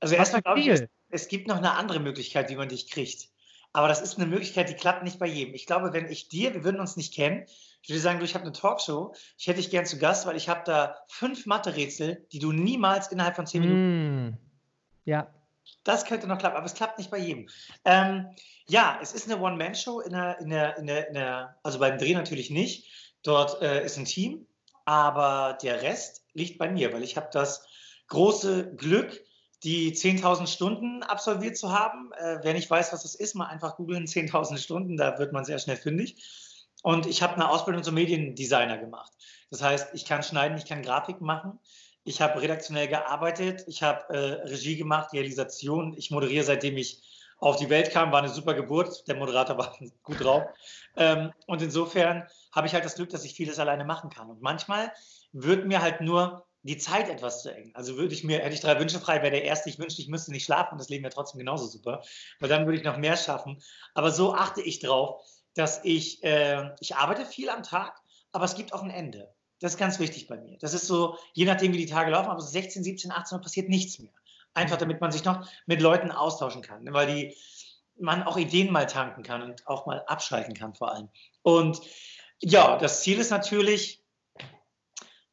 Also 0.00 0.14
erstmal 0.14 0.42
glaube 0.42 0.60
ich, 0.60 0.68
es, 0.68 0.84
es 1.10 1.28
gibt 1.28 1.48
noch 1.48 1.56
eine 1.56 1.72
andere 1.72 1.98
Möglichkeit, 1.98 2.50
wie 2.50 2.56
man 2.56 2.68
dich 2.68 2.88
kriegt. 2.88 3.28
Aber 3.72 3.88
das 3.88 4.00
ist 4.00 4.18
eine 4.18 4.26
Möglichkeit, 4.26 4.70
die 4.70 4.74
klappt 4.74 5.02
nicht 5.02 5.18
bei 5.18 5.26
jedem. 5.26 5.54
Ich 5.54 5.66
glaube, 5.66 5.92
wenn 5.92 6.06
ich 6.06 6.28
dir, 6.28 6.54
wir 6.54 6.64
würden 6.64 6.80
uns 6.80 6.96
nicht 6.96 7.12
kennen, 7.12 7.44
ich 7.82 7.90
würde 7.90 8.00
sagen, 8.00 8.18
du, 8.18 8.24
ich 8.24 8.34
habe 8.34 8.44
eine 8.44 8.52
Talkshow, 8.52 9.14
ich 9.36 9.46
hätte 9.46 9.58
dich 9.58 9.70
gern 9.70 9.86
zu 9.86 9.98
Gast, 9.98 10.26
weil 10.26 10.36
ich 10.36 10.48
habe 10.48 10.62
da 10.64 10.96
fünf 11.08 11.46
Mathe-Rätsel, 11.46 12.26
die 12.32 12.38
du 12.38 12.52
niemals 12.52 13.08
innerhalb 13.08 13.36
von 13.36 13.46
zehn 13.46 13.62
Minuten 13.62 14.28
mm. 14.28 14.38
Ja. 15.08 15.26
Das 15.84 16.04
könnte 16.04 16.26
noch 16.26 16.36
klappen, 16.36 16.58
aber 16.58 16.66
es 16.66 16.74
klappt 16.74 16.98
nicht 16.98 17.10
bei 17.10 17.16
jedem. 17.16 17.48
Ähm, 17.86 18.26
ja, 18.66 18.98
es 19.00 19.14
ist 19.14 19.30
eine 19.30 19.40
One-Man-Show, 19.40 20.00
in 20.00 20.12
der, 20.12 20.38
in 20.38 20.50
der, 20.50 20.76
in 20.76 20.86
der, 20.86 21.08
in 21.08 21.14
der, 21.14 21.56
also 21.62 21.78
beim 21.78 21.96
Dreh 21.96 22.12
natürlich 22.12 22.50
nicht. 22.50 23.16
Dort 23.22 23.62
äh, 23.62 23.82
ist 23.86 23.96
ein 23.96 24.04
Team, 24.04 24.46
aber 24.84 25.56
der 25.62 25.80
Rest 25.80 26.26
liegt 26.34 26.58
bei 26.58 26.68
mir, 26.70 26.92
weil 26.92 27.02
ich 27.02 27.16
habe 27.16 27.30
das 27.32 27.66
große 28.08 28.74
Glück, 28.74 29.18
die 29.62 29.94
10.000 29.94 30.46
Stunden 30.46 31.02
absolviert 31.02 31.56
zu 31.56 31.72
haben. 31.72 32.12
Äh, 32.12 32.40
wer 32.42 32.52
nicht 32.52 32.68
weiß, 32.68 32.92
was 32.92 33.02
das 33.02 33.14
ist, 33.14 33.34
mal 33.34 33.46
einfach 33.46 33.76
googeln 33.76 34.04
10.000 34.04 34.58
Stunden, 34.58 34.98
da 34.98 35.18
wird 35.18 35.32
man 35.32 35.46
sehr 35.46 35.58
schnell 35.58 35.78
fündig. 35.78 36.22
Und 36.82 37.06
ich 37.06 37.22
habe 37.22 37.34
eine 37.34 37.48
Ausbildung 37.48 37.82
zum 37.82 37.94
Mediendesigner 37.94 38.76
gemacht. 38.76 39.12
Das 39.50 39.62
heißt, 39.62 39.94
ich 39.94 40.04
kann 40.04 40.22
schneiden, 40.22 40.58
ich 40.58 40.66
kann 40.66 40.82
Grafiken 40.82 41.26
machen. 41.26 41.58
Ich 42.04 42.20
habe 42.20 42.40
redaktionell 42.40 42.88
gearbeitet, 42.88 43.64
ich 43.66 43.82
habe 43.82 44.14
äh, 44.14 44.48
Regie 44.48 44.76
gemacht, 44.76 45.12
Realisation. 45.12 45.94
Ich 45.96 46.10
moderiere, 46.10 46.44
seitdem 46.44 46.76
ich 46.76 47.02
auf 47.38 47.56
die 47.56 47.70
Welt 47.70 47.90
kam, 47.92 48.12
war 48.12 48.20
eine 48.20 48.28
super 48.28 48.54
Geburt. 48.54 49.06
Der 49.08 49.16
Moderator 49.16 49.58
war 49.58 49.76
gut 50.02 50.22
drauf. 50.22 50.44
Ähm, 50.96 51.32
und 51.46 51.62
insofern 51.62 52.26
habe 52.52 52.66
ich 52.66 52.74
halt 52.74 52.84
das 52.84 52.96
Glück, 52.96 53.10
dass 53.10 53.24
ich 53.24 53.34
vieles 53.34 53.58
alleine 53.58 53.84
machen 53.84 54.10
kann. 54.10 54.30
Und 54.30 54.42
manchmal 54.42 54.92
wird 55.32 55.66
mir 55.66 55.82
halt 55.82 56.00
nur 56.00 56.46
die 56.62 56.76
Zeit 56.76 57.08
etwas 57.08 57.42
zu 57.42 57.54
eng. 57.54 57.70
Also 57.74 57.96
würde 57.96 58.14
ich 58.14 58.24
mir, 58.24 58.40
hätte 58.40 58.54
ich 58.54 58.60
drei 58.60 58.78
Wünsche 58.80 58.98
frei, 58.98 59.22
wäre 59.22 59.30
der 59.30 59.44
erste, 59.44 59.70
ich 59.70 59.78
wünschte, 59.78 60.02
ich 60.02 60.08
müsste 60.08 60.32
nicht 60.32 60.44
schlafen 60.44 60.72
und 60.72 60.78
das 60.78 60.88
Leben 60.88 61.04
wäre 61.04 61.14
trotzdem 61.14 61.38
genauso 61.38 61.66
super. 61.66 62.02
Weil 62.40 62.48
dann 62.48 62.66
würde 62.66 62.78
ich 62.78 62.84
noch 62.84 62.96
mehr 62.96 63.16
schaffen. 63.16 63.62
Aber 63.94 64.10
so 64.10 64.34
achte 64.34 64.60
ich 64.60 64.80
drauf, 64.80 65.22
dass 65.54 65.84
ich, 65.84 66.22
äh, 66.24 66.70
ich 66.80 66.96
arbeite 66.96 67.24
viel 67.24 67.48
am 67.48 67.62
Tag, 67.62 68.00
aber 68.32 68.44
es 68.44 68.54
gibt 68.54 68.72
auch 68.72 68.82
ein 68.82 68.90
Ende. 68.90 69.32
Das 69.60 69.72
ist 69.72 69.78
ganz 69.78 69.98
wichtig 69.98 70.28
bei 70.28 70.36
mir. 70.36 70.56
Das 70.58 70.74
ist 70.74 70.86
so, 70.86 71.18
je 71.34 71.44
nachdem, 71.44 71.72
wie 71.72 71.78
die 71.78 71.86
Tage 71.86 72.10
laufen, 72.10 72.30
aber 72.30 72.40
so 72.40 72.48
16, 72.48 72.84
17, 72.84 73.10
18 73.10 73.36
Uhr 73.36 73.42
passiert 73.42 73.68
nichts 73.68 73.98
mehr. 73.98 74.12
Einfach 74.54 74.76
damit 74.76 75.00
man 75.00 75.12
sich 75.12 75.24
noch 75.24 75.48
mit 75.66 75.80
Leuten 75.80 76.10
austauschen 76.10 76.62
kann, 76.62 76.92
weil 76.92 77.06
die, 77.06 77.36
man 77.98 78.22
auch 78.22 78.36
Ideen 78.36 78.72
mal 78.72 78.86
tanken 78.86 79.22
kann 79.22 79.42
und 79.42 79.66
auch 79.66 79.86
mal 79.86 80.04
abschalten 80.06 80.54
kann 80.54 80.74
vor 80.74 80.92
allem. 80.92 81.08
Und 81.42 81.80
ja, 82.40 82.76
das 82.76 83.02
Ziel 83.02 83.18
ist 83.18 83.30
natürlich, 83.30 84.02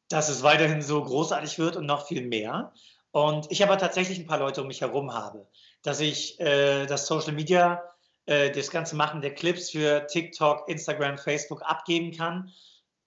dass 0.08 0.28
es 0.28 0.42
weiterhin 0.42 0.82
so 0.82 1.02
großartig 1.02 1.58
wird 1.58 1.76
und 1.76 1.86
noch 1.86 2.06
viel 2.06 2.26
mehr. 2.26 2.72
Und 3.12 3.50
ich 3.50 3.62
aber 3.62 3.78
tatsächlich 3.78 4.18
ein 4.18 4.26
paar 4.26 4.38
Leute 4.38 4.60
um 4.60 4.66
mich 4.66 4.80
herum 4.80 5.14
habe, 5.14 5.48
dass 5.82 6.00
ich 6.00 6.38
äh, 6.40 6.86
das 6.86 7.06
Social 7.06 7.32
Media, 7.32 7.82
äh, 8.26 8.50
das 8.50 8.70
ganze 8.70 8.96
Machen 8.96 9.20
der 9.20 9.34
Clips 9.34 9.70
für 9.70 10.06
TikTok, 10.06 10.68
Instagram, 10.68 11.16
Facebook 11.16 11.62
abgeben 11.62 12.12
kann 12.12 12.52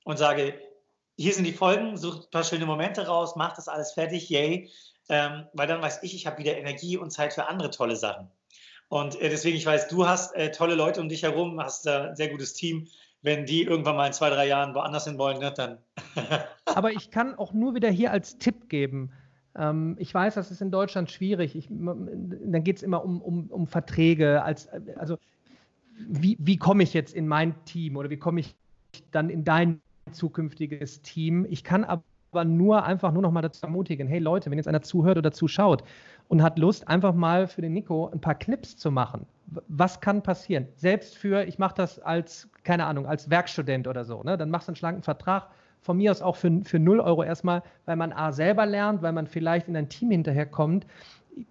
und 0.03 0.17
sage, 0.17 0.59
hier 1.19 1.33
sind 1.33 1.43
die 1.43 1.53
Folgen, 1.53 1.97
sucht 1.97 2.27
ein 2.27 2.31
paar 2.31 2.45
schöne 2.45 2.65
Momente 2.65 3.05
raus, 3.05 3.35
macht 3.35 3.57
das 3.57 3.67
alles 3.67 3.91
fertig, 3.91 4.29
yay. 4.29 4.69
Ähm, 5.09 5.43
weil 5.51 5.67
dann 5.67 5.81
weiß 5.81 6.01
ich, 6.03 6.15
ich 6.15 6.25
habe 6.25 6.37
wieder 6.37 6.55
Energie 6.55 6.95
und 6.95 7.11
Zeit 7.11 7.33
für 7.33 7.49
andere 7.49 7.71
tolle 7.71 7.97
Sachen. 7.97 8.29
Und 8.87 9.19
äh, 9.19 9.29
deswegen, 9.29 9.57
ich 9.57 9.65
weiß, 9.65 9.89
du 9.89 10.07
hast 10.07 10.33
äh, 10.35 10.49
tolle 10.51 10.75
Leute 10.75 11.01
um 11.01 11.09
dich 11.09 11.23
herum, 11.23 11.59
hast 11.59 11.85
da 11.85 12.05
ein 12.05 12.15
sehr 12.15 12.29
gutes 12.29 12.53
Team. 12.53 12.87
Wenn 13.21 13.45
die 13.45 13.63
irgendwann 13.63 13.97
mal 13.97 14.07
in 14.07 14.13
zwei, 14.13 14.29
drei 14.29 14.47
Jahren 14.47 14.73
woanders 14.73 15.03
hin 15.03 15.17
wollen, 15.17 15.39
ne, 15.39 15.51
dann. 15.53 15.79
Aber 16.65 16.93
ich 16.93 17.11
kann 17.11 17.35
auch 17.35 17.51
nur 17.51 17.75
wieder 17.75 17.89
hier 17.89 18.13
als 18.13 18.37
Tipp 18.37 18.69
geben. 18.69 19.11
Ähm, 19.57 19.97
ich 19.99 20.13
weiß, 20.13 20.35
das 20.35 20.51
ist 20.51 20.61
in 20.61 20.71
Deutschland 20.71 21.11
schwierig. 21.11 21.53
Ich, 21.53 21.67
dann 21.69 22.63
geht 22.63 22.77
es 22.77 22.83
immer 22.83 23.03
um, 23.03 23.21
um, 23.21 23.47
um 23.47 23.67
Verträge. 23.67 24.41
Als, 24.41 24.69
also, 24.95 25.17
wie, 25.97 26.37
wie 26.39 26.55
komme 26.55 26.83
ich 26.83 26.93
jetzt 26.93 27.13
in 27.13 27.27
mein 27.27 27.65
Team 27.65 27.97
oder 27.97 28.09
wie 28.09 28.17
komme 28.17 28.39
ich 28.39 28.55
dann 29.11 29.29
in 29.29 29.43
dein 29.43 29.81
zukünftiges 30.11 31.01
Team. 31.01 31.45
Ich 31.49 31.63
kann 31.63 31.83
aber 31.83 32.45
nur 32.45 32.83
einfach 32.83 33.11
nur 33.11 33.21
noch 33.21 33.31
mal 33.31 33.41
dazu 33.41 33.65
ermutigen, 33.65 34.07
hey 34.07 34.19
Leute, 34.19 34.49
wenn 34.51 34.57
jetzt 34.57 34.67
einer 34.67 34.81
zuhört 34.81 35.17
oder 35.17 35.31
zuschaut 35.31 35.83
und 36.27 36.43
hat 36.43 36.59
Lust, 36.59 36.87
einfach 36.87 37.13
mal 37.13 37.47
für 37.47 37.61
den 37.61 37.73
Nico 37.73 38.09
ein 38.09 38.21
paar 38.21 38.35
Clips 38.35 38.77
zu 38.77 38.91
machen. 38.91 39.25
Was 39.67 39.99
kann 39.99 40.21
passieren? 40.21 40.67
Selbst 40.75 41.17
für, 41.17 41.43
ich 41.45 41.57
mache 41.57 41.75
das 41.75 41.99
als, 41.99 42.49
keine 42.63 42.85
Ahnung, 42.85 43.07
als 43.07 43.29
Werkstudent 43.29 43.87
oder 43.87 44.05
so, 44.05 44.21
ne? 44.23 44.37
dann 44.37 44.51
machst 44.51 44.67
du 44.67 44.71
einen 44.71 44.75
schlanken 44.75 45.03
Vertrag, 45.03 45.47
von 45.81 45.97
mir 45.97 46.11
aus 46.11 46.21
auch 46.21 46.35
für, 46.35 46.61
für 46.63 46.79
0 46.79 46.99
Euro 46.99 47.23
erstmal, 47.23 47.63
weil 47.85 47.95
man 47.95 48.11
A 48.11 48.31
selber 48.31 48.65
lernt, 48.65 49.01
weil 49.01 49.13
man 49.13 49.27
vielleicht 49.27 49.67
in 49.67 49.75
ein 49.75 49.89
Team 49.89 50.11
hinterherkommt. 50.11 50.85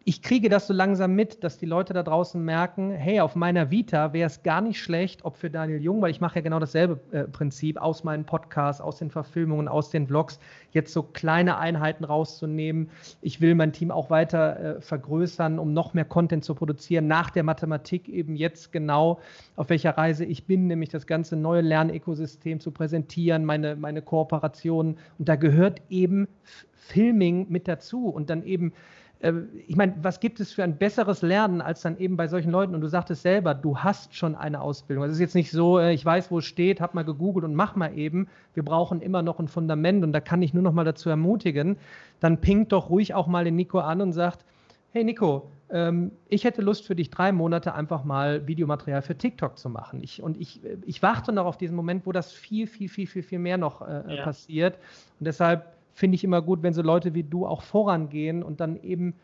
Ich 0.05 0.22
kriege 0.22 0.48
das 0.48 0.66
so 0.66 0.74
langsam 0.74 1.14
mit, 1.14 1.44
dass 1.44 1.59
die 1.59 1.66
Leute 1.66 1.92
da 1.92 2.03
draußen 2.03 2.42
merken, 2.42 2.90
hey, 2.90 3.20
auf 3.20 3.37
meiner 3.37 3.70
Vita 3.70 4.12
wäre 4.12 4.27
es 4.27 4.42
gar 4.42 4.61
nicht 4.61 4.81
schlecht, 4.81 5.24
ob 5.24 5.37
für 5.37 5.51
Daniel 5.51 5.81
Jung, 5.81 6.03
weil 6.03 6.11
ich 6.11 6.20
mache 6.20 6.37
ja 6.37 6.42
genau 6.42 6.59
dasselbe 6.59 7.01
äh, 7.12 7.24
Prinzip 7.24 7.81
aus 7.81 8.05
meinen 8.05 8.24
Podcasts, 8.24 8.81
aus 8.81 8.98
den 8.98 9.11
Verfilmungen, 9.11 9.68
aus 9.68 9.90
den 9.90 10.07
Vlogs, 10.07 10.38
jetzt 10.72 10.92
so 10.92 11.03
kleine 11.03 11.59
Einheiten 11.59 12.05
rauszunehmen. 12.05 12.90
Ich 13.22 13.40
will 13.40 13.55
mein 13.55 13.72
Team 13.72 13.90
auch 13.90 14.11
weiter 14.11 14.61
äh, 14.77 14.81
vergrößern, 14.81 15.59
um 15.59 15.72
noch 15.72 15.94
mehr 15.94 16.05
Content 16.05 16.44
zu 16.44 16.55
produzieren, 16.55 17.07
nach 17.07 17.31
der 17.31 17.42
Mathematik 17.42 18.09
eben 18.09 18.37
jetzt 18.37 18.72
genau, 18.72 19.20
auf 19.57 19.70
welcher 19.70 19.96
Reise 19.96 20.24
ich 20.24 20.44
bin, 20.44 20.66
nämlich 20.66 20.90
das 20.90 21.07
ganze 21.07 21.37
neue 21.37 21.62
Lernökosystem 21.62 22.61
zu 22.61 22.70
präsentieren, 22.70 23.44
meine, 23.44 23.77
meine 23.77 24.03
Kooperationen. 24.03 24.98
Und 25.18 25.29
da 25.29 25.37
gehört 25.37 25.81
eben 25.88 26.29
Filming 26.74 27.46
mit 27.48 27.68
dazu 27.68 28.09
und 28.09 28.31
dann 28.31 28.42
eben 28.42 28.72
ich 29.20 29.74
meine, 29.74 29.94
was 30.00 30.20
gibt 30.20 30.38
es 30.38 30.52
für 30.52 30.62
ein 30.62 30.76
besseres 30.76 31.22
Lernen 31.22 31.61
als 31.61 31.81
dann 31.81 31.98
eben 31.98 32.16
bei 32.16 32.28
solchen 32.28 32.52
Leuten? 32.52 32.74
Und 32.76 32.83
du 32.83 32.87
sagtest 32.87 33.22
selber, 33.22 33.52
du 33.52 33.78
hast 33.78 34.14
schon 34.14 34.37
eine 34.37 34.61
Ausbildung. 34.61 35.04
Es 35.04 35.12
ist 35.12 35.18
jetzt 35.18 35.35
nicht 35.35 35.50
so, 35.50 35.81
äh, 35.81 35.92
ich 35.92 36.04
weiß, 36.04 36.31
wo 36.31 36.38
es 36.38 36.44
steht, 36.44 36.81
hab 36.81 36.94
mal 36.94 37.04
gegoogelt 37.04 37.44
und 37.44 37.54
mach 37.54 37.74
mal 37.74 37.98
eben. 37.98 38.28
Wir 38.54 38.64
brauchen 38.64 39.00
immer 39.00 39.22
noch 39.22 39.40
ein 39.40 39.48
Fundament 39.48 40.04
und 40.04 40.12
da 40.12 40.20
kann 40.20 40.40
ich 40.40 40.54
nur 40.54 40.62
noch 40.62 40.72
mal 40.72 40.85
dazu 40.85 41.11
ermutigen, 41.11 41.78
dann 42.20 42.40
pingt 42.40 42.70
doch 42.70 42.90
ruhig 42.90 43.14
auch 43.14 43.26
mal 43.26 43.44
den 43.44 43.57
Nico 43.57 43.81
an 43.81 44.00
und 44.00 44.12
sagt, 44.12 44.44
hey 44.92 45.02
Nico, 45.02 45.50
ähm, 45.70 46.12
ich 46.28 46.44
hätte 46.44 46.62
Lust 46.62 46.87
für 46.87 46.94
dich 46.94 47.11
drei 47.11 47.33
Monate 47.33 47.74
einfach 47.74 48.04
mal 48.04 48.46
Videomaterial 48.46 49.02
für 49.02 49.18
TikTok 49.18 49.59
zu 49.59 49.68
machen. 49.68 50.00
Ich, 50.02 50.22
und 50.22 50.40
ich, 50.40 50.64
äh, 50.64 50.76
ich 50.87 51.02
warte 51.02 51.33
noch 51.33 51.46
auf 51.46 51.57
diesen 51.59 51.74
Moment, 51.74 52.07
wo 52.07 52.12
das 52.12 52.33
viel, 52.33 52.68
viel, 52.68 52.88
viel, 52.88 53.09
viel, 53.09 53.24
viel 53.24 53.38
mehr 53.40 53.59
noch 53.59 53.83
äh, 53.83 54.16
ja. 54.16 54.22
passiert. 54.22 54.76
Und 55.18 55.26
deshalb 55.26 55.78
finde 55.99 56.15
ich 56.15 56.23
immer 56.23 56.43
gut, 56.43 56.63
wenn 56.63 56.73
so 56.73 56.83
Leute 56.83 57.15
wie 57.15 57.25
du 57.25 57.45
auch 57.45 57.63
vorangehen 57.63 58.45
und 58.45 58.61
dann 58.61 58.81
eben 58.83 59.15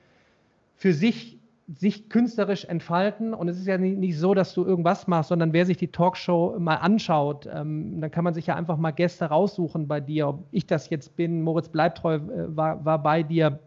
für 0.74 0.92
sich 0.92 1.38
sich 1.78 2.10
künstlerisch 2.10 2.64
entfalten. 2.66 3.32
Und 3.32 3.48
es 3.48 3.58
ist 3.58 3.66
ja 3.66 3.78
nicht, 3.78 4.18
so, 4.18 4.34
dass 4.34 4.52
du 4.52 4.64
irgendwas 4.64 5.06
machst, 5.06 5.28
sondern 5.28 5.52
wer 5.52 5.64
sich 5.64 5.78
die 5.78 5.88
Talkshow 5.88 6.56
mal 6.58 6.74
anschaut, 6.74 7.48
ähm, 7.50 8.00
dann 8.00 8.10
kann 8.10 8.24
man 8.24 8.34
sich 8.34 8.48
ja 8.48 8.56
einfach 8.56 8.76
mal 8.76 8.90
Gäste 8.90 9.26
raussuchen 9.26 9.88
bei 9.88 10.00
dir. 10.00 10.28
Ob 10.28 10.44
ich 10.50 10.66
das 10.66 10.90
jetzt 10.90 11.16
bin, 11.16 11.42
Moritz 11.42 11.68
Bleibtreu 11.68 12.16
äh, 12.16 12.20
war, 12.56 12.84
war 12.84 13.02
bei 13.02 13.22
dir, 13.22 13.60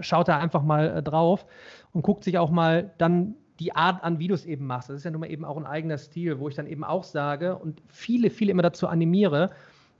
schaut 0.00 0.28
da 0.28 0.38
einfach 0.38 0.62
mal 0.62 0.98
äh, 0.98 1.02
drauf 1.02 1.46
und 1.92 2.02
guckt 2.02 2.24
sich 2.24 2.36
auch 2.36 2.50
mal 2.50 2.90
dann 2.98 3.36
die 3.58 3.74
Art 3.74 4.02
an, 4.02 4.18
wie 4.18 4.28
du 4.28 4.34
es 4.34 4.44
eben 4.44 4.66
machst. 4.66 4.90
Das 4.90 4.96
ist 4.96 5.04
ja 5.04 5.10
nun 5.10 5.20
mal 5.20 5.30
eben 5.30 5.44
auch 5.44 5.56
ein 5.56 5.66
eigener 5.66 5.98
Stil, 5.98 6.40
wo 6.40 6.48
ich 6.48 6.56
dann 6.56 6.66
eben 6.66 6.84
auch 6.84 7.04
sage 7.04 7.56
und 7.56 7.80
viele, 7.88 8.28
viele 8.28 8.50
immer 8.50 8.62
dazu 8.62 8.86
animiere. 8.86 9.50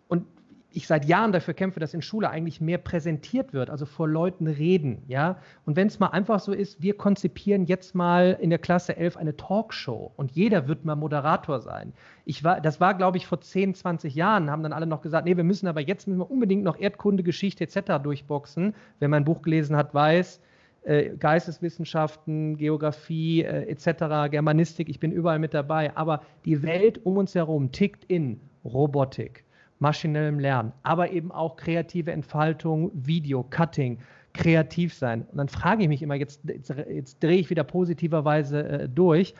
Und 0.08 0.26
ich 0.72 0.86
seit 0.86 1.04
Jahren 1.04 1.32
dafür 1.32 1.54
kämpfe, 1.54 1.80
dass 1.80 1.94
in 1.94 2.02
Schule 2.02 2.30
eigentlich 2.30 2.60
mehr 2.60 2.78
präsentiert 2.78 3.52
wird, 3.52 3.70
also 3.70 3.86
vor 3.86 4.08
Leuten 4.08 4.46
reden, 4.46 5.02
ja. 5.08 5.38
Und 5.66 5.76
wenn 5.76 5.88
es 5.88 5.98
mal 5.98 6.08
einfach 6.08 6.40
so 6.40 6.52
ist, 6.52 6.80
wir 6.80 6.96
konzipieren 6.96 7.64
jetzt 7.64 7.94
mal 7.94 8.38
in 8.40 8.50
der 8.50 8.58
Klasse 8.58 8.96
11 8.96 9.16
eine 9.16 9.36
Talkshow 9.36 10.12
und 10.16 10.30
jeder 10.32 10.68
wird 10.68 10.84
mal 10.84 10.94
Moderator 10.94 11.60
sein. 11.60 11.92
Ich 12.24 12.44
war, 12.44 12.60
das 12.60 12.80
war, 12.80 12.94
glaube 12.94 13.16
ich, 13.16 13.26
vor 13.26 13.40
10, 13.40 13.74
20 13.74 14.14
Jahren, 14.14 14.50
haben 14.50 14.62
dann 14.62 14.72
alle 14.72 14.86
noch 14.86 15.02
gesagt, 15.02 15.26
nee, 15.26 15.36
wir 15.36 15.44
müssen 15.44 15.66
aber 15.66 15.80
jetzt 15.80 16.06
müssen 16.06 16.18
wir 16.20 16.30
unbedingt 16.30 16.62
noch 16.62 16.78
Erdkunde, 16.78 17.22
Geschichte 17.22 17.64
etc. 17.64 18.02
durchboxen. 18.02 18.74
Wer 19.00 19.08
mein 19.08 19.24
Buch 19.24 19.42
gelesen 19.42 19.76
hat, 19.76 19.92
weiß, 19.92 20.40
äh, 20.82 21.16
Geisteswissenschaften, 21.16 22.56
Geografie 22.56 23.42
äh, 23.42 23.68
etc., 23.68 24.30
Germanistik, 24.30 24.88
ich 24.88 25.00
bin 25.00 25.10
überall 25.10 25.38
mit 25.38 25.52
dabei. 25.52 25.96
Aber 25.96 26.22
die 26.44 26.62
Welt 26.62 27.04
um 27.04 27.16
uns 27.16 27.34
herum 27.34 27.72
tickt 27.72 28.04
in 28.04 28.40
Robotik 28.64 29.44
maschinellem 29.80 30.38
Lernen, 30.38 30.72
aber 30.82 31.10
eben 31.10 31.32
auch 31.32 31.56
kreative 31.56 32.12
Entfaltung, 32.12 32.90
Video, 32.94 33.42
Cutting, 33.42 33.98
kreativ 34.32 34.94
sein. 34.94 35.26
Und 35.30 35.38
dann 35.38 35.48
frage 35.48 35.82
ich 35.82 35.88
mich 35.88 36.02
immer, 36.02 36.14
jetzt, 36.14 36.42
jetzt, 36.44 36.72
jetzt 36.88 37.22
drehe 37.22 37.38
ich 37.38 37.50
wieder 37.50 37.64
positiverweise 37.64 38.68
äh, 38.68 38.88
durch, 38.88 39.34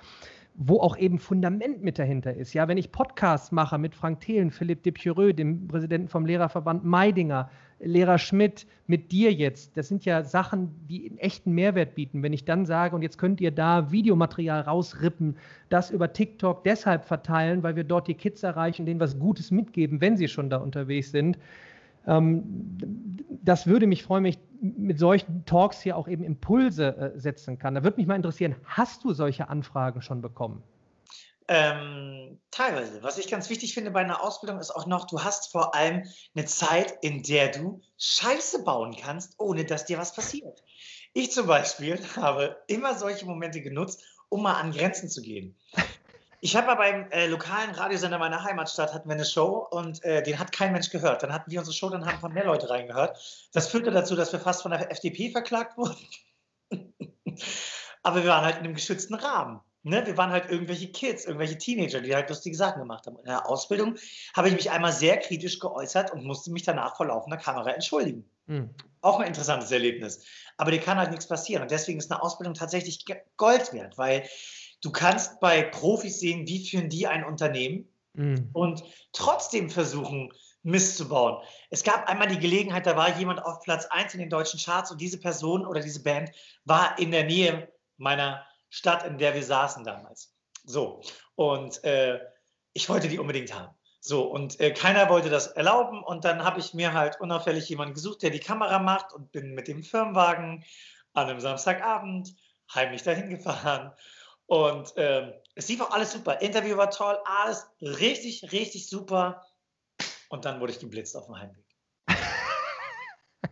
wo 0.55 0.81
auch 0.81 0.97
eben 0.97 1.19
Fundament 1.19 1.83
mit 1.83 1.99
dahinter 1.99 2.35
ist. 2.35 2.53
Ja, 2.53 2.69
wenn 2.69 2.77
ich 2.77 2.93
Podcasts 2.93 3.51
mache 3.53 3.79
mit 3.79 3.95
Frank 3.95 4.21
Thelen, 4.21 4.51
Philipp 4.51 4.83
Depureux, 4.83 5.35
dem 5.35 5.69
Präsidenten 5.69 6.09
vom 6.09 6.27
Lehrerverband 6.27 6.85
Meidinger, 6.85 7.51
Lehrer 7.79 8.19
Schmidt, 8.19 8.67
mit 8.87 9.11
dir 9.11 9.33
jetzt, 9.33 9.77
das 9.77 9.89
sind 9.89 10.05
ja 10.05 10.23
Sachen, 10.23 10.71
die 10.87 11.09
einen 11.09 11.19
echten 11.19 11.53
Mehrwert 11.53 11.95
bieten. 11.95 12.23
Wenn 12.23 12.35
ich 12.35 12.45
dann 12.45 12.67
sage, 12.67 12.95
und 12.95 13.01
jetzt 13.01 13.17
könnt 13.17 13.41
ihr 13.41 13.53
da 13.53 13.91
Videomaterial 13.91 14.61
rausrippen, 14.61 15.37
das 15.71 15.91
über 15.91 16.13
TikTok 16.13 16.63
deshalb 16.65 17.07
verteilen, 17.07 17.63
weil 17.63 17.77
wir 17.77 17.85
dort 17.85 18.07
die 18.07 18.15
Kids 18.15 18.43
erreichen, 18.43 18.85
denen 18.85 19.01
was 19.01 19.19
Gutes 19.19 19.51
mitgeben, 19.51 20.03
wenn 20.03 20.19
sie 20.19 20.29
schon 20.29 20.51
da 20.51 20.59
unterwegs 20.59 21.11
sind. 21.11 21.39
Ähm, 22.07 22.43
das 23.43 23.67
würde 23.67 23.87
mich 23.87 24.03
freuen, 24.03 24.25
wenn 24.25 24.31
ich 24.31 24.39
mit 24.61 24.99
solchen 24.99 25.45
Talks 25.45 25.81
hier 25.81 25.97
auch 25.97 26.09
eben 26.09 26.25
Impulse 26.25 26.97
äh, 27.15 27.19
setzen 27.19 27.59
kann. 27.59 27.75
Da 27.75 27.83
würde 27.83 27.97
mich 27.97 28.07
mal 28.07 28.17
interessieren, 28.17 28.57
hast 28.65 29.05
du 29.05 29.13
solche 29.13 29.49
Anfragen 29.49 30.03
schon 30.03 30.21
bekommen? 30.21 30.63
Ähm, 31.49 32.39
teilweise. 32.53 33.03
Was 33.03 33.19
ich 33.19 33.29
ganz 33.29 33.51
wichtig 33.51 33.75
finde 33.75 33.91
bei 33.91 34.01
einer 34.01 34.23
Ausbildung 34.23 34.61
ist 34.61 34.71
auch 34.71 34.87
noch, 34.87 35.07
du 35.09 35.25
hast 35.25 35.51
vor 35.51 35.75
allem 35.75 36.05
eine 36.37 36.45
Zeit, 36.45 36.95
in 37.03 37.25
der 37.25 37.49
du 37.49 37.81
Scheiße 37.99 38.63
bauen 38.63 38.95
kannst, 38.97 39.35
ohne 39.39 39.65
dass 39.65 39.85
dir 39.85 39.99
was 39.99 40.15
passiert. 40.15 40.63
Ich 41.13 41.33
zum 41.33 41.49
Beispiel 41.49 41.99
habe 42.17 42.57
immer 42.69 42.95
solche 42.95 43.27
Momente 43.27 43.63
genutzt, 43.63 44.05
um 44.29 44.45
mal 44.45 44.61
an 44.61 44.71
Grenzen 44.71 45.09
zu 45.09 45.23
gehen. 45.23 45.57
Ich 46.43 46.57
habe 46.57 46.75
beim 46.77 47.11
äh, 47.11 47.27
lokalen 47.27 47.71
Radiosender 47.71 48.19
meiner 48.19 48.43
Heimatstadt 48.43 48.95
hatten 48.95 49.09
wir 49.09 49.15
eine 49.15 49.27
Show 49.27 49.67
und 49.71 50.03
äh, 50.05 50.23
den 50.23 50.39
hat 50.39 50.53
kein 50.53 50.73
Mensch 50.73 50.89
gehört. 50.89 51.23
Dann 51.23 51.33
hatten 51.33 51.51
wir 51.51 51.59
unsere 51.59 51.77
Show, 51.77 51.91
dann 51.91 52.07
haben 52.07 52.15
ein 52.15 52.21
paar 52.21 52.31
mehr 52.31 52.47
Leute 52.47 52.71
reingehört. 52.71 53.49
Das 53.53 53.69
führte 53.69 53.91
dazu, 53.91 54.17
dass 54.17 54.33
wir 54.33 54.41
fast 54.41 54.63
von 54.63 54.71
der 54.71 54.91
FDP 54.91 55.31
verklagt 55.31 55.77
wurden. 55.77 55.97
Aber 58.03 58.23
wir 58.23 58.31
waren 58.31 58.45
halt 58.45 58.57
in 58.57 58.65
einem 58.65 58.75
geschützten 58.75 59.15
Rahmen. 59.15 59.61
Ne, 59.83 60.07
wir 60.07 60.17
waren 60.19 60.31
halt 60.31 60.51
irgendwelche 60.51 60.93
Kids, 60.93 61.25
irgendwelche 61.25 61.57
Teenager, 61.57 62.03
die 62.03 62.15
halt 62.15 62.29
lustige 62.29 62.55
Sachen 62.55 62.81
gemacht 62.81 63.07
haben. 63.07 63.19
In 63.19 63.25
der 63.25 63.49
Ausbildung 63.49 63.97
habe 64.35 64.49
ich 64.49 64.55
mich 64.55 64.71
einmal 64.71 64.93
sehr 64.93 65.19
kritisch 65.19 65.59
geäußert 65.59 66.11
und 66.13 66.25
musste 66.25 66.53
mich 66.53 66.65
danach 66.65 66.97
vor 66.97 67.07
laufender 67.07 67.39
Kamera 67.39 67.71
entschuldigen. 67.71 68.29
Mhm. 68.47 68.75
Auch 69.01 69.21
ein 69.21 69.29
interessantes 69.29 69.71
Erlebnis. 69.71 70.23
Aber 70.59 70.71
dir 70.71 70.81
kann 70.81 70.99
halt 70.99 71.11
nichts 71.11 71.27
passieren. 71.27 71.63
Und 71.63 71.71
deswegen 71.71 71.99
ist 71.99 72.11
eine 72.11 72.23
Ausbildung 72.23 72.53
tatsächlich 72.53 73.07
Gold 73.39 73.73
wert, 73.73 73.97
weil 73.97 74.29
du 74.83 74.91
kannst 74.91 75.41
bei 75.41 75.63
Profis 75.63 76.21
sehen, 76.21 76.47
wie 76.47 76.67
führen 76.67 76.89
die 76.89 77.07
ein 77.07 77.25
Unternehmen 77.25 77.89
mhm. 78.15 78.51
und 78.53 78.85
trotzdem 79.13 79.71
versuchen, 79.71 80.33
Mist 80.63 80.99
zu 80.99 81.09
bauen. 81.09 81.43
Es 81.71 81.85
gab 81.85 82.07
einmal 82.09 82.29
die 82.29 82.39
Gelegenheit, 82.39 82.87
da 82.87 82.95
war 82.95 83.17
jemand 83.19 83.43
auf 83.43 83.61
Platz 83.61 83.87
1 83.87 84.13
in 84.15 84.21
den 84.21 84.29
deutschen 84.29 84.61
Charts 84.61 84.91
und 84.91 85.01
diese 85.01 85.19
Person 85.19 85.67
oder 85.67 85.81
diese 85.81 86.03
Band 86.03 86.31
war 86.65 86.99
in 86.99 87.11
der 87.11 87.25
Nähe 87.25 87.73
meiner 87.97 88.45
Stadt, 88.69 89.07
in 89.07 89.17
der 89.17 89.35
wir 89.35 89.43
saßen 89.43 89.85
damals. 89.85 90.35
So, 90.65 91.01
und 91.35 91.83
äh, 91.85 92.21
ich 92.75 92.89
wollte 92.89 93.09
die 93.09 93.19
unbedingt 93.19 93.55
haben. 93.55 93.75
So, 94.01 94.25
und 94.25 94.61
äh, 94.61 94.73
keiner 94.73 95.09
wollte 95.09 95.29
das 95.29 95.49
erlauben. 95.49 96.03
Und 96.03 96.25
dann 96.25 96.45
habe 96.45 96.61
ich 96.61 96.73
mir 96.73 96.95
halt 96.95 97.21
unauffällig 97.21 97.69
jemanden 97.69 97.95
gesucht, 97.95 98.23
der 98.23 98.31
die 98.31 98.39
Kamera 98.39 98.79
macht 98.79 99.13
und 99.13 99.33
bin 99.33 99.55
mit 99.55 99.69
dem 99.69 99.83
Firmenwagen 99.83 100.65
an 101.13 101.29
einem 101.29 101.41
Samstagabend 101.41 102.35
heimlich 102.75 103.03
dahin 103.03 103.31
gefahren. 103.31 103.93
Und 104.51 104.97
äh, 104.97 105.33
es 105.55 105.69
lief 105.69 105.81
auch 105.81 105.93
alles 105.93 106.11
super. 106.11 106.41
Interview 106.41 106.77
war 106.77 106.91
toll, 106.91 107.17
alles 107.25 107.71
richtig, 107.81 108.51
richtig 108.51 108.89
super. 108.89 109.47
Und 110.29 110.45
dann 110.45 110.59
wurde 110.59 110.73
ich 110.73 110.81
geblitzt 110.81 111.17
auf 111.17 111.27
dem 111.27 111.39
Heimweg. 111.39 111.65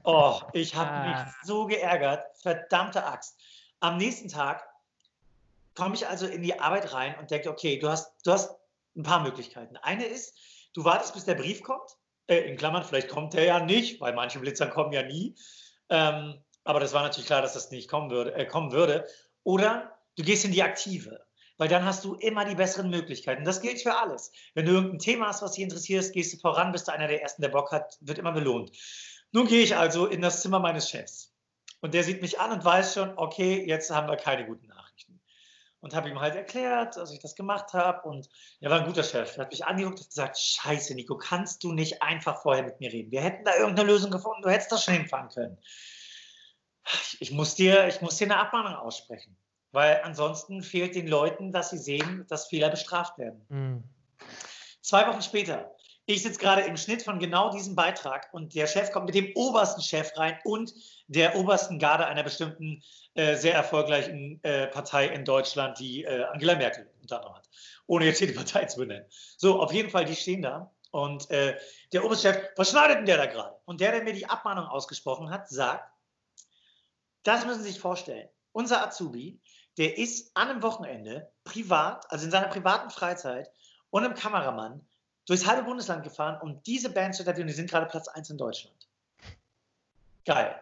Oh, 0.04 0.40
ich 0.54 0.74
habe 0.74 0.90
ah. 0.90 1.24
mich 1.24 1.34
so 1.44 1.66
geärgert. 1.66 2.24
Verdammte 2.40 3.04
Axt. 3.04 3.38
Am 3.80 3.98
nächsten 3.98 4.28
Tag 4.28 4.66
komme 5.74 5.94
ich 5.94 6.06
also 6.06 6.26
in 6.26 6.42
die 6.42 6.58
Arbeit 6.58 6.94
rein 6.94 7.18
und 7.18 7.30
denke, 7.30 7.50
okay, 7.50 7.78
du 7.78 7.90
hast, 7.90 8.14
du 8.24 8.32
hast 8.32 8.56
ein 8.96 9.02
paar 9.02 9.20
Möglichkeiten. 9.20 9.76
Eine 9.76 10.06
ist, 10.06 10.34
du 10.72 10.84
wartest, 10.84 11.12
bis 11.12 11.26
der 11.26 11.34
Brief 11.34 11.62
kommt. 11.62 11.96
Äh, 12.26 12.38
in 12.38 12.56
Klammern, 12.56 12.84
vielleicht 12.84 13.08
kommt 13.08 13.34
der 13.34 13.44
ja 13.44 13.61
nicht, 13.61 14.00
weil 14.00 14.14
manche 14.14 14.38
Blitzer 14.38 14.68
kommen 14.68 14.92
ja 14.92 15.02
nie. 15.02 15.37
Ähm, 15.90 16.42
aber 16.64 16.80
das 16.80 16.94
war 16.94 17.02
natürlich 17.02 17.26
klar, 17.26 17.42
dass 17.42 17.52
das 17.52 17.70
nicht 17.70 17.90
kommen 17.90 18.11
würde, 18.11 18.34
äh, 18.34 18.46
kommen 18.46 18.72
würde. 18.72 19.06
Oder 19.44 19.97
du 20.18 20.24
gehst 20.24 20.44
in 20.44 20.52
die 20.52 20.62
Aktive, 20.62 21.24
weil 21.57 21.68
dann 21.68 21.85
hast 21.85 22.04
du 22.04 22.14
immer 22.14 22.44
die 22.44 22.54
besseren 22.54 22.90
Möglichkeiten. 22.90 23.44
Das 23.44 23.62
gilt 23.62 23.81
für 23.81 23.96
alles. 23.96 24.33
Wenn 24.54 24.66
du 24.66 24.72
irgendein 24.72 24.98
Thema 24.98 25.28
hast, 25.28 25.42
was 25.42 25.52
dich 25.52 25.64
interessiert, 25.64 26.12
gehst 26.12 26.35
du 26.35 26.38
voran, 26.38 26.72
bist 26.72 26.88
du 26.88 26.92
einer 26.92 27.09
der 27.09 27.22
Ersten, 27.22 27.42
der 27.42 27.48
Bock 27.48 27.72
hat, 27.72 27.96
wird 28.00 28.18
immer 28.18 28.33
belohnt. 28.33 28.70
Nun 29.33 29.46
gehe 29.46 29.62
ich 29.62 29.76
also 29.76 30.07
in 30.07 30.20
das 30.20 30.42
Zimmer 30.42 30.61
meines 30.61 30.90
Chefs. 30.90 31.33
Und 31.81 31.94
der 31.94 32.04
sieht 32.04 32.22
mich 32.22 32.40
an 32.40 32.52
und 32.52 32.64
weiß 32.64 32.94
schon, 32.94 33.16
okay, 33.16 33.64
jetzt 33.66 33.90
haben 33.90 34.09
wir 34.09 34.16
keine 34.16 34.46
guten 34.46 34.66
Nachrichten 34.66 35.20
und 35.81 35.94
habe 35.94 36.09
ihm 36.09 36.20
halt 36.20 36.35
erklärt, 36.35 36.96
dass 36.96 37.12
ich 37.12 37.20
das 37.20 37.35
gemacht 37.35 37.72
habe. 37.72 38.09
Und 38.09 38.28
er 38.61 38.70
war 38.70 38.81
ein 38.81 38.87
guter 38.87 39.02
Chef. 39.02 39.37
Er 39.37 39.42
hat 39.42 39.52
mich 39.52 39.64
angeguckt 39.64 40.00
und 40.00 40.09
gesagt: 40.09 40.38
Scheiße, 40.38 40.94
Nico, 40.94 41.16
kannst 41.16 41.62
du 41.62 41.73
nicht 41.73 42.02
einfach 42.02 42.42
vorher 42.42 42.64
mit 42.64 42.81
mir 42.81 42.92
reden? 42.92 43.10
Wir 43.10 43.23
hätten 43.23 43.44
da 43.44 43.56
irgendeine 43.56 43.88
Lösung 43.88 44.10
gefunden, 44.10 44.42
du 44.42 44.50
hättest 44.50 44.73
das 44.73 44.85
schon 44.85 44.94
hinfahren 44.94 45.29
können. 45.29 45.58
Ich 47.21 47.31
muss 47.31 47.54
dir, 47.54 47.87
ich 47.87 48.00
muss 48.00 48.16
dir 48.16 48.25
eine 48.25 48.38
Abmahnung 48.38 48.75
aussprechen, 48.75 49.37
weil 49.73 50.00
ansonsten 50.02 50.62
fehlt 50.62 50.94
den 50.94 51.06
Leuten, 51.06 51.52
dass 51.52 51.71
sie 51.71 51.79
sehen, 51.79 52.25
dass 52.29 52.48
Fehler 52.48 52.71
bestraft 52.71 53.19
werden. 53.19 53.44
Mhm. 53.48 53.85
Zwei 54.81 55.06
Wochen 55.06 55.23
später 55.23 55.71
ich 56.10 56.23
sitze 56.23 56.40
gerade 56.40 56.62
im 56.62 56.79
Schnitt 56.79 57.02
von 57.02 57.19
genau 57.19 57.50
diesem 57.50 57.77
Beitrag 57.77 58.33
und 58.33 58.54
der 58.54 58.66
Chef 58.66 58.92
kommt 58.92 59.04
mit 59.04 59.14
dem 59.14 59.31
obersten 59.35 59.83
Chef 59.83 60.16
rein 60.16 60.38
und 60.44 60.73
der 61.06 61.37
obersten 61.37 61.79
Garde 61.79 62.06
einer 62.06 62.23
bestimmten 62.23 62.83
äh, 63.12 63.37
sehr 63.37 63.52
erfolgreichen 63.52 64.42
äh, 64.42 64.69
Partei 64.69 65.08
in 65.08 65.27
Deutschland, 65.27 65.79
die 65.79 66.04
äh, 66.04 66.25
Angela 66.33 66.54
Merkel 66.54 66.90
unter 67.02 67.16
anderem 67.16 67.37
hat. 67.37 67.50
Ohne 67.87 68.06
jetzt 68.06 68.21
hier 68.21 68.27
die 68.27 68.33
Partei 68.33 68.64
zu 68.64 68.79
benennen. 68.79 69.04
So, 69.37 69.60
auf 69.60 69.71
jeden 69.71 69.90
Fall, 69.90 70.06
die 70.06 70.16
stehen 70.16 70.40
da. 70.40 70.73
Und 70.92 71.31
äh, 71.31 71.58
der 71.92 72.02
oberste 72.02 72.33
Chef, 72.33 72.42
was 72.56 72.71
schneidet 72.71 72.96
denn 72.96 73.06
der 73.06 73.19
da 73.19 73.27
gerade? 73.27 73.56
Und 73.66 73.83
der, 73.83 73.92
der 73.92 74.02
mir 74.02 74.14
die 74.14 74.25
Abmahnung 74.25 74.64
ausgesprochen 74.64 75.29
hat, 75.29 75.50
sagt, 75.50 75.92
das 77.23 77.44
müssen 77.44 77.62
Sie 77.62 77.69
sich 77.69 77.81
vorstellen. 77.81 78.31
Unser 78.52 78.83
Azubi, 78.83 79.38
der 79.79 79.96
ist 79.96 80.33
an 80.35 80.48
einem 80.48 80.62
Wochenende 80.62 81.31
privat, 81.44 82.10
also 82.10 82.24
in 82.24 82.31
seiner 82.31 82.48
privaten 82.48 82.90
Freizeit 82.90 83.50
und 83.90 84.04
einem 84.04 84.14
Kameramann 84.14 84.87
durchs 85.26 85.46
halbe 85.46 85.62
Bundesland 85.62 86.02
gefahren, 86.02 86.38
um 86.42 86.62
diese 86.64 86.90
Band 86.90 87.14
zu 87.14 87.22
interviewen. 87.22 87.46
Die 87.46 87.54
sind 87.54 87.70
gerade 87.70 87.87
Platz 87.87 88.08
1 88.08 88.31
in 88.31 88.38
Deutschland. 88.38 88.88
Geil. 90.24 90.60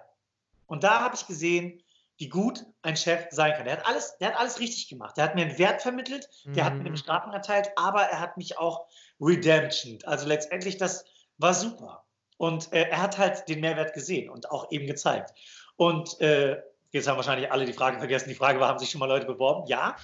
Und 0.67 0.85
da 0.85 1.01
habe 1.01 1.15
ich 1.15 1.27
gesehen, 1.27 1.83
wie 2.19 2.29
gut 2.29 2.65
ein 2.83 2.97
Chef 2.97 3.27
sein 3.31 3.53
kann. 3.55 3.65
Der 3.65 3.79
hat 3.79 3.87
alles, 3.87 4.17
der 4.19 4.29
hat 4.29 4.41
alles 4.41 4.61
richtig 4.61 4.89
gemacht. 4.89 5.17
Der 5.17 5.25
hat 5.25 5.35
mir 5.35 5.43
einen 5.43 5.59
Wert 5.59 5.83
vermittelt, 5.83 6.29
der 6.45 6.65
mhm. 6.65 6.67
hat 6.67 6.75
mir 6.75 6.81
eine 6.81 6.91
Bestrafung 6.91 7.33
erteilt, 7.33 7.71
aber 7.77 8.03
er 8.03 8.21
hat 8.21 8.37
mich 8.37 8.59
auch 8.59 8.87
redemption. 9.21 9.99
Also 10.05 10.27
letztendlich, 10.27 10.77
das 10.79 11.05
war 11.39 11.55
super. 11.55 12.05
Und 12.39 12.73
äh, 12.73 12.89
er 12.89 13.03
hat 13.03 13.19
halt 13.19 13.49
den 13.49 13.61
Mehrwert 13.61 13.95
gesehen 13.95 14.31
und 14.31 14.51
auch 14.51 14.71
eben 14.71 14.87
gezeigt. 14.87 15.33
Und 15.77 16.21
äh, 16.21 16.61
jetzt 16.97 17.09
haben 17.09 17.17
wahrscheinlich 17.17 17.51
alle 17.51 17.65
die 17.65 17.73
Frage 17.73 17.99
vergessen. 17.99 18.29
Die 18.29 18.35
Frage 18.35 18.59
war, 18.59 18.69
haben 18.69 18.79
sich 18.79 18.91
schon 18.91 18.99
mal 18.99 19.07
Leute 19.07 19.27
beworben? 19.27 19.67
Ja, 19.67 19.97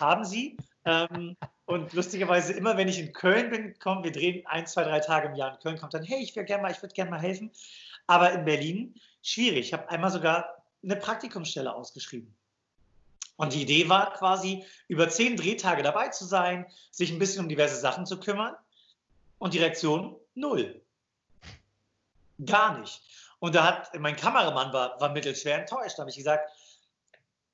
haben 0.00 0.24
sie. 0.24 0.56
Ähm, 0.84 1.36
und 1.66 1.92
lustigerweise, 1.92 2.52
immer 2.52 2.76
wenn 2.76 2.88
ich 2.88 2.98
in 2.98 3.12
Köln 3.12 3.50
bin, 3.50 3.78
kommen 3.78 4.04
wir 4.04 4.12
drehen 4.12 4.46
ein, 4.46 4.66
zwei, 4.66 4.84
drei 4.84 5.00
Tage 5.00 5.28
im 5.28 5.34
Jahr 5.34 5.54
in 5.54 5.58
Köln, 5.58 5.78
kommt 5.78 5.94
dann, 5.94 6.04
hey, 6.04 6.22
ich 6.22 6.34
wäre 6.36 6.46
gerne 6.46 6.62
mal, 6.62 6.72
ich 6.72 6.80
würde 6.80 6.94
gerne 6.94 7.10
mal 7.10 7.20
helfen. 7.20 7.50
Aber 8.06 8.32
in 8.32 8.44
Berlin, 8.44 8.94
schwierig. 9.22 9.66
Ich 9.66 9.72
habe 9.72 9.88
einmal 9.90 10.10
sogar 10.10 10.62
eine 10.82 10.96
Praktikumsstelle 10.96 11.74
ausgeschrieben. 11.74 12.34
Und 13.36 13.52
die 13.52 13.62
Idee 13.62 13.88
war 13.88 14.14
quasi, 14.14 14.64
über 14.88 15.08
zehn 15.08 15.36
Drehtage 15.36 15.82
dabei 15.82 16.08
zu 16.08 16.24
sein, 16.24 16.66
sich 16.90 17.12
ein 17.12 17.18
bisschen 17.18 17.42
um 17.42 17.48
diverse 17.48 17.76
Sachen 17.76 18.06
zu 18.06 18.18
kümmern. 18.18 18.54
Und 19.38 19.52
die 19.52 19.58
Reaktion, 19.58 20.16
null. 20.34 20.80
Gar 22.44 22.78
nicht. 22.78 23.02
Und 23.38 23.54
da 23.54 23.64
hat 23.64 23.98
mein 23.98 24.16
Kameramann 24.16 24.72
war, 24.72 25.00
war 25.00 25.10
mittelschwer 25.10 25.58
enttäuscht. 25.58 25.98
Da 25.98 26.00
habe 26.00 26.10
ich 26.10 26.16
gesagt, 26.16 26.50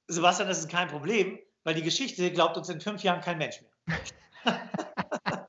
Sebastian, 0.09 0.49
das 0.49 0.59
ist 0.59 0.71
kein 0.71 0.89
Problem, 0.89 1.39
weil 1.65 1.75
die 1.75 1.83
Geschichte 1.83 2.31
glaubt 2.33 2.57
uns 2.57 2.69
in 2.69 2.81
fünf 2.81 3.03
Jahren 3.03 3.21
kein 3.21 3.39
Mensch 3.39 3.61
mehr. 3.61 4.01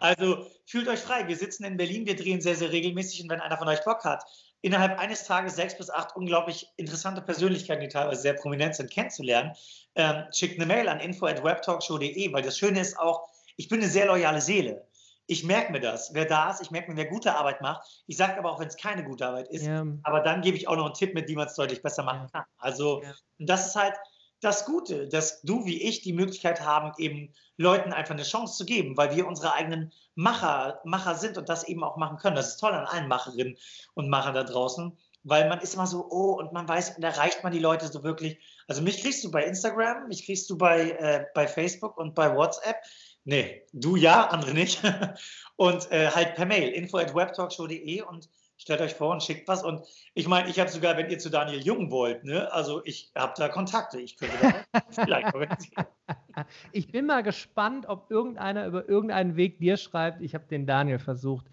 also 0.00 0.46
fühlt 0.66 0.88
euch 0.88 1.00
frei. 1.00 1.26
Wir 1.26 1.36
sitzen 1.36 1.64
in 1.64 1.76
Berlin, 1.76 2.06
wir 2.06 2.16
drehen 2.16 2.40
sehr, 2.40 2.54
sehr 2.54 2.70
regelmäßig 2.70 3.22
und 3.22 3.30
wenn 3.30 3.40
einer 3.40 3.58
von 3.58 3.68
euch 3.68 3.82
Bock 3.84 4.04
hat, 4.04 4.24
innerhalb 4.62 4.98
eines 4.98 5.24
Tages 5.24 5.56
sechs 5.56 5.76
bis 5.76 5.90
acht 5.90 6.14
unglaublich 6.16 6.68
interessante 6.76 7.20
Persönlichkeiten, 7.20 7.82
die 7.82 7.88
teilweise 7.88 8.22
sehr 8.22 8.34
prominent 8.34 8.76
sind, 8.76 8.90
kennenzulernen, 8.90 9.52
ähm, 9.96 10.24
schickt 10.32 10.58
eine 10.58 10.66
Mail 10.66 10.88
an 10.88 11.00
info@webtalkshow.de, 11.00 12.32
weil 12.32 12.42
das 12.42 12.58
Schöne 12.58 12.80
ist 12.80 12.98
auch, 12.98 13.28
ich 13.56 13.68
bin 13.68 13.80
eine 13.80 13.90
sehr 13.90 14.06
loyale 14.06 14.40
Seele. 14.40 14.86
Ich 15.32 15.44
merke 15.44 15.72
mir 15.72 15.80
das, 15.80 16.12
wer 16.12 16.26
da 16.26 16.50
ist, 16.50 16.60
ich 16.60 16.70
merke 16.70 16.90
mir, 16.90 16.96
wer 16.96 17.06
gute 17.06 17.34
Arbeit 17.34 17.62
macht. 17.62 18.02
Ich 18.06 18.16
sage 18.16 18.36
aber 18.38 18.52
auch, 18.52 18.60
wenn 18.60 18.68
es 18.68 18.76
keine 18.76 19.02
gute 19.02 19.26
Arbeit 19.26 19.48
ist, 19.48 19.64
ja. 19.64 19.86
aber 20.02 20.20
dann 20.20 20.42
gebe 20.42 20.56
ich 20.56 20.68
auch 20.68 20.76
noch 20.76 20.84
einen 20.84 20.94
Tipp 20.94 21.14
mit, 21.14 21.28
wie 21.28 21.36
man 21.36 21.46
es 21.46 21.54
deutlich 21.54 21.82
besser 21.82 22.02
machen 22.02 22.28
kann. 22.30 22.44
Also, 22.58 23.02
ja. 23.02 23.12
das 23.38 23.66
ist 23.66 23.76
halt, 23.76 23.94
das 24.42 24.64
Gute, 24.64 25.08
dass 25.08 25.40
du 25.42 25.64
wie 25.64 25.80
ich 25.80 26.02
die 26.02 26.12
Möglichkeit 26.12 26.60
haben, 26.60 26.92
eben 26.98 27.32
Leuten 27.56 27.92
einfach 27.92 28.14
eine 28.14 28.24
Chance 28.24 28.56
zu 28.56 28.64
geben, 28.64 28.96
weil 28.96 29.14
wir 29.14 29.26
unsere 29.26 29.54
eigenen 29.54 29.92
Macher, 30.16 30.80
Macher 30.84 31.14
sind 31.14 31.38
und 31.38 31.48
das 31.48 31.64
eben 31.64 31.84
auch 31.84 31.96
machen 31.96 32.18
können. 32.18 32.34
Das 32.34 32.48
ist 32.48 32.56
toll 32.56 32.72
an 32.72 32.84
allen 32.84 33.06
Macherinnen 33.06 33.56
und 33.94 34.10
Machern 34.10 34.34
da 34.34 34.42
draußen, 34.42 34.98
weil 35.22 35.48
man 35.48 35.60
ist 35.60 35.74
immer 35.74 35.86
so, 35.86 36.08
oh, 36.10 36.32
und 36.32 36.52
man 36.52 36.66
weiß, 36.66 36.96
und 36.96 37.04
erreicht 37.04 37.44
man 37.44 37.52
die 37.52 37.60
Leute 37.60 37.86
so 37.86 38.02
wirklich. 38.02 38.38
Also 38.66 38.82
mich 38.82 39.00
kriegst 39.00 39.22
du 39.22 39.30
bei 39.30 39.44
Instagram, 39.44 40.08
mich 40.08 40.26
kriegst 40.26 40.50
du 40.50 40.58
bei, 40.58 40.90
äh, 40.90 41.26
bei 41.34 41.46
Facebook 41.46 41.96
und 41.96 42.16
bei 42.16 42.34
WhatsApp. 42.34 42.76
Nee, 43.24 43.62
du 43.72 43.96
ja, 43.96 44.26
andere 44.28 44.52
nicht. 44.52 44.82
und 45.56 45.90
äh, 45.90 46.08
halt 46.08 46.34
per 46.34 46.46
Mail, 46.46 46.70
info 46.70 46.98
at 46.98 47.14
webtalkshow.de 47.14 48.02
und 48.02 48.28
stellt 48.56 48.80
euch 48.80 48.94
vor 48.94 49.12
und 49.12 49.22
schickt 49.22 49.48
was. 49.48 49.62
Und 49.62 49.82
ich 50.14 50.28
meine, 50.28 50.48
ich 50.48 50.58
habe 50.60 50.70
sogar, 50.70 50.96
wenn 50.96 51.10
ihr 51.10 51.18
zu 51.18 51.30
Daniel 51.30 51.60
Jung 51.60 51.90
wollt, 51.90 52.24
ne, 52.24 52.50
also 52.52 52.82
ich 52.84 53.10
habe 53.14 53.34
da 53.36 53.48
Kontakte. 53.48 54.00
Ich 54.00 54.16
könnte 54.16 54.36
da 54.72 54.80
vielleicht. 54.90 55.32
Ich 56.72 56.90
bin 56.90 57.06
mal 57.06 57.22
gespannt, 57.22 57.86
ob 57.88 58.10
irgendeiner 58.10 58.66
über 58.66 58.88
irgendeinen 58.88 59.36
Weg 59.36 59.58
dir 59.58 59.76
schreibt. 59.76 60.22
Ich 60.22 60.34
habe 60.34 60.44
den 60.46 60.66
Daniel 60.66 60.98
versucht. 60.98 61.46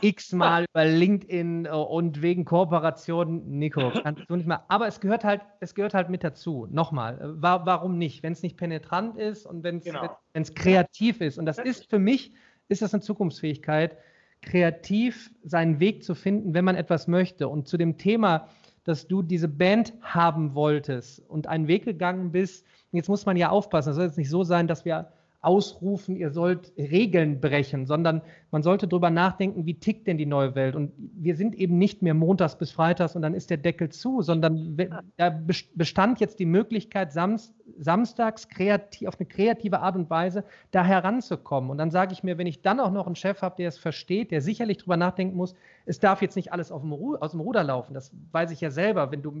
X-mal 0.00 0.66
über 0.70 0.84
LinkedIn 0.84 1.66
äh, 1.66 1.70
und 1.70 2.22
wegen 2.22 2.44
Kooperation, 2.44 3.58
Nico, 3.58 3.90
kannst 4.02 4.28
du 4.28 4.36
nicht 4.36 4.46
mal. 4.46 4.64
Aber 4.68 4.86
es 4.86 5.00
gehört 5.00 5.24
halt, 5.24 5.42
es 5.60 5.74
gehört 5.74 5.94
halt 5.94 6.10
mit 6.10 6.24
dazu. 6.24 6.66
Nochmal, 6.70 7.20
äh, 7.20 7.42
warum 7.42 7.98
nicht? 7.98 8.22
Wenn 8.22 8.32
es 8.32 8.42
nicht 8.42 8.56
penetrant 8.56 9.16
ist 9.16 9.46
und 9.46 9.62
wenn 9.62 9.78
es 9.78 9.84
genau. 9.84 10.16
kreativ 10.54 11.20
ist. 11.20 11.38
Und 11.38 11.46
das 11.46 11.58
ist 11.58 11.90
für 11.90 11.98
mich, 11.98 12.32
ist 12.68 12.82
das 12.82 12.94
eine 12.94 13.02
Zukunftsfähigkeit 13.02 13.96
kreativ 14.42 15.30
seinen 15.42 15.80
Weg 15.80 16.04
zu 16.04 16.14
finden, 16.14 16.54
wenn 16.54 16.64
man 16.64 16.76
etwas 16.76 17.08
möchte. 17.08 17.48
Und 17.48 17.68
zu 17.68 17.76
dem 17.76 17.98
Thema, 17.98 18.48
dass 18.84 19.06
du 19.06 19.22
diese 19.22 19.48
Band 19.48 19.92
haben 20.00 20.54
wolltest 20.54 21.20
und 21.28 21.46
einen 21.46 21.68
Weg 21.68 21.84
gegangen 21.84 22.32
bist, 22.32 22.64
jetzt 22.92 23.08
muss 23.08 23.26
man 23.26 23.36
ja 23.36 23.50
aufpassen, 23.50 23.90
es 23.90 23.96
soll 23.96 24.06
jetzt 24.06 24.18
nicht 24.18 24.30
so 24.30 24.44
sein, 24.44 24.66
dass 24.66 24.84
wir 24.84 25.12
ausrufen, 25.40 26.16
ihr 26.16 26.30
sollt 26.30 26.72
Regeln 26.76 27.40
brechen, 27.40 27.86
sondern 27.86 28.22
man 28.50 28.62
sollte 28.62 28.88
darüber 28.88 29.10
nachdenken, 29.10 29.66
wie 29.66 29.74
tickt 29.74 30.06
denn 30.06 30.16
die 30.16 30.26
neue 30.26 30.54
Welt. 30.54 30.74
Und 30.74 30.92
wir 30.96 31.36
sind 31.36 31.54
eben 31.54 31.76
nicht 31.76 32.00
mehr 32.00 32.14
montags 32.14 32.56
bis 32.56 32.70
freitags 32.70 33.14
und 33.14 33.22
dann 33.22 33.34
ist 33.34 33.50
der 33.50 33.58
Deckel 33.58 33.90
zu, 33.90 34.22
sondern 34.22 34.76
da 35.16 35.38
bestand 35.74 36.20
jetzt 36.20 36.38
die 36.38 36.46
Möglichkeit, 36.46 37.12
samstags 37.12 38.48
kreativ, 38.48 39.08
auf 39.08 39.18
eine 39.18 39.26
kreative 39.28 39.80
Art 39.80 39.96
und 39.96 40.08
Weise 40.08 40.44
da 40.70 40.82
heranzukommen. 40.82 41.70
Und 41.70 41.78
dann 41.78 41.90
sage 41.90 42.12
ich 42.12 42.22
mir, 42.22 42.38
wenn 42.38 42.46
ich 42.46 42.62
dann 42.62 42.80
auch 42.80 42.90
noch 42.90 43.06
einen 43.06 43.16
Chef 43.16 43.42
habe, 43.42 43.56
der 43.56 43.68
es 43.68 43.78
versteht, 43.78 44.30
der 44.30 44.40
sicherlich 44.40 44.78
darüber 44.78 44.96
nachdenken 44.96 45.36
muss, 45.36 45.54
es 45.84 46.00
darf 46.00 46.20
jetzt 46.20 46.36
nicht 46.36 46.52
alles 46.52 46.68
dem 46.68 46.92
aus 46.92 47.30
dem 47.30 47.40
Ruder 47.40 47.64
laufen. 47.64 47.94
Das 47.94 48.12
weiß 48.32 48.50
ich 48.50 48.60
ja 48.60 48.70
selber, 48.70 49.10
wenn 49.10 49.22
du 49.22 49.32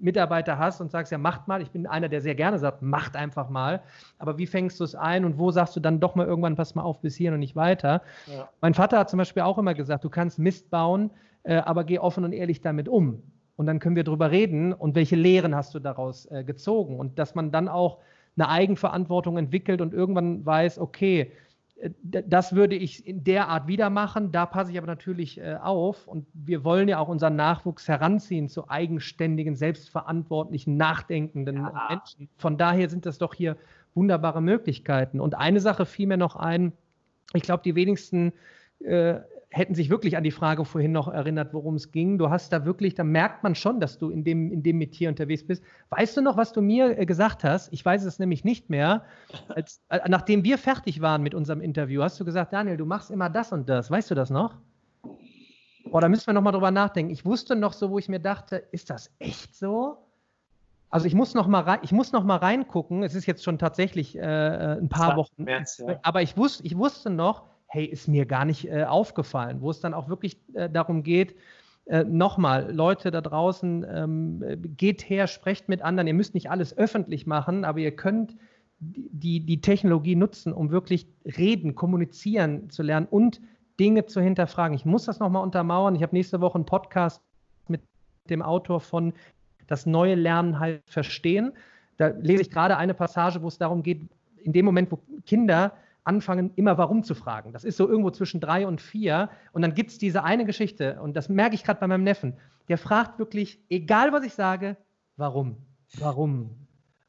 Mitarbeiter 0.00 0.56
hast 0.58 0.80
und 0.80 0.90
sagst, 0.90 1.12
ja, 1.12 1.18
macht 1.18 1.46
mal. 1.46 1.60
Ich 1.60 1.70
bin 1.70 1.86
einer, 1.86 2.08
der 2.08 2.22
sehr 2.22 2.34
gerne 2.34 2.58
sagt, 2.58 2.80
macht 2.80 3.16
einfach 3.16 3.50
mal. 3.50 3.82
Aber 4.18 4.38
wie 4.38 4.46
fängst 4.46 4.80
du 4.80 4.84
es 4.84 4.94
ein 4.94 5.26
und 5.26 5.38
wo 5.38 5.50
sagst 5.50 5.76
du 5.76 5.80
dann 5.80 6.00
doch 6.00 6.14
mal 6.14 6.26
irgendwann, 6.26 6.56
pass 6.56 6.74
mal 6.74 6.82
auf 6.82 7.00
bis 7.00 7.16
hier 7.16 7.32
und 7.32 7.40
nicht 7.40 7.54
weiter? 7.54 8.00
Ja. 8.26 8.48
Mein 8.60 8.74
Vater 8.74 8.98
hat 8.98 9.10
zum 9.10 9.18
Beispiel 9.18 9.42
auch 9.42 9.58
immer 9.58 9.74
gesagt, 9.74 10.04
du 10.04 10.10
kannst 10.10 10.38
Mist 10.38 10.70
bauen, 10.70 11.10
äh, 11.42 11.56
aber 11.56 11.84
geh 11.84 11.98
offen 11.98 12.24
und 12.24 12.32
ehrlich 12.32 12.60
damit 12.60 12.88
um. 12.88 13.22
Und 13.56 13.66
dann 13.66 13.78
können 13.78 13.96
wir 13.96 14.04
darüber 14.04 14.30
reden 14.30 14.72
und 14.72 14.94
welche 14.94 15.16
Lehren 15.16 15.54
hast 15.54 15.74
du 15.74 15.80
daraus 15.80 16.26
äh, 16.26 16.44
gezogen. 16.44 16.98
Und 16.98 17.18
dass 17.18 17.34
man 17.34 17.52
dann 17.52 17.68
auch 17.68 17.98
eine 18.36 18.48
Eigenverantwortung 18.48 19.36
entwickelt 19.36 19.80
und 19.80 19.92
irgendwann 19.92 20.44
weiß, 20.46 20.78
okay, 20.78 21.32
das 22.02 22.54
würde 22.54 22.76
ich 22.76 23.06
in 23.06 23.24
der 23.24 23.48
Art 23.48 23.66
wieder 23.66 23.88
machen. 23.90 24.32
Da 24.32 24.44
passe 24.46 24.70
ich 24.70 24.78
aber 24.78 24.86
natürlich 24.86 25.40
äh, 25.40 25.56
auf. 25.62 26.06
Und 26.06 26.26
wir 26.34 26.62
wollen 26.64 26.88
ja 26.88 26.98
auch 26.98 27.08
unseren 27.08 27.36
Nachwuchs 27.36 27.88
heranziehen 27.88 28.48
zu 28.48 28.68
eigenständigen, 28.68 29.56
selbstverantwortlichen, 29.56 30.76
nachdenkenden 30.76 31.56
ja. 31.56 31.88
Menschen. 31.88 32.28
Von 32.36 32.58
daher 32.58 32.90
sind 32.90 33.06
das 33.06 33.18
doch 33.18 33.34
hier 33.34 33.56
wunderbare 33.94 34.42
Möglichkeiten. 34.42 35.20
Und 35.20 35.34
eine 35.36 35.60
Sache 35.60 35.86
fiel 35.86 36.06
mir 36.06 36.18
noch 36.18 36.36
ein. 36.36 36.72
Ich 37.32 37.42
glaube, 37.42 37.62
die 37.64 37.74
wenigsten 37.74 38.32
äh, 38.80 39.20
hätten 39.50 39.74
sich 39.74 39.90
wirklich 39.90 40.16
an 40.16 40.22
die 40.22 40.30
Frage 40.30 40.64
vorhin 40.64 40.92
noch 40.92 41.08
erinnert, 41.08 41.52
worum 41.52 41.74
es 41.74 41.90
ging. 41.90 42.18
Du 42.18 42.30
hast 42.30 42.52
da 42.52 42.64
wirklich, 42.64 42.94
da 42.94 43.02
merkt 43.02 43.42
man 43.42 43.54
schon, 43.54 43.80
dass 43.80 43.98
du 43.98 44.10
in 44.10 44.22
dem, 44.22 44.52
in 44.52 44.62
dem 44.62 44.78
Metier 44.78 45.08
unterwegs 45.08 45.44
bist. 45.44 45.62
Weißt 45.90 46.16
du 46.16 46.22
noch, 46.22 46.36
was 46.36 46.52
du 46.52 46.62
mir 46.62 46.98
äh, 46.98 47.04
gesagt 47.04 47.42
hast? 47.42 47.72
Ich 47.72 47.84
weiß 47.84 48.04
es 48.04 48.18
nämlich 48.18 48.44
nicht 48.44 48.70
mehr. 48.70 49.04
Als, 49.48 49.82
äh, 49.88 50.00
nachdem 50.08 50.44
wir 50.44 50.56
fertig 50.56 51.00
waren 51.00 51.22
mit 51.22 51.34
unserem 51.34 51.60
Interview, 51.60 52.02
hast 52.02 52.18
du 52.20 52.24
gesagt, 52.24 52.52
Daniel, 52.52 52.76
du 52.76 52.86
machst 52.86 53.10
immer 53.10 53.28
das 53.28 53.52
und 53.52 53.68
das. 53.68 53.90
Weißt 53.90 54.10
du 54.10 54.14
das 54.14 54.30
noch? 54.30 54.56
Boah, 55.90 56.00
da 56.00 56.08
müssen 56.08 56.26
wir 56.28 56.34
nochmal 56.34 56.52
drüber 56.52 56.70
nachdenken. 56.70 57.12
Ich 57.12 57.24
wusste 57.24 57.56
noch 57.56 57.72
so, 57.72 57.90
wo 57.90 57.98
ich 57.98 58.08
mir 58.08 58.20
dachte, 58.20 58.56
ist 58.70 58.90
das 58.90 59.12
echt 59.18 59.56
so? 59.56 59.98
Also 60.90 61.06
ich 61.06 61.14
muss 61.14 61.34
noch 61.34 61.46
mal 61.46 61.62
rein, 61.62 61.78
ich 61.82 61.92
muss 61.92 62.12
noch 62.12 62.24
mal 62.24 62.36
reingucken. 62.36 63.02
Es 63.02 63.14
ist 63.14 63.26
jetzt 63.26 63.44
schon 63.44 63.58
tatsächlich 63.58 64.16
äh, 64.16 64.20
äh 64.20 64.78
ein 64.78 64.88
paar 64.88 65.16
Wochen. 65.16 65.44
März, 65.44 65.78
ja. 65.78 65.98
Aber 66.02 66.20
ich 66.20 66.36
wusste, 66.36 66.64
ich 66.66 66.76
wusste 66.76 67.10
noch, 67.10 67.44
hey, 67.68 67.84
ist 67.84 68.08
mir 68.08 68.26
gar 68.26 68.44
nicht 68.44 68.68
äh, 68.68 68.84
aufgefallen, 68.84 69.60
wo 69.60 69.70
es 69.70 69.80
dann 69.80 69.94
auch 69.94 70.08
wirklich 70.08 70.38
äh, 70.54 70.68
darum 70.68 71.04
geht, 71.04 71.36
äh, 71.86 72.04
nochmal, 72.04 72.72
Leute 72.72 73.10
da 73.10 73.20
draußen, 73.20 73.86
ähm, 73.88 74.44
geht 74.76 75.08
her, 75.08 75.28
sprecht 75.28 75.68
mit 75.68 75.82
anderen. 75.82 76.08
Ihr 76.08 76.14
müsst 76.14 76.34
nicht 76.34 76.50
alles 76.50 76.76
öffentlich 76.76 77.26
machen, 77.26 77.64
aber 77.64 77.78
ihr 77.78 77.94
könnt 77.94 78.36
die, 78.80 79.40
die 79.40 79.60
Technologie 79.60 80.16
nutzen, 80.16 80.52
um 80.52 80.70
wirklich 80.70 81.06
reden, 81.24 81.74
kommunizieren 81.74 82.70
zu 82.70 82.82
lernen 82.82 83.06
und 83.10 83.40
Dinge 83.78 84.06
zu 84.06 84.20
hinterfragen. 84.20 84.74
Ich 84.74 84.84
muss 84.84 85.04
das 85.04 85.20
nochmal 85.20 85.42
untermauern. 85.42 85.94
Ich 85.94 86.02
habe 86.02 86.14
nächste 86.14 86.40
Woche 86.40 86.56
einen 86.56 86.66
Podcast 86.66 87.22
mit 87.68 87.80
dem 88.28 88.42
Autor 88.42 88.80
von 88.80 89.12
Das 89.70 89.86
neue 89.86 90.16
Lernen 90.16 90.58
halt 90.58 90.82
verstehen. 90.86 91.52
Da 91.96 92.08
lese 92.08 92.42
ich 92.42 92.50
gerade 92.50 92.76
eine 92.76 92.92
Passage, 92.92 93.40
wo 93.40 93.46
es 93.46 93.56
darum 93.56 93.84
geht, 93.84 94.02
in 94.42 94.52
dem 94.52 94.64
Moment, 94.64 94.90
wo 94.90 94.98
Kinder 95.26 95.72
anfangen, 96.02 96.50
immer 96.56 96.76
warum 96.76 97.04
zu 97.04 97.14
fragen. 97.14 97.52
Das 97.52 97.62
ist 97.62 97.76
so 97.76 97.88
irgendwo 97.88 98.10
zwischen 98.10 98.40
drei 98.40 98.66
und 98.66 98.80
vier. 98.80 99.30
Und 99.52 99.62
dann 99.62 99.74
gibt 99.74 99.90
es 99.90 99.98
diese 99.98 100.24
eine 100.24 100.44
Geschichte, 100.44 101.00
und 101.00 101.14
das 101.14 101.28
merke 101.28 101.54
ich 101.54 101.62
gerade 101.62 101.78
bei 101.78 101.86
meinem 101.86 102.02
Neffen, 102.02 102.34
der 102.68 102.78
fragt 102.78 103.20
wirklich, 103.20 103.60
egal 103.68 104.12
was 104.12 104.24
ich 104.24 104.34
sage, 104.34 104.76
warum? 105.16 105.56
Warum? 105.98 106.50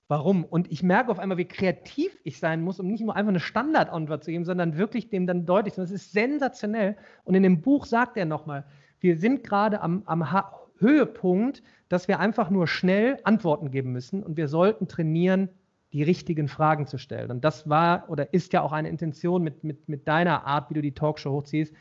Warum? 0.07 0.43
Und 0.43 0.71
ich 0.71 0.83
merke 0.83 1.09
auf 1.09 1.17
einmal, 1.17 1.37
wie 1.37 1.45
kreativ 1.45 2.15
ich 2.23 2.37
sein 2.37 2.61
muss, 2.61 2.79
um 2.79 2.87
nicht 2.87 3.01
nur 3.01 3.15
einfach 3.15 3.29
eine 3.29 3.39
Standardantwort 3.39 4.23
zu 4.23 4.29
geben, 4.29 4.45
sondern 4.45 4.77
wirklich 4.77 5.09
dem 5.09 5.25
dann 5.25 5.47
deutlich 5.47 5.73
zu 5.73 5.81
machen. 5.81 5.91
Das 5.91 6.01
ist 6.01 6.11
sensationell. 6.11 6.95
Und 7.23 7.33
in 7.33 7.41
dem 7.41 7.61
Buch 7.61 7.87
sagt 7.87 8.17
er 8.17 8.25
nochmal, 8.25 8.65
wir 8.99 9.17
sind 9.17 9.43
gerade 9.43 9.81
am, 9.81 10.03
am 10.05 10.31
Höhepunkt, 10.81 11.63
dass 11.87 12.07
wir 12.07 12.19
einfach 12.19 12.49
nur 12.49 12.67
schnell 12.67 13.17
Antworten 13.23 13.71
geben 13.71 13.91
müssen 13.91 14.23
und 14.23 14.37
wir 14.37 14.47
sollten 14.47 14.87
trainieren, 14.87 15.49
die 15.93 16.03
richtigen 16.03 16.47
Fragen 16.47 16.87
zu 16.87 16.97
stellen. 16.97 17.31
Und 17.31 17.43
das 17.43 17.69
war 17.69 18.09
oder 18.09 18.33
ist 18.33 18.53
ja 18.53 18.61
auch 18.61 18.71
eine 18.71 18.89
Intention 18.89 19.43
mit, 19.43 19.63
mit, 19.63 19.87
mit 19.89 20.07
deiner 20.07 20.45
Art, 20.45 20.69
wie 20.69 20.75
du 20.75 20.81
die 20.81 20.93
Talkshow 20.93 21.31
hochziehst, 21.31 21.73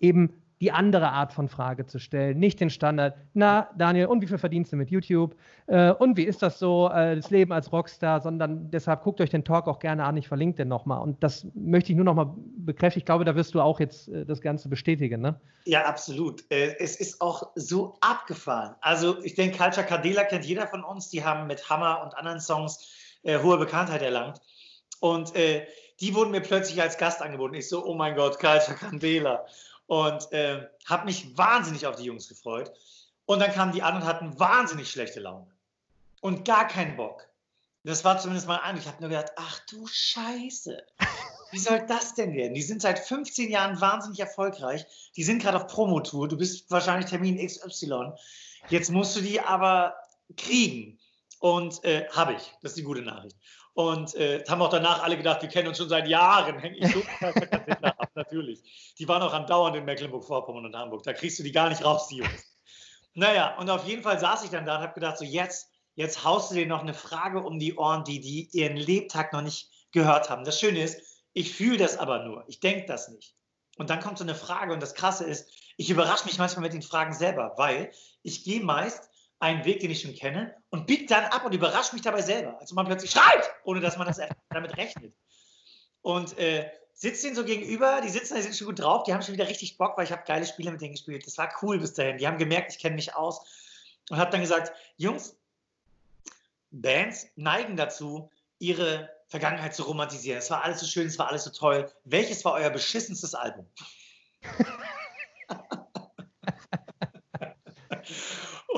eben 0.00 0.34
die 0.60 0.72
andere 0.72 1.10
Art 1.10 1.32
von 1.32 1.48
Frage 1.48 1.86
zu 1.86 1.98
stellen, 1.98 2.38
nicht 2.38 2.60
den 2.60 2.70
Standard, 2.70 3.16
na 3.34 3.68
Daniel, 3.76 4.06
und 4.06 4.22
wie 4.22 4.26
viel 4.26 4.38
verdienst 4.38 4.72
du 4.72 4.76
mit 4.76 4.90
YouTube? 4.90 5.36
Äh, 5.66 5.92
und 5.92 6.16
wie 6.16 6.24
ist 6.24 6.42
das 6.42 6.58
so, 6.58 6.90
äh, 6.92 7.16
das 7.16 7.30
Leben 7.30 7.52
als 7.52 7.72
Rockstar? 7.72 8.20
Sondern 8.20 8.70
deshalb 8.70 9.02
guckt 9.02 9.20
euch 9.20 9.30
den 9.30 9.44
Talk 9.44 9.68
auch 9.68 9.78
gerne 9.78 10.04
an, 10.04 10.16
ich 10.16 10.26
verlinke 10.26 10.56
den 10.56 10.68
nochmal. 10.68 11.00
Und 11.00 11.22
das 11.22 11.46
möchte 11.54 11.92
ich 11.92 11.96
nur 11.96 12.04
nochmal 12.04 12.30
bekräftigen. 12.56 13.02
Ich 13.02 13.06
glaube, 13.06 13.24
da 13.24 13.36
wirst 13.36 13.54
du 13.54 13.60
auch 13.60 13.78
jetzt 13.78 14.08
äh, 14.08 14.24
das 14.24 14.40
Ganze 14.40 14.68
bestätigen, 14.68 15.20
ne? 15.20 15.40
Ja, 15.64 15.84
absolut. 15.84 16.44
Äh, 16.50 16.76
es 16.78 16.96
ist 16.96 17.20
auch 17.20 17.50
so 17.54 17.96
abgefahren. 18.00 18.74
Also 18.80 19.22
ich 19.22 19.34
denke, 19.34 19.58
Culture 19.58 19.86
Cardela 19.86 20.24
kennt 20.24 20.44
jeder 20.44 20.66
von 20.66 20.82
uns. 20.82 21.08
Die 21.10 21.24
haben 21.24 21.46
mit 21.46 21.70
Hammer 21.70 22.02
und 22.02 22.16
anderen 22.16 22.40
Songs 22.40 23.18
äh, 23.22 23.38
hohe 23.40 23.58
Bekanntheit 23.58 24.02
erlangt. 24.02 24.40
Und 25.00 25.36
äh, 25.36 25.66
die 26.00 26.14
wurden 26.14 26.30
mir 26.30 26.40
plötzlich 26.40 26.80
als 26.80 26.98
Gast 26.98 27.22
angeboten. 27.22 27.54
Ich 27.54 27.68
so, 27.68 27.84
oh 27.84 27.94
mein 27.94 28.16
Gott, 28.16 28.38
Culture 28.38 28.76
Candela 28.76 29.44
und 29.88 30.30
äh, 30.32 30.68
habe 30.86 31.06
mich 31.06 31.36
wahnsinnig 31.36 31.86
auf 31.86 31.96
die 31.96 32.04
Jungs 32.04 32.28
gefreut. 32.28 32.70
Und 33.24 33.40
dann 33.40 33.52
kamen 33.52 33.72
die 33.72 33.82
an 33.82 33.96
und 33.96 34.04
hatten 34.04 34.38
wahnsinnig 34.38 34.90
schlechte 34.90 35.20
Laune 35.20 35.50
und 36.20 36.44
gar 36.44 36.68
keinen 36.68 36.96
Bock. 36.96 37.26
Das 37.84 38.04
war 38.04 38.18
zumindest 38.18 38.46
mal 38.46 38.58
ein. 38.58 38.76
Ich 38.76 38.86
habe 38.86 39.00
nur 39.00 39.08
gedacht, 39.08 39.32
ach 39.36 39.60
du 39.70 39.86
Scheiße. 39.86 40.82
Wie 41.50 41.58
soll 41.58 41.86
das 41.86 42.14
denn 42.14 42.34
werden? 42.34 42.52
Die 42.52 42.62
sind 42.62 42.82
seit 42.82 42.98
15 42.98 43.50
Jahren 43.50 43.80
wahnsinnig 43.80 44.20
erfolgreich. 44.20 44.84
Die 45.16 45.24
sind 45.24 45.40
gerade 45.40 45.56
auf 45.56 45.66
Promotour. 45.68 46.28
Du 46.28 46.36
bist 46.36 46.70
wahrscheinlich 46.70 47.08
Termin 47.08 47.38
XY. 47.38 48.12
Jetzt 48.68 48.90
musst 48.90 49.16
du 49.16 49.22
die 49.22 49.40
aber 49.40 49.94
kriegen. 50.36 50.98
Und 51.40 51.82
äh, 51.84 52.06
habe 52.10 52.34
ich. 52.34 52.52
Das 52.60 52.72
ist 52.72 52.78
die 52.78 52.82
gute 52.82 53.00
Nachricht. 53.02 53.36
Und 53.78 54.16
äh, 54.16 54.42
haben 54.48 54.60
auch 54.60 54.70
danach 54.70 55.04
alle 55.04 55.16
gedacht, 55.16 55.40
wir 55.40 55.48
kennen 55.48 55.68
uns 55.68 55.78
schon 55.78 55.88
seit 55.88 56.08
Jahren. 56.08 56.58
Hänge 56.58 56.78
ich 56.78 56.92
so 56.92 57.00
ab, 57.20 58.10
natürlich. 58.16 58.92
Die 58.98 59.06
waren 59.06 59.22
auch 59.22 59.32
andauernd 59.32 59.76
in 59.76 59.84
Mecklenburg-Vorpommern 59.84 60.66
und 60.66 60.74
Hamburg. 60.74 61.04
Da 61.04 61.12
kriegst 61.12 61.38
du 61.38 61.44
die 61.44 61.52
gar 61.52 61.68
nicht 61.68 61.84
raus, 61.84 62.08
die 62.08 62.16
Jungs. 62.16 62.58
Naja, 63.14 63.56
und 63.56 63.70
auf 63.70 63.86
jeden 63.86 64.02
Fall 64.02 64.18
saß 64.18 64.42
ich 64.42 64.50
dann 64.50 64.66
da 64.66 64.78
und 64.78 64.82
habe 64.82 64.94
gedacht, 64.94 65.18
so 65.18 65.24
jetzt, 65.24 65.70
jetzt 65.94 66.24
haust 66.24 66.50
du 66.50 66.56
dir 66.56 66.66
noch 66.66 66.80
eine 66.80 66.92
Frage 66.92 67.40
um 67.40 67.60
die 67.60 67.76
Ohren, 67.76 68.02
die 68.02 68.18
die 68.18 68.48
ihren 68.50 68.76
Lebtag 68.76 69.32
noch 69.32 69.42
nicht 69.42 69.70
gehört 69.92 70.28
haben. 70.28 70.42
Das 70.42 70.58
Schöne 70.58 70.82
ist, 70.82 71.00
ich 71.32 71.54
fühle 71.54 71.76
das 71.76 71.98
aber 71.98 72.24
nur. 72.24 72.42
Ich 72.48 72.58
denke 72.58 72.86
das 72.86 73.08
nicht. 73.08 73.36
Und 73.76 73.90
dann 73.90 74.00
kommt 74.00 74.18
so 74.18 74.24
eine 74.24 74.34
Frage 74.34 74.72
und 74.72 74.82
das 74.82 74.96
Krasse 74.96 75.22
ist, 75.22 75.52
ich 75.76 75.88
überrasche 75.88 76.24
mich 76.24 76.38
manchmal 76.38 76.64
mit 76.64 76.72
den 76.72 76.82
Fragen 76.82 77.14
selber, 77.14 77.52
weil 77.56 77.92
ich 78.24 78.42
gehe 78.42 78.60
meist 78.60 79.08
einen 79.40 79.64
Weg, 79.64 79.80
den 79.80 79.90
ich 79.90 80.00
schon 80.00 80.14
kenne, 80.14 80.54
und 80.70 80.86
biege 80.86 81.06
dann 81.06 81.24
ab 81.24 81.44
und 81.44 81.54
überrasche 81.54 81.94
mich 81.94 82.02
dabei 82.02 82.22
selber. 82.22 82.58
Also 82.60 82.74
man 82.74 82.86
plötzlich 82.86 83.10
schreit, 83.10 83.50
ohne 83.64 83.80
dass 83.80 83.96
man 83.96 84.06
das 84.06 84.20
damit 84.50 84.76
rechnet. 84.76 85.14
Und 86.02 86.36
äh, 86.38 86.70
sitzt 86.94 87.22
denen 87.22 87.36
so 87.36 87.44
gegenüber, 87.44 88.00
die 88.00 88.08
sitzen, 88.08 88.34
die 88.34 88.42
sind 88.42 88.56
schon 88.56 88.66
gut 88.66 88.80
drauf, 88.80 89.04
die 89.04 89.14
haben 89.14 89.22
schon 89.22 89.34
wieder 89.34 89.48
richtig 89.48 89.78
Bock, 89.78 89.96
weil 89.96 90.04
ich 90.04 90.12
habe 90.12 90.24
geile 90.26 90.46
Spiele 90.46 90.72
mit 90.72 90.80
denen 90.80 90.92
gespielt. 90.92 91.26
Das 91.26 91.38
war 91.38 91.52
cool 91.62 91.78
bis 91.78 91.94
dahin. 91.94 92.18
Die 92.18 92.26
haben 92.26 92.38
gemerkt, 92.38 92.72
ich 92.72 92.78
kenne 92.78 92.96
mich 92.96 93.14
aus. 93.14 93.40
Und 94.10 94.16
habe 94.16 94.30
dann 94.30 94.40
gesagt, 94.40 94.72
Jungs, 94.96 95.36
Bands 96.70 97.28
neigen 97.36 97.76
dazu, 97.76 98.30
ihre 98.58 99.10
Vergangenheit 99.28 99.74
zu 99.74 99.84
romantisieren. 99.84 100.38
Es 100.38 100.50
war 100.50 100.64
alles 100.64 100.80
so 100.80 100.86
schön, 100.86 101.06
es 101.06 101.18
war 101.18 101.28
alles 101.28 101.44
so 101.44 101.50
toll. 101.50 101.92
Welches 102.04 102.44
war 102.44 102.54
euer 102.54 102.70
beschissenstes 102.70 103.34
Album? 103.34 103.66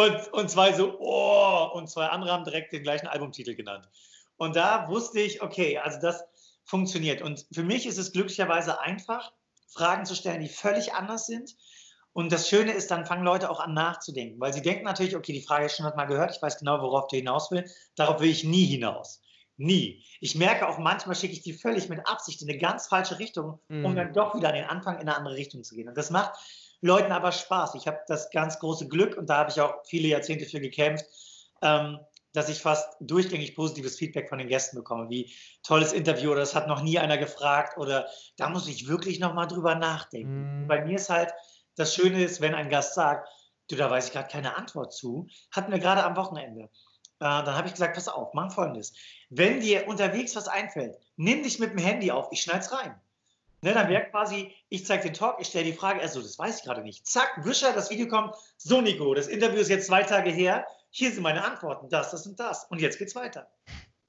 Und, 0.00 0.32
und 0.32 0.50
zwei 0.50 0.72
so, 0.72 0.96
oh, 0.98 1.70
und 1.74 1.90
zwei 1.90 2.06
andere 2.06 2.32
haben 2.32 2.44
direkt 2.44 2.72
den 2.72 2.82
gleichen 2.82 3.06
Albumtitel 3.06 3.54
genannt. 3.54 3.88
Und 4.36 4.56
da 4.56 4.88
wusste 4.88 5.20
ich, 5.20 5.42
okay, 5.42 5.78
also 5.78 6.00
das 6.00 6.24
funktioniert. 6.64 7.20
Und 7.20 7.46
für 7.52 7.64
mich 7.64 7.86
ist 7.86 7.98
es 7.98 8.12
glücklicherweise 8.12 8.80
einfach, 8.80 9.32
Fragen 9.68 10.06
zu 10.06 10.14
stellen, 10.14 10.40
die 10.40 10.48
völlig 10.48 10.94
anders 10.94 11.26
sind. 11.26 11.54
Und 12.12 12.32
das 12.32 12.48
Schöne 12.48 12.72
ist, 12.72 12.90
dann 12.90 13.06
fangen 13.06 13.24
Leute 13.24 13.50
auch 13.50 13.60
an 13.60 13.74
nachzudenken, 13.74 14.40
weil 14.40 14.52
sie 14.52 14.62
denken 14.62 14.84
natürlich, 14.84 15.14
okay, 15.14 15.32
die 15.32 15.42
Frage 15.42 15.66
ist 15.66 15.76
schon 15.76 15.84
mal 15.84 16.06
gehört, 16.06 16.34
ich 16.34 16.42
weiß 16.42 16.58
genau, 16.58 16.80
worauf 16.80 17.06
du 17.06 17.16
hinaus 17.16 17.50
willst. 17.50 17.76
Darauf 17.94 18.20
will 18.20 18.30
ich 18.30 18.42
nie 18.42 18.64
hinaus. 18.64 19.20
Nie. 19.58 20.02
Ich 20.20 20.34
merke 20.34 20.66
auch 20.66 20.78
manchmal, 20.78 21.14
schicke 21.14 21.34
ich 21.34 21.42
die 21.42 21.52
völlig 21.52 21.88
mit 21.90 22.08
Absicht 22.08 22.40
in 22.40 22.48
eine 22.48 22.58
ganz 22.58 22.88
falsche 22.88 23.18
Richtung, 23.18 23.60
um 23.68 23.92
mm. 23.92 23.94
dann 23.94 24.12
doch 24.14 24.34
wieder 24.34 24.48
an 24.48 24.54
den 24.54 24.64
Anfang 24.64 24.94
in 24.94 25.02
eine 25.02 25.16
andere 25.16 25.36
Richtung 25.36 25.62
zu 25.62 25.74
gehen. 25.74 25.88
Und 25.88 25.98
das 25.98 26.10
macht 26.10 26.32
Leuten 26.80 27.12
aber 27.12 27.32
Spaß. 27.32 27.74
Ich 27.74 27.86
habe 27.86 28.00
das 28.06 28.30
ganz 28.30 28.58
große 28.58 28.88
Glück 28.88 29.16
und 29.16 29.28
da 29.28 29.38
habe 29.38 29.50
ich 29.50 29.60
auch 29.60 29.74
viele 29.84 30.08
Jahrzehnte 30.08 30.46
für 30.46 30.60
gekämpft, 30.60 31.04
ähm, 31.62 31.98
dass 32.32 32.48
ich 32.48 32.60
fast 32.60 32.96
durchgängig 33.00 33.56
positives 33.56 33.96
Feedback 33.96 34.28
von 34.28 34.38
den 34.38 34.48
Gästen 34.48 34.76
bekomme, 34.76 35.10
wie 35.10 35.32
tolles 35.62 35.92
Interview 35.92 36.30
oder 36.30 36.40
das 36.40 36.54
hat 36.54 36.68
noch 36.68 36.82
nie 36.82 36.98
einer 36.98 37.18
gefragt 37.18 37.76
oder 37.76 38.08
da 38.36 38.48
muss 38.48 38.68
ich 38.68 38.88
wirklich 38.88 39.18
nochmal 39.18 39.48
drüber 39.48 39.74
nachdenken. 39.74 40.64
Mm. 40.64 40.68
Bei 40.68 40.84
mir 40.84 40.96
ist 40.96 41.10
halt, 41.10 41.32
das 41.76 41.94
Schöne 41.94 42.22
ist, 42.22 42.40
wenn 42.40 42.54
ein 42.54 42.70
Gast 42.70 42.94
sagt, 42.94 43.28
du, 43.68 43.76
da 43.76 43.90
weiß 43.90 44.06
ich 44.06 44.12
gerade 44.12 44.28
keine 44.28 44.56
Antwort 44.56 44.92
zu, 44.92 45.26
hatten 45.50 45.72
wir 45.72 45.78
gerade 45.78 46.04
am 46.04 46.16
Wochenende. 46.16 46.62
Äh, 46.62 46.68
dann 47.18 47.54
habe 47.54 47.66
ich 47.66 47.74
gesagt, 47.74 47.94
pass 47.94 48.08
auf, 48.08 48.32
mach 48.32 48.52
folgendes. 48.52 48.94
Wenn 49.28 49.60
dir 49.60 49.88
unterwegs 49.88 50.36
was 50.36 50.48
einfällt, 50.48 50.96
nimm 51.16 51.42
dich 51.42 51.58
mit 51.58 51.72
dem 51.72 51.78
Handy 51.78 52.10
auf, 52.10 52.28
ich 52.30 52.42
schneid's 52.42 52.72
rein. 52.72 53.00
Ne, 53.62 53.74
dann 53.74 53.88
wäre 53.88 54.08
quasi, 54.08 54.54
ich 54.70 54.86
zeige 54.86 55.04
den 55.04 55.14
Talk, 55.14 55.36
ich 55.38 55.48
stelle 55.48 55.66
die 55.66 55.74
Frage, 55.74 56.00
also 56.00 56.22
das 56.22 56.38
weiß 56.38 56.58
ich 56.58 56.64
gerade 56.64 56.82
nicht. 56.82 57.06
Zack, 57.06 57.44
Wischer, 57.44 57.72
das 57.74 57.90
Video 57.90 58.08
kommt. 58.08 58.34
So, 58.56 58.80
Nico, 58.80 59.12
das 59.14 59.28
Interview 59.28 59.60
ist 59.60 59.68
jetzt 59.68 59.86
zwei 59.86 60.02
Tage 60.02 60.30
her. 60.30 60.66
Hier 60.90 61.12
sind 61.12 61.22
meine 61.22 61.44
Antworten, 61.44 61.88
das, 61.90 62.10
das 62.10 62.26
und 62.26 62.40
das. 62.40 62.64
Und 62.64 62.80
jetzt 62.80 62.98
geht's 62.98 63.14
weiter. 63.14 63.50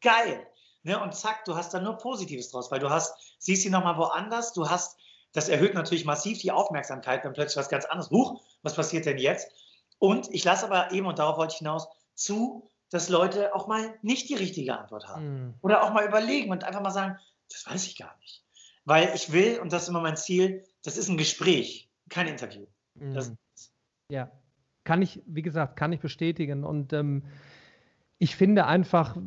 Geil. 0.02 0.48
Ne, 0.84 1.00
und 1.02 1.14
zack, 1.14 1.46
du 1.46 1.56
hast 1.56 1.74
da 1.74 1.80
nur 1.80 1.98
Positives 1.98 2.50
draus, 2.50 2.72
weil 2.72 2.80
du 2.80 2.90
hast, 2.90 3.36
siehst 3.40 3.64
sie 3.64 3.70
nochmal 3.70 3.98
woanders, 3.98 4.54
du 4.54 4.70
hast, 4.70 4.98
das 5.34 5.48
erhöht 5.48 5.74
natürlich 5.74 6.06
massiv 6.06 6.40
die 6.40 6.52
Aufmerksamkeit, 6.52 7.24
wenn 7.24 7.34
plötzlich 7.34 7.58
was 7.58 7.70
ganz 7.70 7.86
anderes, 7.86 8.10
huch, 8.10 8.42
was 8.64 8.76
passiert 8.76 9.06
denn 9.06 9.18
jetzt? 9.18 9.52
Und 10.00 10.34
ich 10.34 10.44
lasse 10.44 10.66
aber 10.66 10.92
eben, 10.92 11.06
und 11.06 11.20
darauf 11.20 11.38
wollte 11.38 11.54
ich 11.54 11.60
hinaus, 11.60 11.88
zu, 12.16 12.68
dass 12.90 13.10
Leute 13.10 13.54
auch 13.54 13.68
mal 13.68 13.94
nicht 14.02 14.30
die 14.30 14.36
richtige 14.36 14.78
Antwort 14.78 15.08
haben. 15.08 15.50
Mm. 15.50 15.54
Oder 15.62 15.84
auch 15.84 15.92
mal 15.92 16.06
überlegen 16.06 16.52
und 16.52 16.64
einfach 16.64 16.82
mal 16.82 16.92
sagen, 16.92 17.20
das 17.50 17.66
weiß 17.68 17.86
ich 17.86 17.98
gar 17.98 18.18
nicht. 18.18 18.41
Weil 18.86 19.12
ich 19.16 19.32
will, 19.32 19.60
und 19.60 19.72
das 19.72 19.84
ist 19.84 19.90
immer 19.90 20.02
mein 20.02 20.18
Ziel, 20.18 20.64
das 20.84 20.98
ist 20.98 21.10
ein 21.10 21.18
Gespräch, 21.18 21.90
kein 22.10 22.28
Interview. 22.28 22.66
Mhm. 22.96 23.38
ja, 24.10 24.32
kann 24.84 25.02
ich, 25.02 25.22
wie 25.26 25.42
gesagt, 25.42 25.76
kann 25.78 25.94
ich 25.94 26.00
bestätigen. 26.00 26.64
Und 26.64 26.94
ähm, 26.94 27.24
ich 28.18 28.36
finde 28.36 28.66
einfach, 28.66 29.18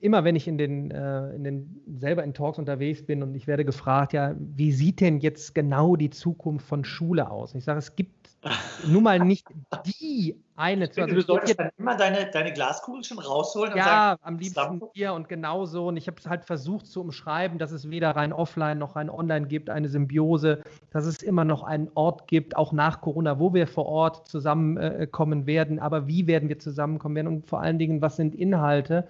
immer 0.00 0.24
wenn 0.24 0.36
ich 0.36 0.48
in 0.48 0.58
den, 0.58 0.90
äh, 0.90 1.34
in 1.34 1.44
den 1.44 1.82
selber 1.98 2.24
in 2.24 2.34
Talks 2.34 2.58
unterwegs 2.58 3.04
bin 3.04 3.22
und 3.22 3.34
ich 3.34 3.46
werde 3.46 3.64
gefragt, 3.64 4.12
ja, 4.12 4.34
wie 4.38 4.72
sieht 4.72 5.00
denn 5.00 5.18
jetzt 5.18 5.54
genau 5.54 5.96
die 5.96 6.10
Zukunft 6.10 6.66
von 6.66 6.84
Schule 6.84 7.30
aus? 7.30 7.54
ich 7.54 7.64
sage, 7.64 7.78
es 7.78 7.96
gibt 7.96 8.17
nun 8.86 9.02
mal 9.02 9.18
nicht 9.18 9.46
die 9.84 10.36
eine 10.54 10.90
zu. 10.90 11.02
Also 11.02 11.14
du 11.14 11.22
solltest 11.22 11.58
dann 11.58 11.70
immer 11.78 11.96
deine, 11.96 12.30
deine 12.30 12.52
Glaskugel 12.52 13.04
schon 13.04 13.18
rausholen 13.18 13.76
ja, 13.76 13.84
sagen, 13.84 14.20
am 14.24 14.38
liebsten 14.38 14.82
hier 14.92 15.12
und 15.12 15.28
genauso. 15.28 15.88
Und 15.88 15.96
ich 15.96 16.06
habe 16.06 16.16
es 16.18 16.26
halt 16.26 16.44
versucht 16.44 16.86
zu 16.86 17.00
umschreiben, 17.00 17.58
dass 17.58 17.70
es 17.70 17.90
weder 17.90 18.10
rein 18.10 18.32
offline 18.32 18.78
noch 18.78 18.96
rein 18.96 19.10
online 19.10 19.46
gibt, 19.46 19.70
eine 19.70 19.88
Symbiose, 19.88 20.62
dass 20.90 21.06
es 21.06 21.22
immer 21.22 21.44
noch 21.44 21.62
einen 21.62 21.90
Ort 21.94 22.26
gibt, 22.26 22.56
auch 22.56 22.72
nach 22.72 23.00
Corona, 23.00 23.38
wo 23.38 23.54
wir 23.54 23.66
vor 23.66 23.86
Ort 23.86 24.28
zusammenkommen 24.28 25.42
äh, 25.42 25.46
werden. 25.46 25.78
Aber 25.78 26.06
wie 26.06 26.26
werden 26.26 26.48
wir 26.48 26.58
zusammenkommen 26.58 27.16
werden? 27.16 27.28
Und 27.28 27.46
vor 27.46 27.60
allen 27.60 27.78
Dingen, 27.78 28.02
was 28.02 28.16
sind 28.16 28.34
Inhalte? 28.34 29.06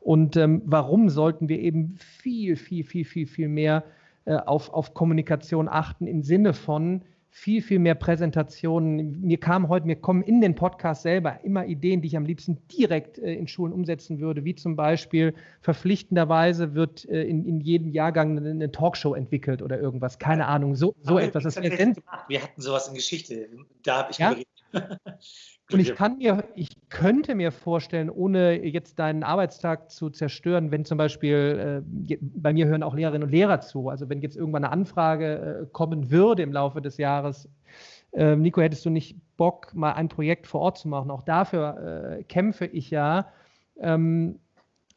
Und 0.00 0.36
ähm, 0.36 0.62
warum 0.64 1.08
sollten 1.08 1.48
wir 1.48 1.60
eben 1.60 1.96
viel, 1.98 2.56
viel, 2.56 2.84
viel, 2.84 3.04
viel, 3.04 3.26
viel 3.26 3.48
mehr 3.48 3.84
äh, 4.26 4.36
auf, 4.36 4.72
auf 4.72 4.92
Kommunikation 4.92 5.68
achten 5.68 6.06
im 6.06 6.22
Sinne 6.22 6.52
von, 6.52 7.02
viel, 7.30 7.62
viel 7.62 7.78
mehr 7.78 7.94
Präsentationen. 7.94 9.20
Mir 9.20 9.38
kam 9.38 9.68
heute, 9.68 9.86
mir 9.86 9.96
kommen 9.96 10.22
in 10.22 10.40
den 10.40 10.56
Podcast 10.56 11.02
selber 11.02 11.40
immer 11.44 11.64
Ideen, 11.64 12.02
die 12.02 12.08
ich 12.08 12.16
am 12.16 12.24
liebsten 12.24 12.58
direkt 12.68 13.18
äh, 13.18 13.34
in 13.34 13.46
Schulen 13.46 13.72
umsetzen 13.72 14.18
würde, 14.18 14.44
wie 14.44 14.56
zum 14.56 14.74
Beispiel 14.74 15.34
verpflichtenderweise 15.60 16.74
wird 16.74 17.08
äh, 17.08 17.22
in, 17.22 17.46
in 17.46 17.60
jedem 17.60 17.88
Jahrgang 17.88 18.36
eine, 18.36 18.50
eine, 18.50 18.72
Talkshow 18.72 19.14
entwickelt 19.14 19.62
oder 19.62 19.78
irgendwas. 19.80 20.18
Keine 20.18 20.46
Ahnung, 20.46 20.74
so, 20.74 20.94
so 21.02 21.18
etwas. 21.18 21.44
Das 21.44 21.56
wir, 21.62 21.94
wir 22.28 22.42
hatten 22.42 22.60
sowas 22.60 22.88
in 22.88 22.94
Geschichte. 22.94 23.48
Da 23.84 23.98
habe 23.98 24.10
ich 24.10 24.18
ja? 24.18 24.34
Und 25.72 25.80
ich 25.80 25.94
kann 25.94 26.18
mir, 26.18 26.44
ich 26.54 26.68
könnte 26.88 27.34
mir 27.34 27.52
vorstellen, 27.52 28.10
ohne 28.10 28.64
jetzt 28.64 28.98
deinen 28.98 29.22
Arbeitstag 29.22 29.90
zu 29.90 30.10
zerstören, 30.10 30.70
wenn 30.70 30.84
zum 30.84 30.98
Beispiel, 30.98 31.82
äh, 31.84 32.18
bei 32.20 32.52
mir 32.52 32.66
hören 32.66 32.82
auch 32.82 32.94
Lehrerinnen 32.94 33.24
und 33.24 33.30
Lehrer 33.30 33.60
zu, 33.60 33.88
also 33.88 34.08
wenn 34.08 34.20
jetzt 34.20 34.36
irgendwann 34.36 34.64
eine 34.64 34.72
Anfrage 34.72 35.62
äh, 35.62 35.66
kommen 35.72 36.10
würde 36.10 36.42
im 36.42 36.52
Laufe 36.52 36.80
des 36.80 36.96
Jahres, 36.96 37.48
äh, 38.12 38.36
Nico, 38.36 38.60
hättest 38.60 38.84
du 38.84 38.90
nicht 38.90 39.16
Bock, 39.36 39.72
mal 39.74 39.92
ein 39.92 40.08
Projekt 40.08 40.46
vor 40.46 40.60
Ort 40.60 40.78
zu 40.78 40.88
machen? 40.88 41.10
Auch 41.10 41.22
dafür 41.22 42.18
äh, 42.18 42.24
kämpfe 42.24 42.66
ich 42.66 42.90
ja, 42.90 43.28
ähm, 43.78 44.38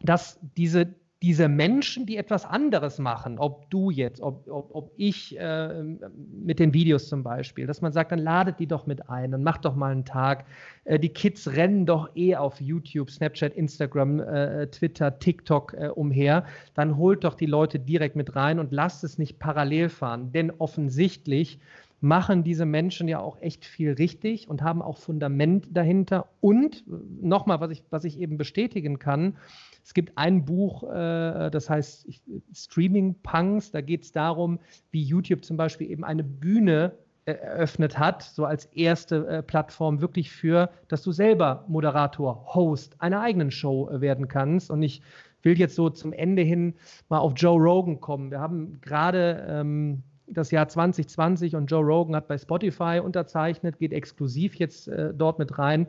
dass 0.01 0.39
diese, 0.57 0.95
diese 1.23 1.47
Menschen, 1.47 2.05
die 2.05 2.17
etwas 2.17 2.43
anderes 2.43 2.99
machen, 2.99 3.39
ob 3.39 3.69
du 3.69 3.89
jetzt, 3.89 4.19
ob, 4.19 4.45
ob, 4.49 4.75
ob 4.75 4.91
ich 4.97 5.39
äh, 5.39 5.81
mit 5.81 6.59
den 6.59 6.73
Videos 6.73 7.07
zum 7.07 7.23
Beispiel, 7.23 7.65
dass 7.65 7.81
man 7.81 7.93
sagt, 7.93 8.11
dann 8.11 8.19
ladet 8.19 8.59
die 8.59 8.67
doch 8.67 8.85
mit 8.87 9.09
ein 9.09 9.33
und 9.33 9.41
macht 9.41 9.63
doch 9.63 9.73
mal 9.73 9.93
einen 9.93 10.03
Tag. 10.03 10.43
Äh, 10.83 10.99
die 10.99 11.07
Kids 11.07 11.53
rennen 11.53 11.85
doch 11.85 12.13
eh 12.17 12.35
auf 12.35 12.59
YouTube, 12.59 13.09
Snapchat, 13.09 13.53
Instagram, 13.53 14.19
äh, 14.19 14.67
Twitter, 14.67 15.17
TikTok 15.17 15.73
äh, 15.75 15.87
umher. 15.87 16.45
Dann 16.73 16.97
holt 16.97 17.23
doch 17.23 17.35
die 17.35 17.45
Leute 17.45 17.79
direkt 17.79 18.17
mit 18.17 18.35
rein 18.35 18.59
und 18.59 18.73
lasst 18.73 19.05
es 19.05 19.17
nicht 19.17 19.39
parallel 19.39 19.87
fahren. 19.87 20.33
Denn 20.33 20.51
offensichtlich 20.51 21.57
machen 22.03 22.43
diese 22.43 22.65
Menschen 22.65 23.07
ja 23.07 23.19
auch 23.19 23.41
echt 23.41 23.63
viel 23.63 23.93
richtig 23.93 24.49
und 24.49 24.61
haben 24.61 24.81
auch 24.81 24.97
Fundament 24.97 25.67
dahinter. 25.71 26.27
Und 26.41 26.83
nochmal, 27.21 27.61
was 27.61 27.71
ich, 27.71 27.83
was 27.91 28.03
ich 28.03 28.19
eben 28.19 28.37
bestätigen 28.37 28.99
kann, 28.99 29.37
es 29.85 29.93
gibt 29.93 30.17
ein 30.17 30.43
Buch, 30.43 30.83
äh, 30.83 31.49
das 31.49 31.69
heißt 31.69 32.07
Streaming 32.53 33.15
Punks. 33.23 33.71
Da 33.71 33.79
geht 33.79 34.03
es 34.03 34.11
darum, 34.11 34.59
wie 34.91 35.01
YouTube 35.01 35.45
zum 35.45 35.55
Beispiel 35.55 35.89
eben 35.89 36.03
eine 36.03 36.25
Bühne 36.25 36.91
eröffnet 37.23 37.97
hat, 37.97 38.21
so 38.21 38.43
als 38.43 38.65
erste 38.65 39.25
äh, 39.27 39.41
Plattform 39.41 40.01
wirklich 40.01 40.29
für, 40.29 40.71
dass 40.89 41.03
du 41.03 41.13
selber 41.13 41.63
Moderator, 41.69 42.53
Host 42.53 42.99
einer 42.99 43.21
eigenen 43.21 43.49
Show 43.49 43.89
äh, 43.89 44.01
werden 44.01 44.27
kannst. 44.27 44.69
Und 44.69 44.83
ich 44.83 45.01
will 45.41 45.57
jetzt 45.57 45.75
so 45.75 45.89
zum 45.89 46.11
Ende 46.11 46.41
hin 46.41 46.75
mal 47.07 47.19
auf 47.19 47.31
Joe 47.37 47.57
Rogan 47.57 48.01
kommen. 48.01 48.29
Wir 48.29 48.41
haben 48.41 48.81
gerade 48.81 49.45
ähm, 49.47 50.03
das 50.27 50.51
Jahr 50.51 50.67
2020 50.67 51.55
und 51.55 51.67
Joe 51.67 51.83
Rogan 51.83 52.15
hat 52.15 52.27
bei 52.27 52.37
Spotify 52.37 53.01
unterzeichnet, 53.03 53.77
geht 53.79 53.93
exklusiv 53.93 54.55
jetzt 54.55 54.87
äh, 54.87 55.13
dort 55.13 55.39
mit 55.39 55.57
rein, 55.57 55.87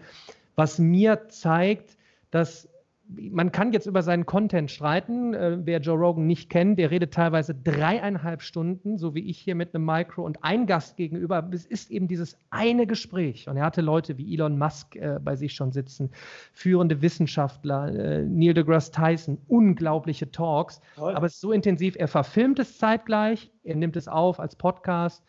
was 0.56 0.78
mir 0.78 1.28
zeigt, 1.28 1.96
dass 2.30 2.68
man 3.06 3.52
kann 3.52 3.72
jetzt 3.72 3.86
über 3.86 4.02
seinen 4.02 4.26
Content 4.26 4.70
streiten. 4.70 5.34
Äh, 5.34 5.58
wer 5.64 5.80
Joe 5.80 5.98
Rogan 5.98 6.26
nicht 6.26 6.50
kennt, 6.50 6.78
der 6.78 6.90
redet 6.90 7.12
teilweise 7.12 7.54
dreieinhalb 7.54 8.42
Stunden, 8.42 8.98
so 8.98 9.14
wie 9.14 9.28
ich 9.28 9.38
hier 9.38 9.54
mit 9.54 9.74
einem 9.74 9.84
Micro 9.84 10.24
und 10.24 10.42
ein 10.42 10.66
Gast 10.66 10.96
gegenüber. 10.96 11.48
Es 11.52 11.66
ist 11.66 11.90
eben 11.90 12.08
dieses 12.08 12.38
eine 12.50 12.86
Gespräch. 12.86 13.48
Und 13.48 13.56
er 13.56 13.64
hatte 13.64 13.82
Leute 13.82 14.16
wie 14.18 14.32
Elon 14.34 14.58
Musk 14.58 14.96
äh, 14.96 15.18
bei 15.22 15.36
sich 15.36 15.54
schon 15.54 15.72
sitzen, 15.72 16.10
führende 16.52 17.02
Wissenschaftler, 17.02 17.94
äh, 17.94 18.22
Neil 18.22 18.54
deGrasse 18.54 18.92
Tyson, 18.92 19.38
unglaubliche 19.48 20.30
Talks. 20.30 20.80
Toll. 20.96 21.14
Aber 21.14 21.26
es 21.26 21.34
ist 21.34 21.40
so 21.40 21.52
intensiv. 21.52 21.96
Er 21.98 22.08
verfilmt 22.08 22.58
es 22.58 22.78
zeitgleich, 22.78 23.50
er 23.64 23.76
nimmt 23.76 23.96
es 23.96 24.08
auf 24.08 24.40
als 24.40 24.56
Podcast. 24.56 25.22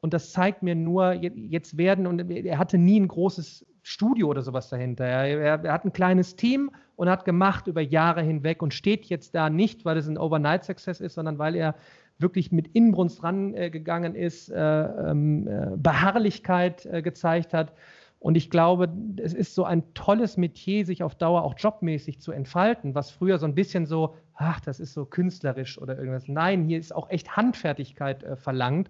Und 0.00 0.12
das 0.12 0.32
zeigt 0.32 0.64
mir 0.64 0.74
nur, 0.74 1.12
jetzt 1.12 1.78
werden, 1.78 2.08
und 2.08 2.28
er 2.28 2.58
hatte 2.58 2.76
nie 2.76 2.98
ein 2.98 3.06
großes 3.06 3.64
Studio 3.82 4.28
oder 4.28 4.42
sowas 4.42 4.68
dahinter. 4.68 5.04
Er, 5.04 5.64
er, 5.64 5.72
hat 5.72 5.84
ein 5.84 5.92
kleines 5.92 6.36
Team 6.36 6.70
und 6.96 7.08
hat 7.08 7.24
gemacht 7.24 7.66
über 7.66 7.80
Jahre 7.80 8.22
hinweg 8.22 8.62
und 8.62 8.72
steht 8.72 9.06
jetzt 9.06 9.34
da 9.34 9.50
nicht, 9.50 9.84
weil 9.84 9.96
es 9.96 10.06
ein 10.06 10.18
Overnight-Success 10.18 11.00
ist, 11.00 11.14
sondern 11.14 11.38
weil 11.38 11.56
er 11.56 11.74
wirklich 12.18 12.52
mit 12.52 12.68
Inbrunst 12.68 13.22
rangegangen 13.22 14.14
ist, 14.14 14.50
äh, 14.50 14.60
ähm, 14.60 15.48
äh, 15.48 15.76
Beharrlichkeit 15.76 16.86
äh, 16.86 17.02
gezeigt 17.02 17.52
hat. 17.52 17.72
Und 18.20 18.36
ich 18.36 18.50
glaube, 18.50 18.88
es 19.16 19.34
ist 19.34 19.56
so 19.56 19.64
ein 19.64 19.82
tolles 19.94 20.36
Metier, 20.36 20.86
sich 20.86 21.02
auf 21.02 21.16
Dauer 21.16 21.42
auch 21.42 21.54
jobmäßig 21.58 22.20
zu 22.20 22.30
entfalten, 22.30 22.94
was 22.94 23.10
früher 23.10 23.38
so 23.38 23.46
ein 23.46 23.56
bisschen 23.56 23.84
so, 23.84 24.14
ach, 24.36 24.60
das 24.60 24.78
ist 24.78 24.94
so 24.94 25.04
künstlerisch 25.04 25.76
oder 25.76 25.98
irgendwas. 25.98 26.28
Nein, 26.28 26.64
hier 26.64 26.78
ist 26.78 26.94
auch 26.94 27.10
echt 27.10 27.36
Handfertigkeit 27.36 28.22
äh, 28.22 28.36
verlangt. 28.36 28.88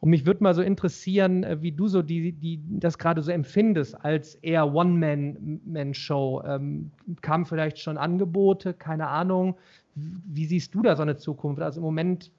Und 0.00 0.10
mich 0.10 0.26
würde 0.26 0.44
mal 0.44 0.54
so 0.54 0.62
interessieren, 0.62 1.42
äh, 1.42 1.60
wie 1.60 1.72
du 1.72 1.88
so 1.88 2.02
die, 2.02 2.32
die, 2.32 2.60
das 2.78 2.98
gerade 2.98 3.22
so 3.22 3.32
empfindest 3.32 3.96
als 4.04 4.36
eher 4.36 4.72
One-Man-Show. 4.72 6.42
Ähm, 6.46 6.92
kamen 7.20 7.46
vielleicht 7.46 7.78
schon 7.78 7.98
Angebote, 7.98 8.74
keine 8.74 9.08
Ahnung. 9.08 9.56
Wie 9.94 10.46
siehst 10.46 10.74
du 10.74 10.82
da 10.82 10.94
so 10.94 11.02
eine 11.02 11.16
Zukunft? 11.16 11.60
Also 11.60 11.80
im 11.80 11.84
Moment 11.84 12.30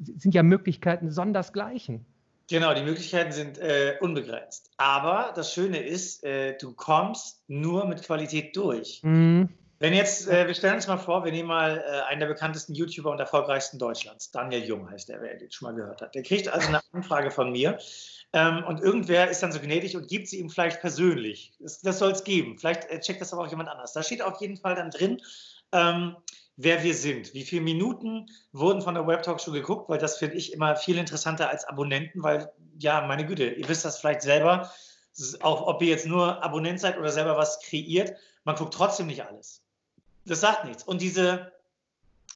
sind 0.00 0.34
ja 0.34 0.42
Möglichkeiten 0.42 1.10
sondersgleichen. 1.10 2.04
Genau, 2.50 2.72
die 2.72 2.82
Möglichkeiten 2.82 3.32
sind 3.32 3.58
äh, 3.58 3.96
unbegrenzt. 4.00 4.70
Aber 4.78 5.32
das 5.34 5.52
Schöne 5.52 5.78
ist, 5.78 6.24
äh, 6.24 6.56
du 6.58 6.72
kommst 6.72 7.42
nur 7.48 7.86
mit 7.86 8.02
Qualität 8.02 8.56
durch. 8.56 9.00
Mhm. 9.02 9.50
Wenn 9.80 9.94
jetzt, 9.94 10.26
äh, 10.26 10.48
wir 10.48 10.54
stellen 10.54 10.74
uns 10.74 10.88
mal 10.88 10.96
vor, 10.96 11.24
wir 11.24 11.30
nehmen 11.30 11.48
mal 11.48 11.78
äh, 11.78 12.00
einen 12.08 12.18
der 12.18 12.26
bekanntesten 12.26 12.74
YouTuber 12.74 13.12
und 13.12 13.20
erfolgreichsten 13.20 13.78
Deutschlands, 13.78 14.32
Daniel 14.32 14.64
Jung 14.64 14.90
heißt 14.90 15.08
der, 15.08 15.20
wer 15.20 15.36
den 15.36 15.52
schon 15.52 15.68
mal 15.68 15.74
gehört 15.74 16.02
hat. 16.02 16.16
Der 16.16 16.24
kriegt 16.24 16.48
also 16.48 16.66
eine 16.66 16.80
Anfrage 16.92 17.30
von 17.30 17.52
mir 17.52 17.78
ähm, 18.32 18.64
und 18.64 18.80
irgendwer 18.80 19.30
ist 19.30 19.40
dann 19.40 19.52
so 19.52 19.60
gnädig 19.60 19.96
und 19.96 20.08
gibt 20.08 20.26
sie 20.26 20.40
ihm 20.40 20.50
vielleicht 20.50 20.80
persönlich. 20.80 21.52
Das, 21.60 21.80
das 21.80 22.00
soll 22.00 22.10
es 22.10 22.24
geben. 22.24 22.58
Vielleicht 22.58 22.90
äh, 22.90 22.98
checkt 22.98 23.20
das 23.20 23.32
aber 23.32 23.42
auch 23.42 23.50
jemand 23.50 23.68
anders. 23.68 23.92
Da 23.92 24.02
steht 24.02 24.20
auf 24.20 24.40
jeden 24.40 24.56
Fall 24.56 24.74
dann 24.74 24.90
drin, 24.90 25.22
ähm, 25.70 26.16
wer 26.56 26.82
wir 26.82 26.94
sind. 26.94 27.32
Wie 27.32 27.44
viele 27.44 27.62
Minuten 27.62 28.26
wurden 28.50 28.82
von 28.82 28.94
der 28.94 29.06
Web 29.06 29.22
Talk 29.22 29.40
Show 29.40 29.52
geguckt, 29.52 29.88
weil 29.88 29.98
das 29.98 30.18
finde 30.18 30.38
ich 30.38 30.52
immer 30.52 30.74
viel 30.74 30.98
interessanter 30.98 31.50
als 31.50 31.64
Abonnenten, 31.64 32.24
weil, 32.24 32.50
ja, 32.80 33.06
meine 33.06 33.24
Güte, 33.24 33.44
ihr 33.50 33.68
wisst 33.68 33.84
das 33.84 34.00
vielleicht 34.00 34.22
selber, 34.22 34.72
auch 35.40 35.68
ob 35.68 35.80
ihr 35.82 35.88
jetzt 35.88 36.06
nur 36.06 36.42
Abonnent 36.42 36.80
seid 36.80 36.98
oder 36.98 37.12
selber 37.12 37.36
was 37.36 37.60
kreiert, 37.60 38.16
man 38.42 38.56
guckt 38.56 38.74
trotzdem 38.74 39.06
nicht 39.06 39.24
alles 39.24 39.62
das 40.28 40.40
sagt 40.40 40.64
nichts. 40.64 40.82
Und 40.82 41.00
diese 41.00 41.52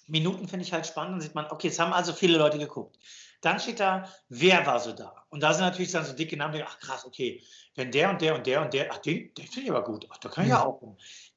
Minuten 0.06 0.48
finde 0.48 0.64
ich 0.64 0.72
halt 0.72 0.86
spannend. 0.86 1.14
Dann 1.14 1.20
sieht 1.20 1.34
man, 1.34 1.46
okay, 1.50 1.68
es 1.68 1.78
haben 1.78 1.92
also 1.92 2.12
viele 2.12 2.38
Leute 2.38 2.58
geguckt. 2.58 2.98
Dann 3.40 3.58
steht 3.58 3.80
da, 3.80 4.08
wer 4.28 4.64
war 4.66 4.78
so 4.78 4.92
da? 4.92 5.24
Und 5.30 5.42
da 5.42 5.52
sind 5.52 5.64
natürlich 5.64 5.90
dann 5.90 6.04
so 6.04 6.12
dicke 6.12 6.36
Namen, 6.36 6.54
die, 6.54 6.62
ach 6.62 6.78
krass, 6.78 7.04
okay, 7.04 7.42
wenn 7.74 7.90
der 7.90 8.10
und 8.10 8.20
der 8.20 8.36
und 8.36 8.46
der 8.46 8.62
und 8.62 8.72
der, 8.72 8.92
ach, 8.92 8.98
den, 8.98 9.34
den 9.34 9.46
finde 9.46 9.62
ich 9.62 9.70
aber 9.70 9.82
gut, 9.82 10.06
ach, 10.10 10.18
da 10.18 10.28
kann 10.28 10.44
ich 10.44 10.50
ja 10.50 10.64
auch. 10.64 10.80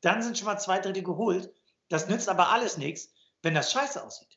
Dann 0.02 0.22
sind 0.22 0.38
schon 0.38 0.46
mal 0.46 0.58
zwei 0.60 0.80
Drittel 0.80 1.04
geholt. 1.04 1.52
Das 1.90 2.08
nützt 2.08 2.30
aber 2.30 2.50
alles 2.50 2.78
nichts, 2.78 3.12
wenn 3.42 3.56
das 3.56 3.72
scheiße 3.72 4.04
aussieht. 4.04 4.35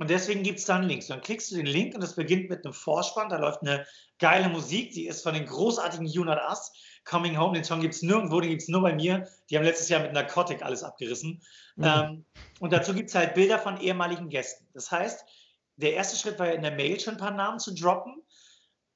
Und 0.00 0.08
deswegen 0.08 0.42
gibt 0.42 0.60
es 0.60 0.64
dann 0.64 0.84
Links. 0.84 1.08
Dann 1.08 1.20
klickst 1.20 1.50
du 1.50 1.56
den 1.56 1.66
Link 1.66 1.94
und 1.94 2.02
es 2.02 2.16
beginnt 2.16 2.48
mit 2.48 2.64
einem 2.64 2.72
Vorspann. 2.72 3.28
Da 3.28 3.36
läuft 3.36 3.60
eine 3.60 3.86
geile 4.18 4.48
Musik. 4.48 4.92
Die 4.92 5.06
ist 5.06 5.22
von 5.22 5.34
den 5.34 5.44
großartigen 5.44 6.06
Unit 6.06 6.38
Us. 6.48 6.72
Coming 7.04 7.38
Home, 7.38 7.52
den 7.52 7.64
Song 7.64 7.82
gibt 7.82 7.94
es 7.94 8.00
nirgendwo, 8.00 8.40
den 8.40 8.48
gibt 8.48 8.62
es 8.62 8.68
nur 8.68 8.80
bei 8.80 8.94
mir. 8.94 9.28
Die 9.50 9.58
haben 9.58 9.64
letztes 9.64 9.90
Jahr 9.90 10.00
mit 10.00 10.14
Narcotic 10.14 10.62
alles 10.62 10.82
abgerissen. 10.82 11.42
Mhm. 11.76 11.84
Ähm, 11.84 12.24
und 12.60 12.72
dazu 12.72 12.94
gibt 12.94 13.10
es 13.10 13.14
halt 13.14 13.34
Bilder 13.34 13.58
von 13.58 13.78
ehemaligen 13.78 14.30
Gästen. 14.30 14.66
Das 14.72 14.90
heißt, 14.90 15.22
der 15.76 15.92
erste 15.92 16.16
Schritt 16.16 16.38
war 16.38 16.46
ja 16.46 16.52
in 16.54 16.62
der 16.62 16.72
Mail 16.72 16.98
schon 16.98 17.14
ein 17.14 17.20
paar 17.20 17.32
Namen 17.32 17.58
zu 17.58 17.74
droppen. 17.74 18.22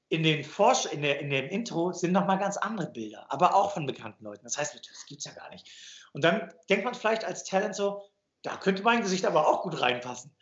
In, 0.09 0.23
den 0.23 0.43
Forsch 0.43 0.87
in, 0.87 1.03
der, 1.03 1.21
in 1.21 1.29
dem 1.29 1.49
Intro 1.49 1.93
sind 1.93 2.13
nochmal 2.13 2.39
ganz 2.39 2.57
andere 2.57 2.91
Bilder, 2.91 3.27
aber 3.29 3.55
auch 3.55 3.73
von 3.73 3.85
bekannten 3.85 4.25
Leuten. 4.25 4.45
Das 4.45 4.57
heißt, 4.57 4.75
das 4.75 5.07
gibt 5.07 5.19
es 5.19 5.27
ja 5.27 5.33
gar 5.33 5.51
nicht. 5.51 5.69
Und 6.15 6.25
dann 6.25 6.51
denkt 6.71 6.87
man 6.87 6.95
vielleicht 6.95 7.27
als 7.27 7.45
Talent 7.45 7.75
so, 7.75 8.05
da 8.41 8.57
könnte 8.57 8.83
mein 8.83 9.03
Gesicht 9.03 9.27
aber 9.27 9.47
auch 9.47 9.63
gut 9.63 9.79
reinpassen. 9.83 10.35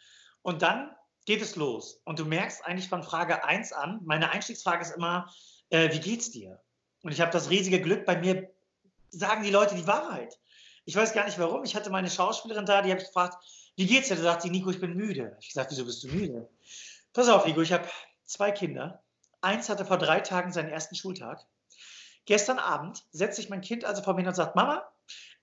Und 0.42 0.62
dann 0.62 0.94
geht 1.24 1.40
es 1.40 1.56
los. 1.56 2.00
Und 2.04 2.18
du 2.18 2.24
merkst 2.24 2.64
eigentlich 2.64 2.88
von 2.88 3.02
Frage 3.02 3.44
1 3.44 3.72
an, 3.72 4.00
meine 4.04 4.30
Einstiegsfrage 4.30 4.82
ist 4.82 4.96
immer, 4.96 5.32
äh, 5.70 5.92
wie 5.92 6.00
geht's 6.00 6.30
dir? 6.30 6.60
Und 7.02 7.12
ich 7.12 7.20
habe 7.20 7.30
das 7.30 7.50
riesige 7.50 7.80
Glück, 7.80 8.04
bei 8.04 8.16
mir 8.16 8.50
sagen 9.10 9.42
die 9.42 9.50
Leute 9.50 9.74
die 9.74 9.86
Wahrheit. 9.86 10.38
Ich 10.84 10.96
weiß 10.96 11.12
gar 11.14 11.24
nicht 11.24 11.38
warum. 11.38 11.64
Ich 11.64 11.76
hatte 11.76 11.90
meine 11.90 12.10
Schauspielerin 12.10 12.66
da, 12.66 12.82
die 12.82 12.90
habe 12.90 13.00
ich 13.00 13.06
gefragt, 13.06 13.36
wie 13.76 13.86
geht's 13.86 14.08
dir? 14.08 14.16
Da 14.16 14.22
sagt 14.22 14.42
sie, 14.42 14.50
Nico, 14.50 14.70
ich 14.70 14.80
bin 14.80 14.94
müde. 14.94 15.36
Ich 15.40 15.48
gesagt, 15.48 15.70
wieso 15.70 15.84
bist 15.84 16.02
du 16.02 16.08
müde? 16.08 16.48
Pass 17.12 17.28
auf, 17.28 17.46
Nico, 17.46 17.60
ich 17.60 17.72
habe 17.72 17.88
zwei 18.24 18.50
Kinder. 18.50 19.02
Eins 19.40 19.68
hatte 19.68 19.84
vor 19.84 19.98
drei 19.98 20.20
Tagen 20.20 20.52
seinen 20.52 20.70
ersten 20.70 20.94
Schultag. 20.94 21.44
Gestern 22.24 22.58
Abend 22.58 23.04
setzt 23.10 23.36
sich 23.36 23.48
mein 23.48 23.60
Kind 23.60 23.84
also 23.84 24.02
vor 24.02 24.14
mir 24.14 24.26
und 24.26 24.34
sagt, 24.34 24.56
Mama, 24.56 24.88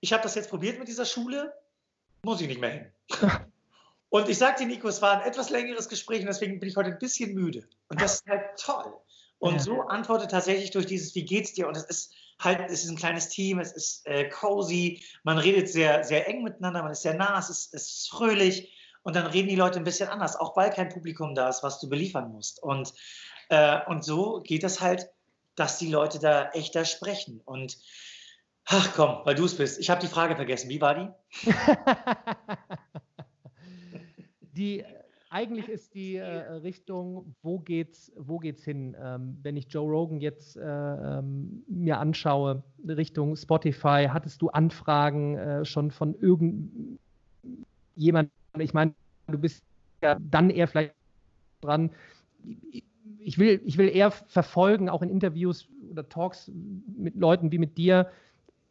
ich 0.00 0.12
habe 0.12 0.22
das 0.22 0.34
jetzt 0.34 0.50
probiert 0.50 0.78
mit 0.78 0.88
dieser 0.88 1.04
Schule, 1.04 1.54
muss 2.22 2.40
ich 2.40 2.48
nicht 2.48 2.60
mehr 2.60 2.70
hin. 2.70 2.92
Und 4.10 4.28
ich 4.28 4.38
sagte 4.38 4.66
Nico, 4.66 4.88
es 4.88 5.00
war 5.00 5.20
ein 5.20 5.28
etwas 5.28 5.50
längeres 5.50 5.88
Gespräch 5.88 6.20
und 6.20 6.26
deswegen 6.26 6.58
bin 6.58 6.68
ich 6.68 6.76
heute 6.76 6.90
ein 6.90 6.98
bisschen 6.98 7.32
müde. 7.32 7.66
Und 7.88 8.00
das 8.00 8.16
ist 8.16 8.26
halt 8.28 8.42
toll. 8.58 8.92
Und 9.38 9.54
ja. 9.54 9.58
so 9.60 9.82
antwortet 9.82 10.32
tatsächlich 10.32 10.70
durch 10.72 10.84
dieses, 10.84 11.14
wie 11.14 11.24
geht's 11.24 11.54
dir? 11.54 11.68
Und 11.68 11.76
es 11.76 11.84
ist 11.84 12.12
halt, 12.38 12.60
es 12.68 12.84
ist 12.84 12.90
ein 12.90 12.96
kleines 12.96 13.28
Team, 13.28 13.58
es 13.60 13.72
ist 13.72 14.06
äh, 14.06 14.28
cozy, 14.28 15.02
man 15.22 15.38
redet 15.38 15.68
sehr, 15.68 16.04
sehr 16.04 16.28
eng 16.28 16.42
miteinander, 16.42 16.82
man 16.82 16.92
ist 16.92 17.02
sehr 17.02 17.14
nah, 17.14 17.38
es 17.38 17.48
ist, 17.48 17.72
es 17.72 17.86
ist 17.86 18.10
fröhlich. 18.10 18.76
Und 19.02 19.16
dann 19.16 19.26
reden 19.26 19.48
die 19.48 19.56
Leute 19.56 19.78
ein 19.78 19.84
bisschen 19.84 20.10
anders, 20.10 20.36
auch 20.36 20.56
weil 20.56 20.70
kein 20.70 20.90
Publikum 20.90 21.34
da 21.34 21.48
ist, 21.48 21.62
was 21.62 21.80
du 21.80 21.88
beliefern 21.88 22.32
musst. 22.32 22.62
Und, 22.62 22.92
äh, 23.48 23.78
und 23.86 24.04
so 24.04 24.40
geht 24.40 24.64
es 24.64 24.80
halt, 24.80 25.08
dass 25.54 25.78
die 25.78 25.90
Leute 25.90 26.18
da 26.18 26.50
echter 26.50 26.84
sprechen. 26.84 27.40
Und 27.44 27.78
ach 28.66 28.92
komm, 28.94 29.20
weil 29.24 29.36
du 29.36 29.44
es 29.44 29.56
bist. 29.56 29.78
Ich 29.78 29.88
habe 29.88 30.00
die 30.00 30.08
Frage 30.08 30.36
vergessen. 30.36 30.68
Wie 30.68 30.80
war 30.80 30.94
die? 30.94 31.08
die 34.60 34.84
eigentlich 35.30 35.68
ist 35.68 35.94
die 35.94 36.16
äh, 36.16 36.52
Richtung, 36.54 37.36
wo 37.42 37.60
geht's, 37.60 38.12
wo 38.16 38.38
geht's 38.38 38.64
hin? 38.64 38.96
Ähm, 39.00 39.38
wenn 39.42 39.56
ich 39.56 39.66
Joe 39.68 39.88
Rogan 39.88 40.20
jetzt 40.20 40.56
äh, 40.56 40.62
ähm, 40.62 41.62
mir 41.68 41.98
anschaue, 41.98 42.64
Richtung 42.86 43.36
Spotify, 43.36 44.08
hattest 44.10 44.42
du 44.42 44.50
Anfragen 44.50 45.38
äh, 45.38 45.64
schon 45.64 45.92
von 45.92 46.16
irgendjemandem? 46.16 46.98
Ich 48.58 48.74
meine, 48.74 48.92
du 49.28 49.38
bist 49.38 49.62
ja 50.02 50.16
dann 50.18 50.50
eher 50.50 50.66
vielleicht 50.66 50.94
dran. 51.60 51.90
Ich 53.20 53.38
will, 53.38 53.60
ich 53.64 53.78
will 53.78 53.88
eher 53.88 54.10
verfolgen, 54.10 54.88
auch 54.88 55.02
in 55.02 55.10
Interviews 55.10 55.68
oder 55.90 56.08
Talks 56.08 56.50
mit 56.96 57.14
Leuten 57.14 57.52
wie 57.52 57.58
mit 57.58 57.78
dir, 57.78 58.10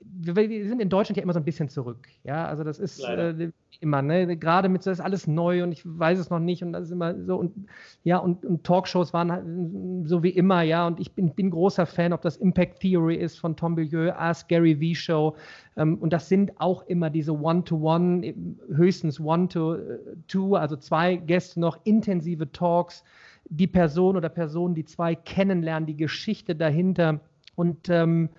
wir, 0.02 0.68
sind 0.68 0.82
in 0.82 0.89
Deutschland 0.89 1.18
ja 1.18 1.24
immer 1.24 1.34
so 1.34 1.39
ein 1.39 1.45
bisschen 1.45 1.70
zurück. 1.70 2.08
Ja, 2.24 2.47
also 2.47 2.64
das 2.64 2.80
ist 2.80 3.04
äh, 3.04 3.52
immer, 3.82 4.02
ne? 4.02 4.38
Gerade 4.38 4.70
mit 4.70 4.82
so 4.82 4.91
ist 4.91 5.02
alles 5.02 5.28
neu 5.28 5.64
und 5.64 5.72
ich 5.72 5.82
weiß 5.86 6.20
es 6.20 6.30
noch 6.30 6.39
nicht 6.39 6.64
und 6.64 6.72
das 6.74 6.86
ist 6.86 6.91
immer 6.91 7.16
so 7.26 7.38
und 7.38 7.68
ja, 8.04 8.18
und, 8.18 8.45
und 8.45 8.64
Talkshows 8.64 9.14
waren 9.14 9.32
halt 9.32 9.45
so 10.08 10.24
wie 10.24 10.30
immer, 10.30 10.62
ja, 10.62 10.88
und 10.88 11.00
ich 11.00 11.14
bin, 11.14 11.34
bin 11.36 11.50
großer 11.50 11.86
Fan, 11.86 12.14
ob 12.14 12.22
das 12.22 12.38
Impact 12.38 12.80
Theory 12.80 13.16
ist 13.16 13.39
von 13.39 13.56
Tom 13.56 13.76
Bilieu, 13.76 14.12
Ask 14.12 14.47
Gary 14.47 14.76
V 14.76 15.00
Show. 15.00 15.36
Ähm, 15.76 15.97
und 15.97 16.14
das 16.14 16.30
sind 16.30 16.60
auch 16.62 16.88
immer 16.88 17.10
diese 17.10 17.34
One-to-One, 17.34 18.34
höchstens 18.74 19.20
One-to-Two, 19.20 20.56
also 20.56 20.78
zwei 20.78 21.18
Gäste 21.18 21.60
noch, 21.60 21.78
intensive 21.84 22.52
Talks, 22.52 23.04
die 23.50 23.68
Person 23.68 24.16
oder 24.16 24.30
Personen, 24.30 24.76
die 24.76 24.86
zwei 24.86 25.16
kennenlernen, 25.16 25.88
die 25.88 25.97
Geschichte 25.97 26.56
dahinter. 26.56 27.20
Und 27.56 27.89
ähm, 27.89 28.30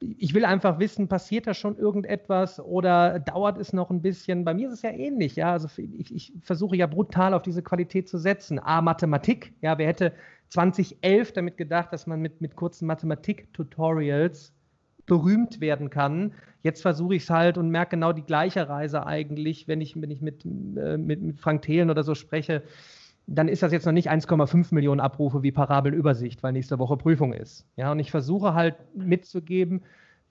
ich 0.00 0.32
will 0.32 0.44
einfach 0.44 0.78
wissen, 0.78 1.08
passiert 1.08 1.46
da 1.46 1.54
schon 1.54 1.76
irgendetwas 1.76 2.60
oder 2.60 3.18
dauert 3.18 3.58
es 3.58 3.72
noch 3.72 3.90
ein 3.90 4.00
bisschen? 4.00 4.44
Bei 4.44 4.54
mir 4.54 4.68
ist 4.68 4.74
es 4.74 4.82
ja 4.82 4.90
ähnlich, 4.90 5.36
ja. 5.36 5.52
Also 5.52 5.68
ich, 5.76 6.14
ich 6.14 6.32
versuche 6.40 6.76
ja 6.76 6.86
brutal 6.86 7.34
auf 7.34 7.42
diese 7.42 7.62
Qualität 7.62 8.08
zu 8.08 8.18
setzen. 8.18 8.60
A, 8.60 8.80
Mathematik, 8.80 9.54
ja, 9.60 9.76
wer 9.76 9.88
hätte 9.88 10.12
2011 10.50 11.32
damit 11.32 11.56
gedacht, 11.56 11.92
dass 11.92 12.06
man 12.06 12.20
mit, 12.20 12.40
mit 12.40 12.54
kurzen 12.54 12.86
Mathematik-Tutorials 12.86 14.52
berühmt 15.06 15.60
werden 15.60 15.90
kann. 15.90 16.34
Jetzt 16.62 16.82
versuche 16.82 17.16
ich 17.16 17.24
es 17.24 17.30
halt 17.30 17.58
und 17.58 17.70
merke 17.70 17.96
genau 17.96 18.12
die 18.12 18.24
gleiche 18.24 18.68
Reise 18.68 19.06
eigentlich, 19.06 19.66
wenn 19.66 19.80
ich, 19.80 20.00
wenn 20.00 20.10
ich 20.10 20.20
mit, 20.20 20.44
äh, 20.44 20.96
mit, 20.96 21.22
mit 21.22 21.40
Frank 21.40 21.62
Thelen 21.62 21.90
oder 21.90 22.04
so 22.04 22.14
spreche 22.14 22.62
dann 23.28 23.48
ist 23.48 23.62
das 23.62 23.72
jetzt 23.72 23.84
noch 23.84 23.92
nicht 23.92 24.10
1,5 24.10 24.74
Millionen 24.74 25.00
Abrufe 25.00 25.42
wie 25.42 25.52
Parabelübersicht, 25.52 26.42
weil 26.42 26.52
nächste 26.52 26.78
Woche 26.78 26.96
Prüfung 26.96 27.34
ist. 27.34 27.66
Ja, 27.76 27.92
und 27.92 27.98
ich 27.98 28.10
versuche 28.10 28.54
halt 28.54 28.76
mitzugeben, 28.94 29.82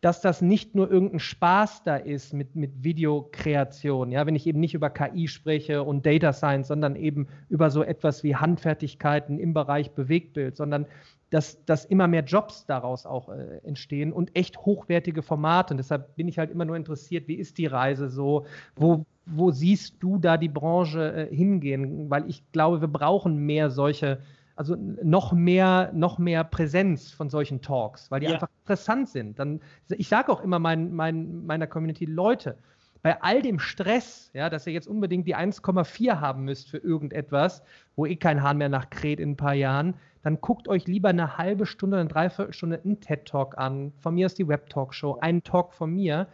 dass 0.01 0.21
das 0.21 0.41
nicht 0.41 0.75
nur 0.75 0.91
irgendein 0.91 1.19
Spaß 1.19 1.83
da 1.83 1.95
ist 1.95 2.33
mit, 2.33 2.55
mit 2.55 2.83
Videokreation, 2.83 4.11
ja, 4.11 4.25
wenn 4.25 4.35
ich 4.35 4.45
eben 4.47 4.59
nicht 4.59 4.73
über 4.73 4.89
KI 4.89 5.27
spreche 5.27 5.83
und 5.83 6.05
Data 6.05 6.33
Science, 6.33 6.67
sondern 6.67 6.95
eben 6.95 7.27
über 7.49 7.69
so 7.69 7.83
etwas 7.83 8.23
wie 8.23 8.35
Handfertigkeiten 8.35 9.39
im 9.39 9.53
Bereich 9.53 9.91
Bewegtbild, 9.91 10.55
sondern 10.55 10.85
dass, 11.29 11.63
dass 11.65 11.85
immer 11.85 12.07
mehr 12.07 12.23
Jobs 12.23 12.65
daraus 12.65 13.05
auch 13.05 13.29
äh, 13.29 13.59
entstehen 13.63 14.13
und 14.13 14.35
echt 14.35 14.57
hochwertige 14.59 15.21
Formate. 15.21 15.73
Und 15.73 15.77
deshalb 15.77 16.15
bin 16.15 16.27
ich 16.27 16.39
halt 16.39 16.51
immer 16.51 16.65
nur 16.65 16.75
interessiert, 16.75 17.27
wie 17.27 17.35
ist 17.35 17.57
die 17.57 17.65
Reise 17.65 18.09
so, 18.09 18.45
wo, 18.75 19.05
wo 19.27 19.51
siehst 19.51 19.95
du 19.99 20.17
da 20.17 20.37
die 20.37 20.49
Branche 20.49 21.29
äh, 21.29 21.35
hingehen? 21.35 22.09
Weil 22.09 22.29
ich 22.29 22.43
glaube, 22.51 22.81
wir 22.81 22.87
brauchen 22.87 23.37
mehr 23.37 23.69
solche, 23.69 24.19
also 24.55 24.75
noch 24.75 25.33
mehr, 25.33 25.91
noch 25.93 26.17
mehr 26.17 26.43
Präsenz 26.43 27.11
von 27.11 27.29
solchen 27.29 27.61
Talks, 27.61 28.09
weil 28.09 28.21
die 28.21 28.27
ja. 28.27 28.33
einfach 28.33 28.49
interessant 28.61 29.09
sind. 29.09 29.39
Dann, 29.39 29.61
ich 29.89 30.07
sage 30.07 30.31
auch 30.31 30.41
immer 30.41 30.59
mein, 30.59 30.93
mein, 30.93 31.45
meiner 31.45 31.67
Community, 31.67 32.05
Leute, 32.05 32.57
bei 33.03 33.21
all 33.21 33.41
dem 33.41 33.59
Stress, 33.59 34.31
ja, 34.33 34.49
dass 34.49 34.65
ihr 34.67 34.73
jetzt 34.73 34.87
unbedingt 34.87 35.27
die 35.27 35.35
1,4 35.35 36.19
haben 36.19 36.43
müsst 36.43 36.69
für 36.69 36.77
irgendetwas, 36.77 37.63
wo 37.95 38.05
eh 38.05 38.15
kein 38.15 38.41
Hahn 38.41 38.57
mehr 38.57 38.69
nachkräht 38.69 39.19
in 39.19 39.31
ein 39.31 39.37
paar 39.37 39.53
Jahren, 39.53 39.95
dann 40.23 40.41
guckt 40.41 40.67
euch 40.67 40.87
lieber 40.87 41.09
eine 41.09 41.37
halbe 41.37 41.65
Stunde, 41.65 41.97
eine 41.97 42.09
Dreiviertelstunde 42.09 42.81
einen 42.83 42.99
TED-Talk 42.99 43.57
an. 43.57 43.93
Von 43.99 44.15
mir 44.15 44.25
ist 44.25 44.37
die 44.37 44.47
Web-Talk-Show, 44.47 45.19
einen 45.21 45.43
Talk 45.43 45.73
von 45.73 45.93
mir 45.93 46.27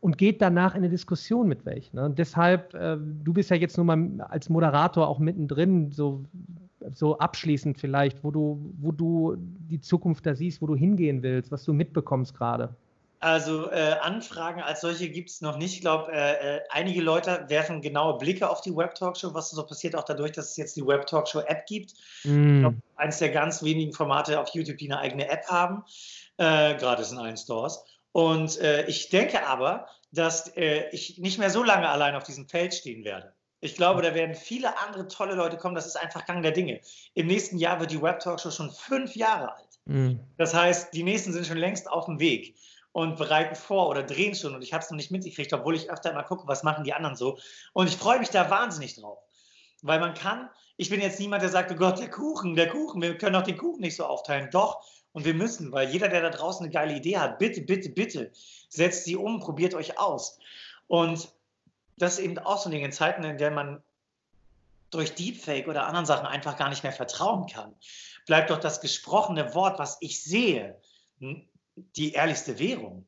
und 0.00 0.18
geht 0.18 0.40
danach 0.40 0.74
in 0.74 0.78
eine 0.78 0.88
Diskussion 0.88 1.48
mit 1.48 1.66
welchen. 1.66 1.96
Ne? 1.96 2.04
Und 2.04 2.18
deshalb, 2.18 2.74
äh, 2.74 2.96
du 2.98 3.32
bist 3.32 3.50
ja 3.50 3.56
jetzt 3.56 3.76
nur 3.76 3.86
mal 3.86 4.26
als 4.28 4.48
Moderator 4.48 5.08
auch 5.08 5.18
mittendrin, 5.18 5.90
so, 5.90 6.24
so 6.94 7.18
abschließend 7.18 7.78
vielleicht, 7.78 8.22
wo 8.22 8.30
du, 8.30 8.72
wo 8.80 8.92
du 8.92 9.36
die 9.36 9.80
Zukunft 9.80 10.26
da 10.26 10.34
siehst, 10.34 10.62
wo 10.62 10.66
du 10.66 10.76
hingehen 10.76 11.22
willst, 11.22 11.50
was 11.50 11.64
du 11.64 11.72
mitbekommst 11.72 12.34
gerade. 12.34 12.74
Also 13.20 13.68
äh, 13.72 13.96
Anfragen 14.00 14.62
als 14.62 14.80
solche 14.80 15.08
gibt 15.08 15.30
es 15.30 15.40
noch 15.40 15.56
nicht. 15.56 15.74
Ich 15.74 15.80
glaube, 15.80 16.12
äh, 16.12 16.56
äh, 16.56 16.60
einige 16.70 17.00
Leute 17.02 17.46
werfen 17.48 17.82
genaue 17.82 18.16
Blicke 18.16 18.48
auf 18.48 18.60
die 18.60 18.74
Web 18.74 18.94
Talkshow, 18.94 19.34
was 19.34 19.50
so 19.50 19.66
passiert 19.66 19.96
auch 19.96 20.04
dadurch, 20.04 20.32
dass 20.32 20.50
es 20.50 20.56
jetzt 20.56 20.76
die 20.76 20.86
Web 20.86 21.06
Talkshow 21.06 21.40
App 21.40 21.66
gibt. 21.66 21.94
Mm. 22.22 22.54
Ich 22.54 22.60
glaube, 22.60 22.76
eines 22.94 23.18
der 23.18 23.30
ganz 23.30 23.64
wenigen 23.64 23.92
Formate 23.92 24.38
auf 24.38 24.50
YouTube, 24.54 24.78
die 24.78 24.88
eine 24.88 25.00
eigene 25.00 25.28
App 25.28 25.44
haben, 25.48 25.82
äh, 26.36 26.76
gerade 26.76 27.02
in 27.10 27.18
allen 27.18 27.36
Stores. 27.36 27.82
Und 28.18 28.58
äh, 28.58 28.84
ich 28.86 29.10
denke 29.10 29.46
aber, 29.46 29.86
dass 30.10 30.48
äh, 30.56 30.88
ich 30.90 31.18
nicht 31.18 31.38
mehr 31.38 31.50
so 31.50 31.62
lange 31.62 31.88
allein 31.88 32.16
auf 32.16 32.24
diesem 32.24 32.48
Feld 32.48 32.74
stehen 32.74 33.04
werde. 33.04 33.32
Ich 33.60 33.76
glaube, 33.76 34.02
da 34.02 34.12
werden 34.12 34.34
viele 34.34 34.76
andere 34.76 35.06
tolle 35.06 35.36
Leute 35.36 35.56
kommen. 35.56 35.76
Das 35.76 35.86
ist 35.86 35.94
einfach 35.94 36.26
Gang 36.26 36.42
der 36.42 36.50
Dinge. 36.50 36.80
Im 37.14 37.28
nächsten 37.28 37.58
Jahr 37.58 37.78
wird 37.78 37.92
die 37.92 38.02
Web 38.02 38.18
Talkshow 38.18 38.50
schon 38.50 38.72
fünf 38.72 39.14
Jahre 39.14 39.54
alt. 39.54 39.78
Mhm. 39.84 40.18
Das 40.36 40.52
heißt, 40.52 40.92
die 40.94 41.04
nächsten 41.04 41.32
sind 41.32 41.46
schon 41.46 41.58
längst 41.58 41.88
auf 41.88 42.06
dem 42.06 42.18
Weg 42.18 42.56
und 42.90 43.18
bereiten 43.18 43.54
vor 43.54 43.88
oder 43.88 44.02
drehen 44.02 44.34
schon. 44.34 44.52
Und 44.52 44.62
ich 44.62 44.72
habe 44.72 44.82
es 44.82 44.90
noch 44.90 44.96
nicht 44.96 45.12
mitgekriegt, 45.12 45.52
obwohl 45.52 45.76
ich 45.76 45.88
öfter 45.88 46.12
mal 46.12 46.24
gucke, 46.24 46.48
was 46.48 46.64
machen 46.64 46.82
die 46.82 46.94
anderen 46.94 47.14
so. 47.14 47.38
Und 47.72 47.86
ich 47.86 47.96
freue 47.96 48.18
mich 48.18 48.30
da 48.30 48.50
wahnsinnig 48.50 48.96
drauf. 48.96 49.20
Weil 49.82 50.00
man 50.00 50.14
kann, 50.14 50.50
ich 50.76 50.90
bin 50.90 51.00
jetzt 51.00 51.20
niemand, 51.20 51.42
der 51.42 51.50
sagt, 51.50 51.70
oh 51.70 51.76
Gott, 51.76 52.00
der 52.00 52.10
Kuchen, 52.10 52.56
der 52.56 52.68
Kuchen, 52.68 53.00
wir 53.00 53.16
können 53.16 53.34
doch 53.34 53.44
den 53.44 53.56
Kuchen 53.56 53.80
nicht 53.80 53.94
so 53.94 54.06
aufteilen. 54.06 54.48
Doch, 54.50 54.82
und 55.12 55.24
wir 55.24 55.34
müssen, 55.34 55.72
weil 55.72 55.90
jeder, 55.90 56.08
der 56.08 56.22
da 56.22 56.30
draußen 56.30 56.64
eine 56.64 56.72
geile 56.72 56.94
Idee 56.94 57.18
hat, 57.18 57.38
bitte, 57.38 57.62
bitte, 57.62 57.88
bitte, 57.88 58.30
setzt 58.68 59.04
sie 59.04 59.16
um, 59.16 59.40
probiert 59.40 59.74
euch 59.74 59.98
aus. 59.98 60.38
Und 60.86 61.28
das 61.96 62.14
ist 62.14 62.24
eben 62.24 62.38
auch 62.38 62.58
so 62.58 62.70
in 62.70 62.92
Zeiten, 62.92 63.24
in 63.24 63.38
denen 63.38 63.56
man 63.56 63.82
durch 64.90 65.14
Deepfake 65.14 65.68
oder 65.68 65.86
anderen 65.86 66.06
Sachen 66.06 66.26
einfach 66.26 66.56
gar 66.56 66.68
nicht 66.68 66.82
mehr 66.82 66.92
vertrauen 66.92 67.46
kann, 67.46 67.74
bleibt 68.26 68.50
doch 68.50 68.58
das 68.58 68.80
gesprochene 68.80 69.54
Wort, 69.54 69.78
was 69.78 69.98
ich 70.00 70.22
sehe, 70.22 70.80
die 71.20 72.12
ehrlichste 72.12 72.58
Währung. 72.58 73.04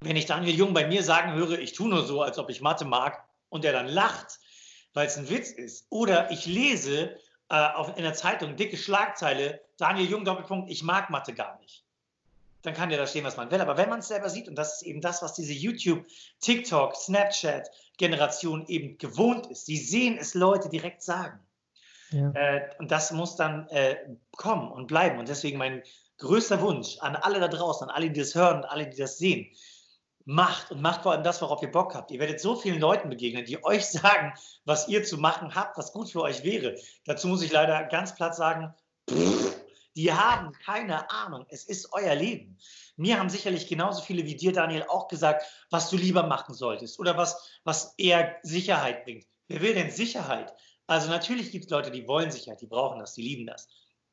Wenn 0.00 0.16
ich 0.16 0.26
Daniel 0.26 0.56
Jung 0.56 0.74
bei 0.74 0.86
mir 0.86 1.02
sagen 1.02 1.34
höre, 1.34 1.58
ich 1.58 1.72
tue 1.72 1.88
nur 1.88 2.04
so, 2.04 2.22
als 2.22 2.38
ob 2.38 2.50
ich 2.50 2.60
Mathe 2.60 2.84
mag, 2.84 3.24
und 3.50 3.66
er 3.66 3.72
dann 3.72 3.86
lacht, 3.86 4.40
weil 4.94 5.06
es 5.06 5.18
ein 5.18 5.28
Witz 5.28 5.50
ist, 5.50 5.86
oder 5.90 6.30
ich 6.30 6.46
lese 6.46 7.18
auf, 7.56 7.96
in 7.96 8.02
der 8.02 8.14
Zeitung, 8.14 8.56
dicke 8.56 8.76
Schlagzeile, 8.76 9.60
Daniel 9.76 10.08
Jung, 10.08 10.24
Doppelpunkt, 10.24 10.70
ich 10.70 10.82
mag 10.82 11.10
Mathe 11.10 11.34
gar 11.34 11.58
nicht. 11.60 11.84
Dann 12.62 12.74
kann 12.74 12.90
ja 12.90 12.96
da 12.96 13.06
stehen, 13.06 13.24
was 13.24 13.36
man 13.36 13.50
will. 13.50 13.60
Aber 13.60 13.76
wenn 13.76 13.88
man 13.88 13.98
es 13.98 14.08
selber 14.08 14.30
sieht, 14.30 14.48
und 14.48 14.54
das 14.54 14.76
ist 14.76 14.82
eben 14.82 15.00
das, 15.00 15.20
was 15.22 15.34
diese 15.34 15.52
YouTube, 15.52 16.06
TikTok, 16.40 16.94
Snapchat-Generation 16.94 18.66
eben 18.66 18.98
gewohnt 18.98 19.48
ist, 19.48 19.66
sie 19.66 19.76
sehen 19.76 20.16
es 20.18 20.34
Leute 20.34 20.68
direkt 20.68 21.02
sagen. 21.02 21.40
Ja. 22.10 22.30
Äh, 22.30 22.70
und 22.78 22.90
das 22.90 23.10
muss 23.10 23.36
dann 23.36 23.68
äh, 23.68 23.96
kommen 24.36 24.70
und 24.70 24.86
bleiben. 24.86 25.18
Und 25.18 25.28
deswegen 25.28 25.58
mein 25.58 25.82
größter 26.18 26.60
Wunsch 26.60 26.98
an 27.00 27.16
alle 27.16 27.40
da 27.40 27.48
draußen, 27.48 27.88
an 27.88 27.94
alle, 27.94 28.10
die 28.10 28.20
das 28.20 28.34
hören 28.34 28.58
und 28.58 28.64
alle, 28.64 28.88
die 28.88 28.96
das 28.96 29.18
sehen, 29.18 29.50
macht 30.24 30.70
und 30.70 30.80
macht 30.82 31.02
vor 31.02 31.12
allem 31.12 31.22
das, 31.22 31.42
worauf 31.42 31.62
ihr 31.62 31.70
Bock 31.70 31.94
habt. 31.94 32.10
Ihr 32.10 32.20
werdet 32.20 32.40
so 32.40 32.56
vielen 32.56 32.80
Leuten 32.80 33.08
begegnen, 33.08 33.44
die 33.44 33.62
euch 33.64 33.86
sagen, 33.86 34.32
was 34.64 34.88
ihr 34.88 35.04
zu 35.04 35.18
machen 35.18 35.54
habt, 35.54 35.78
was 35.78 35.92
gut 35.92 36.10
für 36.10 36.22
euch 36.22 36.44
wäre. 36.44 36.76
Dazu 37.04 37.28
muss 37.28 37.42
ich 37.42 37.52
leider 37.52 37.84
ganz 37.84 38.14
platt 38.14 38.34
sagen, 38.34 38.74
pff, 39.10 39.62
die 39.96 40.12
haben 40.12 40.52
keine 40.52 41.10
Ahnung. 41.10 41.44
Es 41.48 41.64
ist 41.64 41.92
euer 41.92 42.14
Leben. 42.14 42.58
Mir 42.96 43.18
haben 43.18 43.30
sicherlich 43.30 43.66
genauso 43.68 44.02
viele 44.02 44.24
wie 44.24 44.36
dir, 44.36 44.52
Daniel, 44.52 44.84
auch 44.88 45.08
gesagt, 45.08 45.44
was 45.70 45.90
du 45.90 45.96
lieber 45.96 46.24
machen 46.24 46.54
solltest 46.54 46.98
oder 46.98 47.16
was, 47.16 47.60
was 47.64 47.94
eher 47.98 48.36
Sicherheit 48.42 49.04
bringt. 49.04 49.26
Wer 49.48 49.60
will 49.60 49.74
denn 49.74 49.90
Sicherheit? 49.90 50.54
Also 50.86 51.08
natürlich 51.08 51.50
gibt 51.50 51.64
es 51.64 51.70
Leute, 51.70 51.90
die 51.90 52.06
wollen 52.06 52.30
Sicherheit, 52.30 52.60
die 52.60 52.66
brauchen 52.66 52.98
das, 52.98 53.14
die 53.14 53.22
lieben 53.22 53.46
das. 53.46 53.68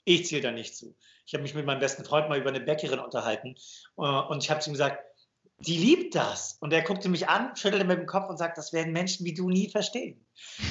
Ich 0.05 0.27
zähle 0.27 0.41
da 0.41 0.51
nicht 0.51 0.75
zu. 0.75 0.95
Ich 1.25 1.33
habe 1.33 1.43
mich 1.43 1.53
mit 1.53 1.65
meinem 1.65 1.79
besten 1.79 2.03
Freund 2.03 2.29
mal 2.29 2.39
über 2.39 2.49
eine 2.49 2.61
Bäckerin 2.61 2.99
unterhalten 2.99 3.55
äh, 3.97 4.01
und 4.01 4.43
ich 4.43 4.49
habe 4.49 4.59
zu 4.59 4.69
ihm 4.69 4.73
gesagt, 4.73 5.03
die 5.59 5.77
liebt 5.77 6.15
das. 6.15 6.57
Und 6.61 6.71
er 6.71 6.81
guckte 6.81 7.09
mich 7.09 7.27
an, 7.27 7.55
schüttelte 7.55 7.85
mit 7.85 7.99
dem 7.99 8.05
Kopf 8.05 8.29
und 8.29 8.37
sagt, 8.37 8.57
das 8.57 8.73
werden 8.73 8.93
Menschen 8.93 9.25
wie 9.25 9.33
du 9.33 9.49
nie 9.49 9.69
verstehen. 9.69 10.25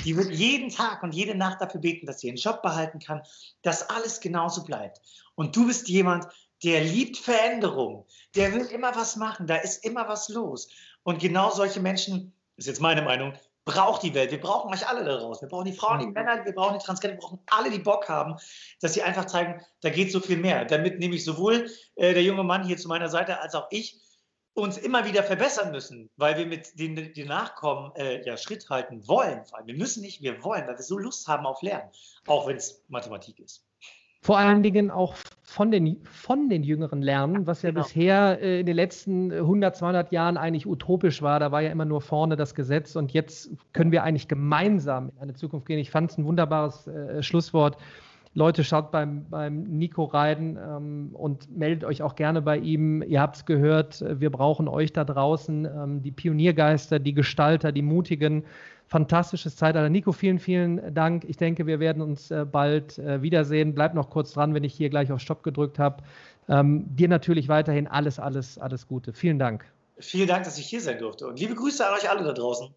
Die 0.04 0.16
wird 0.16 0.30
jeden 0.30 0.70
Tag 0.70 1.02
und 1.02 1.14
jede 1.14 1.34
Nacht 1.34 1.60
dafür 1.60 1.80
beten, 1.80 2.06
dass 2.06 2.20
sie 2.20 2.28
ihren 2.28 2.36
Job 2.36 2.62
behalten 2.62 2.98
kann, 2.98 3.22
dass 3.62 3.88
alles 3.90 4.20
genauso 4.20 4.64
bleibt. 4.64 5.00
Und 5.34 5.54
du 5.54 5.66
bist 5.66 5.88
jemand, 5.88 6.26
der 6.64 6.82
liebt 6.82 7.16
Veränderung, 7.16 8.06
der 8.34 8.52
will 8.52 8.66
immer 8.66 8.94
was 8.96 9.16
machen, 9.16 9.46
da 9.46 9.56
ist 9.56 9.84
immer 9.84 10.08
was 10.08 10.28
los. 10.28 10.68
Und 11.02 11.20
genau 11.20 11.50
solche 11.50 11.80
Menschen, 11.80 12.32
ist 12.56 12.66
jetzt 12.66 12.80
meine 12.80 13.02
Meinung, 13.02 13.34
braucht 13.64 14.02
die 14.02 14.14
Welt. 14.14 14.30
Wir 14.30 14.40
brauchen 14.40 14.72
euch 14.72 14.88
alle 14.88 15.04
daraus. 15.04 15.42
Wir 15.42 15.48
brauchen 15.48 15.66
die 15.66 15.74
Frauen, 15.74 16.00
die 16.00 16.06
Männer, 16.06 16.44
wir 16.44 16.54
brauchen 16.54 16.78
die 16.78 16.84
Transgender, 16.84 17.16
wir 17.16 17.20
brauchen 17.20 17.38
alle, 17.50 17.70
die 17.70 17.78
Bock 17.78 18.08
haben, 18.08 18.36
dass 18.80 18.94
sie 18.94 19.02
einfach 19.02 19.26
zeigen, 19.26 19.60
da 19.82 19.90
geht 19.90 20.10
so 20.10 20.20
viel 20.20 20.38
mehr. 20.38 20.64
Damit 20.64 20.98
nehme 20.98 21.14
ich 21.14 21.24
sowohl 21.24 21.70
äh, 21.96 22.14
der 22.14 22.22
junge 22.22 22.44
Mann 22.44 22.64
hier 22.64 22.78
zu 22.78 22.88
meiner 22.88 23.10
Seite 23.10 23.40
als 23.40 23.54
auch 23.54 23.66
ich 23.70 24.00
uns 24.60 24.78
immer 24.78 25.04
wieder 25.04 25.22
verbessern 25.22 25.70
müssen, 25.70 26.10
weil 26.16 26.36
wir 26.36 26.46
mit 26.46 26.78
den, 26.78 27.12
die 27.12 27.24
Nachkommen 27.24 27.92
äh, 27.96 28.24
ja 28.24 28.36
Schritt 28.36 28.68
halten 28.70 29.06
wollen. 29.06 29.42
Wir 29.64 29.76
müssen 29.76 30.02
nicht, 30.02 30.22
wir 30.22 30.42
wollen, 30.42 30.66
weil 30.66 30.76
wir 30.76 30.82
so 30.82 30.98
Lust 30.98 31.28
haben 31.28 31.46
auf 31.46 31.62
Lernen, 31.62 31.90
auch 32.26 32.46
wenn 32.46 32.56
es 32.56 32.84
Mathematik 32.88 33.38
ist. 33.40 33.64
Vor 34.20 34.36
allen 34.36 34.64
Dingen 34.64 34.90
auch 34.90 35.14
von 35.42 35.70
den, 35.70 36.02
von 36.04 36.48
den 36.48 36.64
Jüngeren 36.64 37.02
lernen, 37.02 37.46
was 37.46 37.62
ja 37.62 37.70
genau. 37.70 37.82
bisher 37.82 38.38
äh, 38.42 38.60
in 38.60 38.66
den 38.66 38.74
letzten 38.74 39.32
100, 39.32 39.76
200 39.76 40.12
Jahren 40.12 40.36
eigentlich 40.36 40.66
utopisch 40.66 41.22
war. 41.22 41.38
Da 41.38 41.52
war 41.52 41.62
ja 41.62 41.70
immer 41.70 41.84
nur 41.84 42.00
vorne 42.00 42.34
das 42.34 42.54
Gesetz 42.54 42.96
und 42.96 43.12
jetzt 43.12 43.50
können 43.72 43.92
wir 43.92 44.02
eigentlich 44.02 44.26
gemeinsam 44.26 45.10
in 45.10 45.18
eine 45.18 45.34
Zukunft 45.34 45.66
gehen. 45.66 45.78
Ich 45.78 45.90
fand 45.90 46.10
es 46.10 46.18
ein 46.18 46.24
wunderbares 46.24 46.88
äh, 46.88 47.22
Schlusswort. 47.22 47.78
Leute, 48.38 48.62
schaut 48.62 48.92
beim, 48.92 49.28
beim 49.28 49.64
Nico 49.64 50.04
rein 50.04 50.56
ähm, 50.64 51.10
und 51.12 51.50
meldet 51.54 51.82
euch 51.82 52.02
auch 52.02 52.14
gerne 52.14 52.40
bei 52.40 52.56
ihm. 52.56 53.02
Ihr 53.02 53.20
habt 53.20 53.34
es 53.34 53.44
gehört, 53.46 54.00
wir 54.00 54.30
brauchen 54.30 54.68
euch 54.68 54.92
da 54.92 55.04
draußen, 55.04 55.64
ähm, 55.64 56.02
die 56.02 56.12
Pioniergeister, 56.12 57.00
die 57.00 57.14
Gestalter, 57.14 57.72
die 57.72 57.82
Mutigen. 57.82 58.44
Fantastisches 58.86 59.56
Zeitalter. 59.56 59.90
Nico, 59.90 60.12
vielen, 60.12 60.38
vielen 60.38 60.94
Dank. 60.94 61.24
Ich 61.24 61.36
denke, 61.36 61.66
wir 61.66 61.80
werden 61.80 62.00
uns 62.00 62.30
äh, 62.30 62.46
bald 62.50 62.96
äh, 62.98 63.20
wiedersehen. 63.22 63.74
Bleib 63.74 63.94
noch 63.94 64.08
kurz 64.08 64.32
dran, 64.32 64.54
wenn 64.54 64.62
ich 64.62 64.72
hier 64.72 64.88
gleich 64.88 65.10
auf 65.10 65.20
Stopp 65.20 65.42
gedrückt 65.42 65.80
habe. 65.80 66.04
Ähm, 66.48 66.84
dir 66.94 67.08
natürlich 67.08 67.48
weiterhin 67.48 67.88
alles, 67.88 68.20
alles, 68.20 68.56
alles 68.56 68.86
Gute. 68.86 69.12
Vielen 69.12 69.40
Dank. 69.40 69.64
Vielen 69.98 70.28
Dank, 70.28 70.44
dass 70.44 70.58
ich 70.58 70.66
hier 70.66 70.80
sein 70.80 71.00
durfte. 71.00 71.26
Und 71.26 71.40
liebe 71.40 71.56
Grüße 71.56 71.84
an 71.84 71.92
euch 71.92 72.08
alle 72.08 72.22
da 72.22 72.32
draußen. 72.32 72.68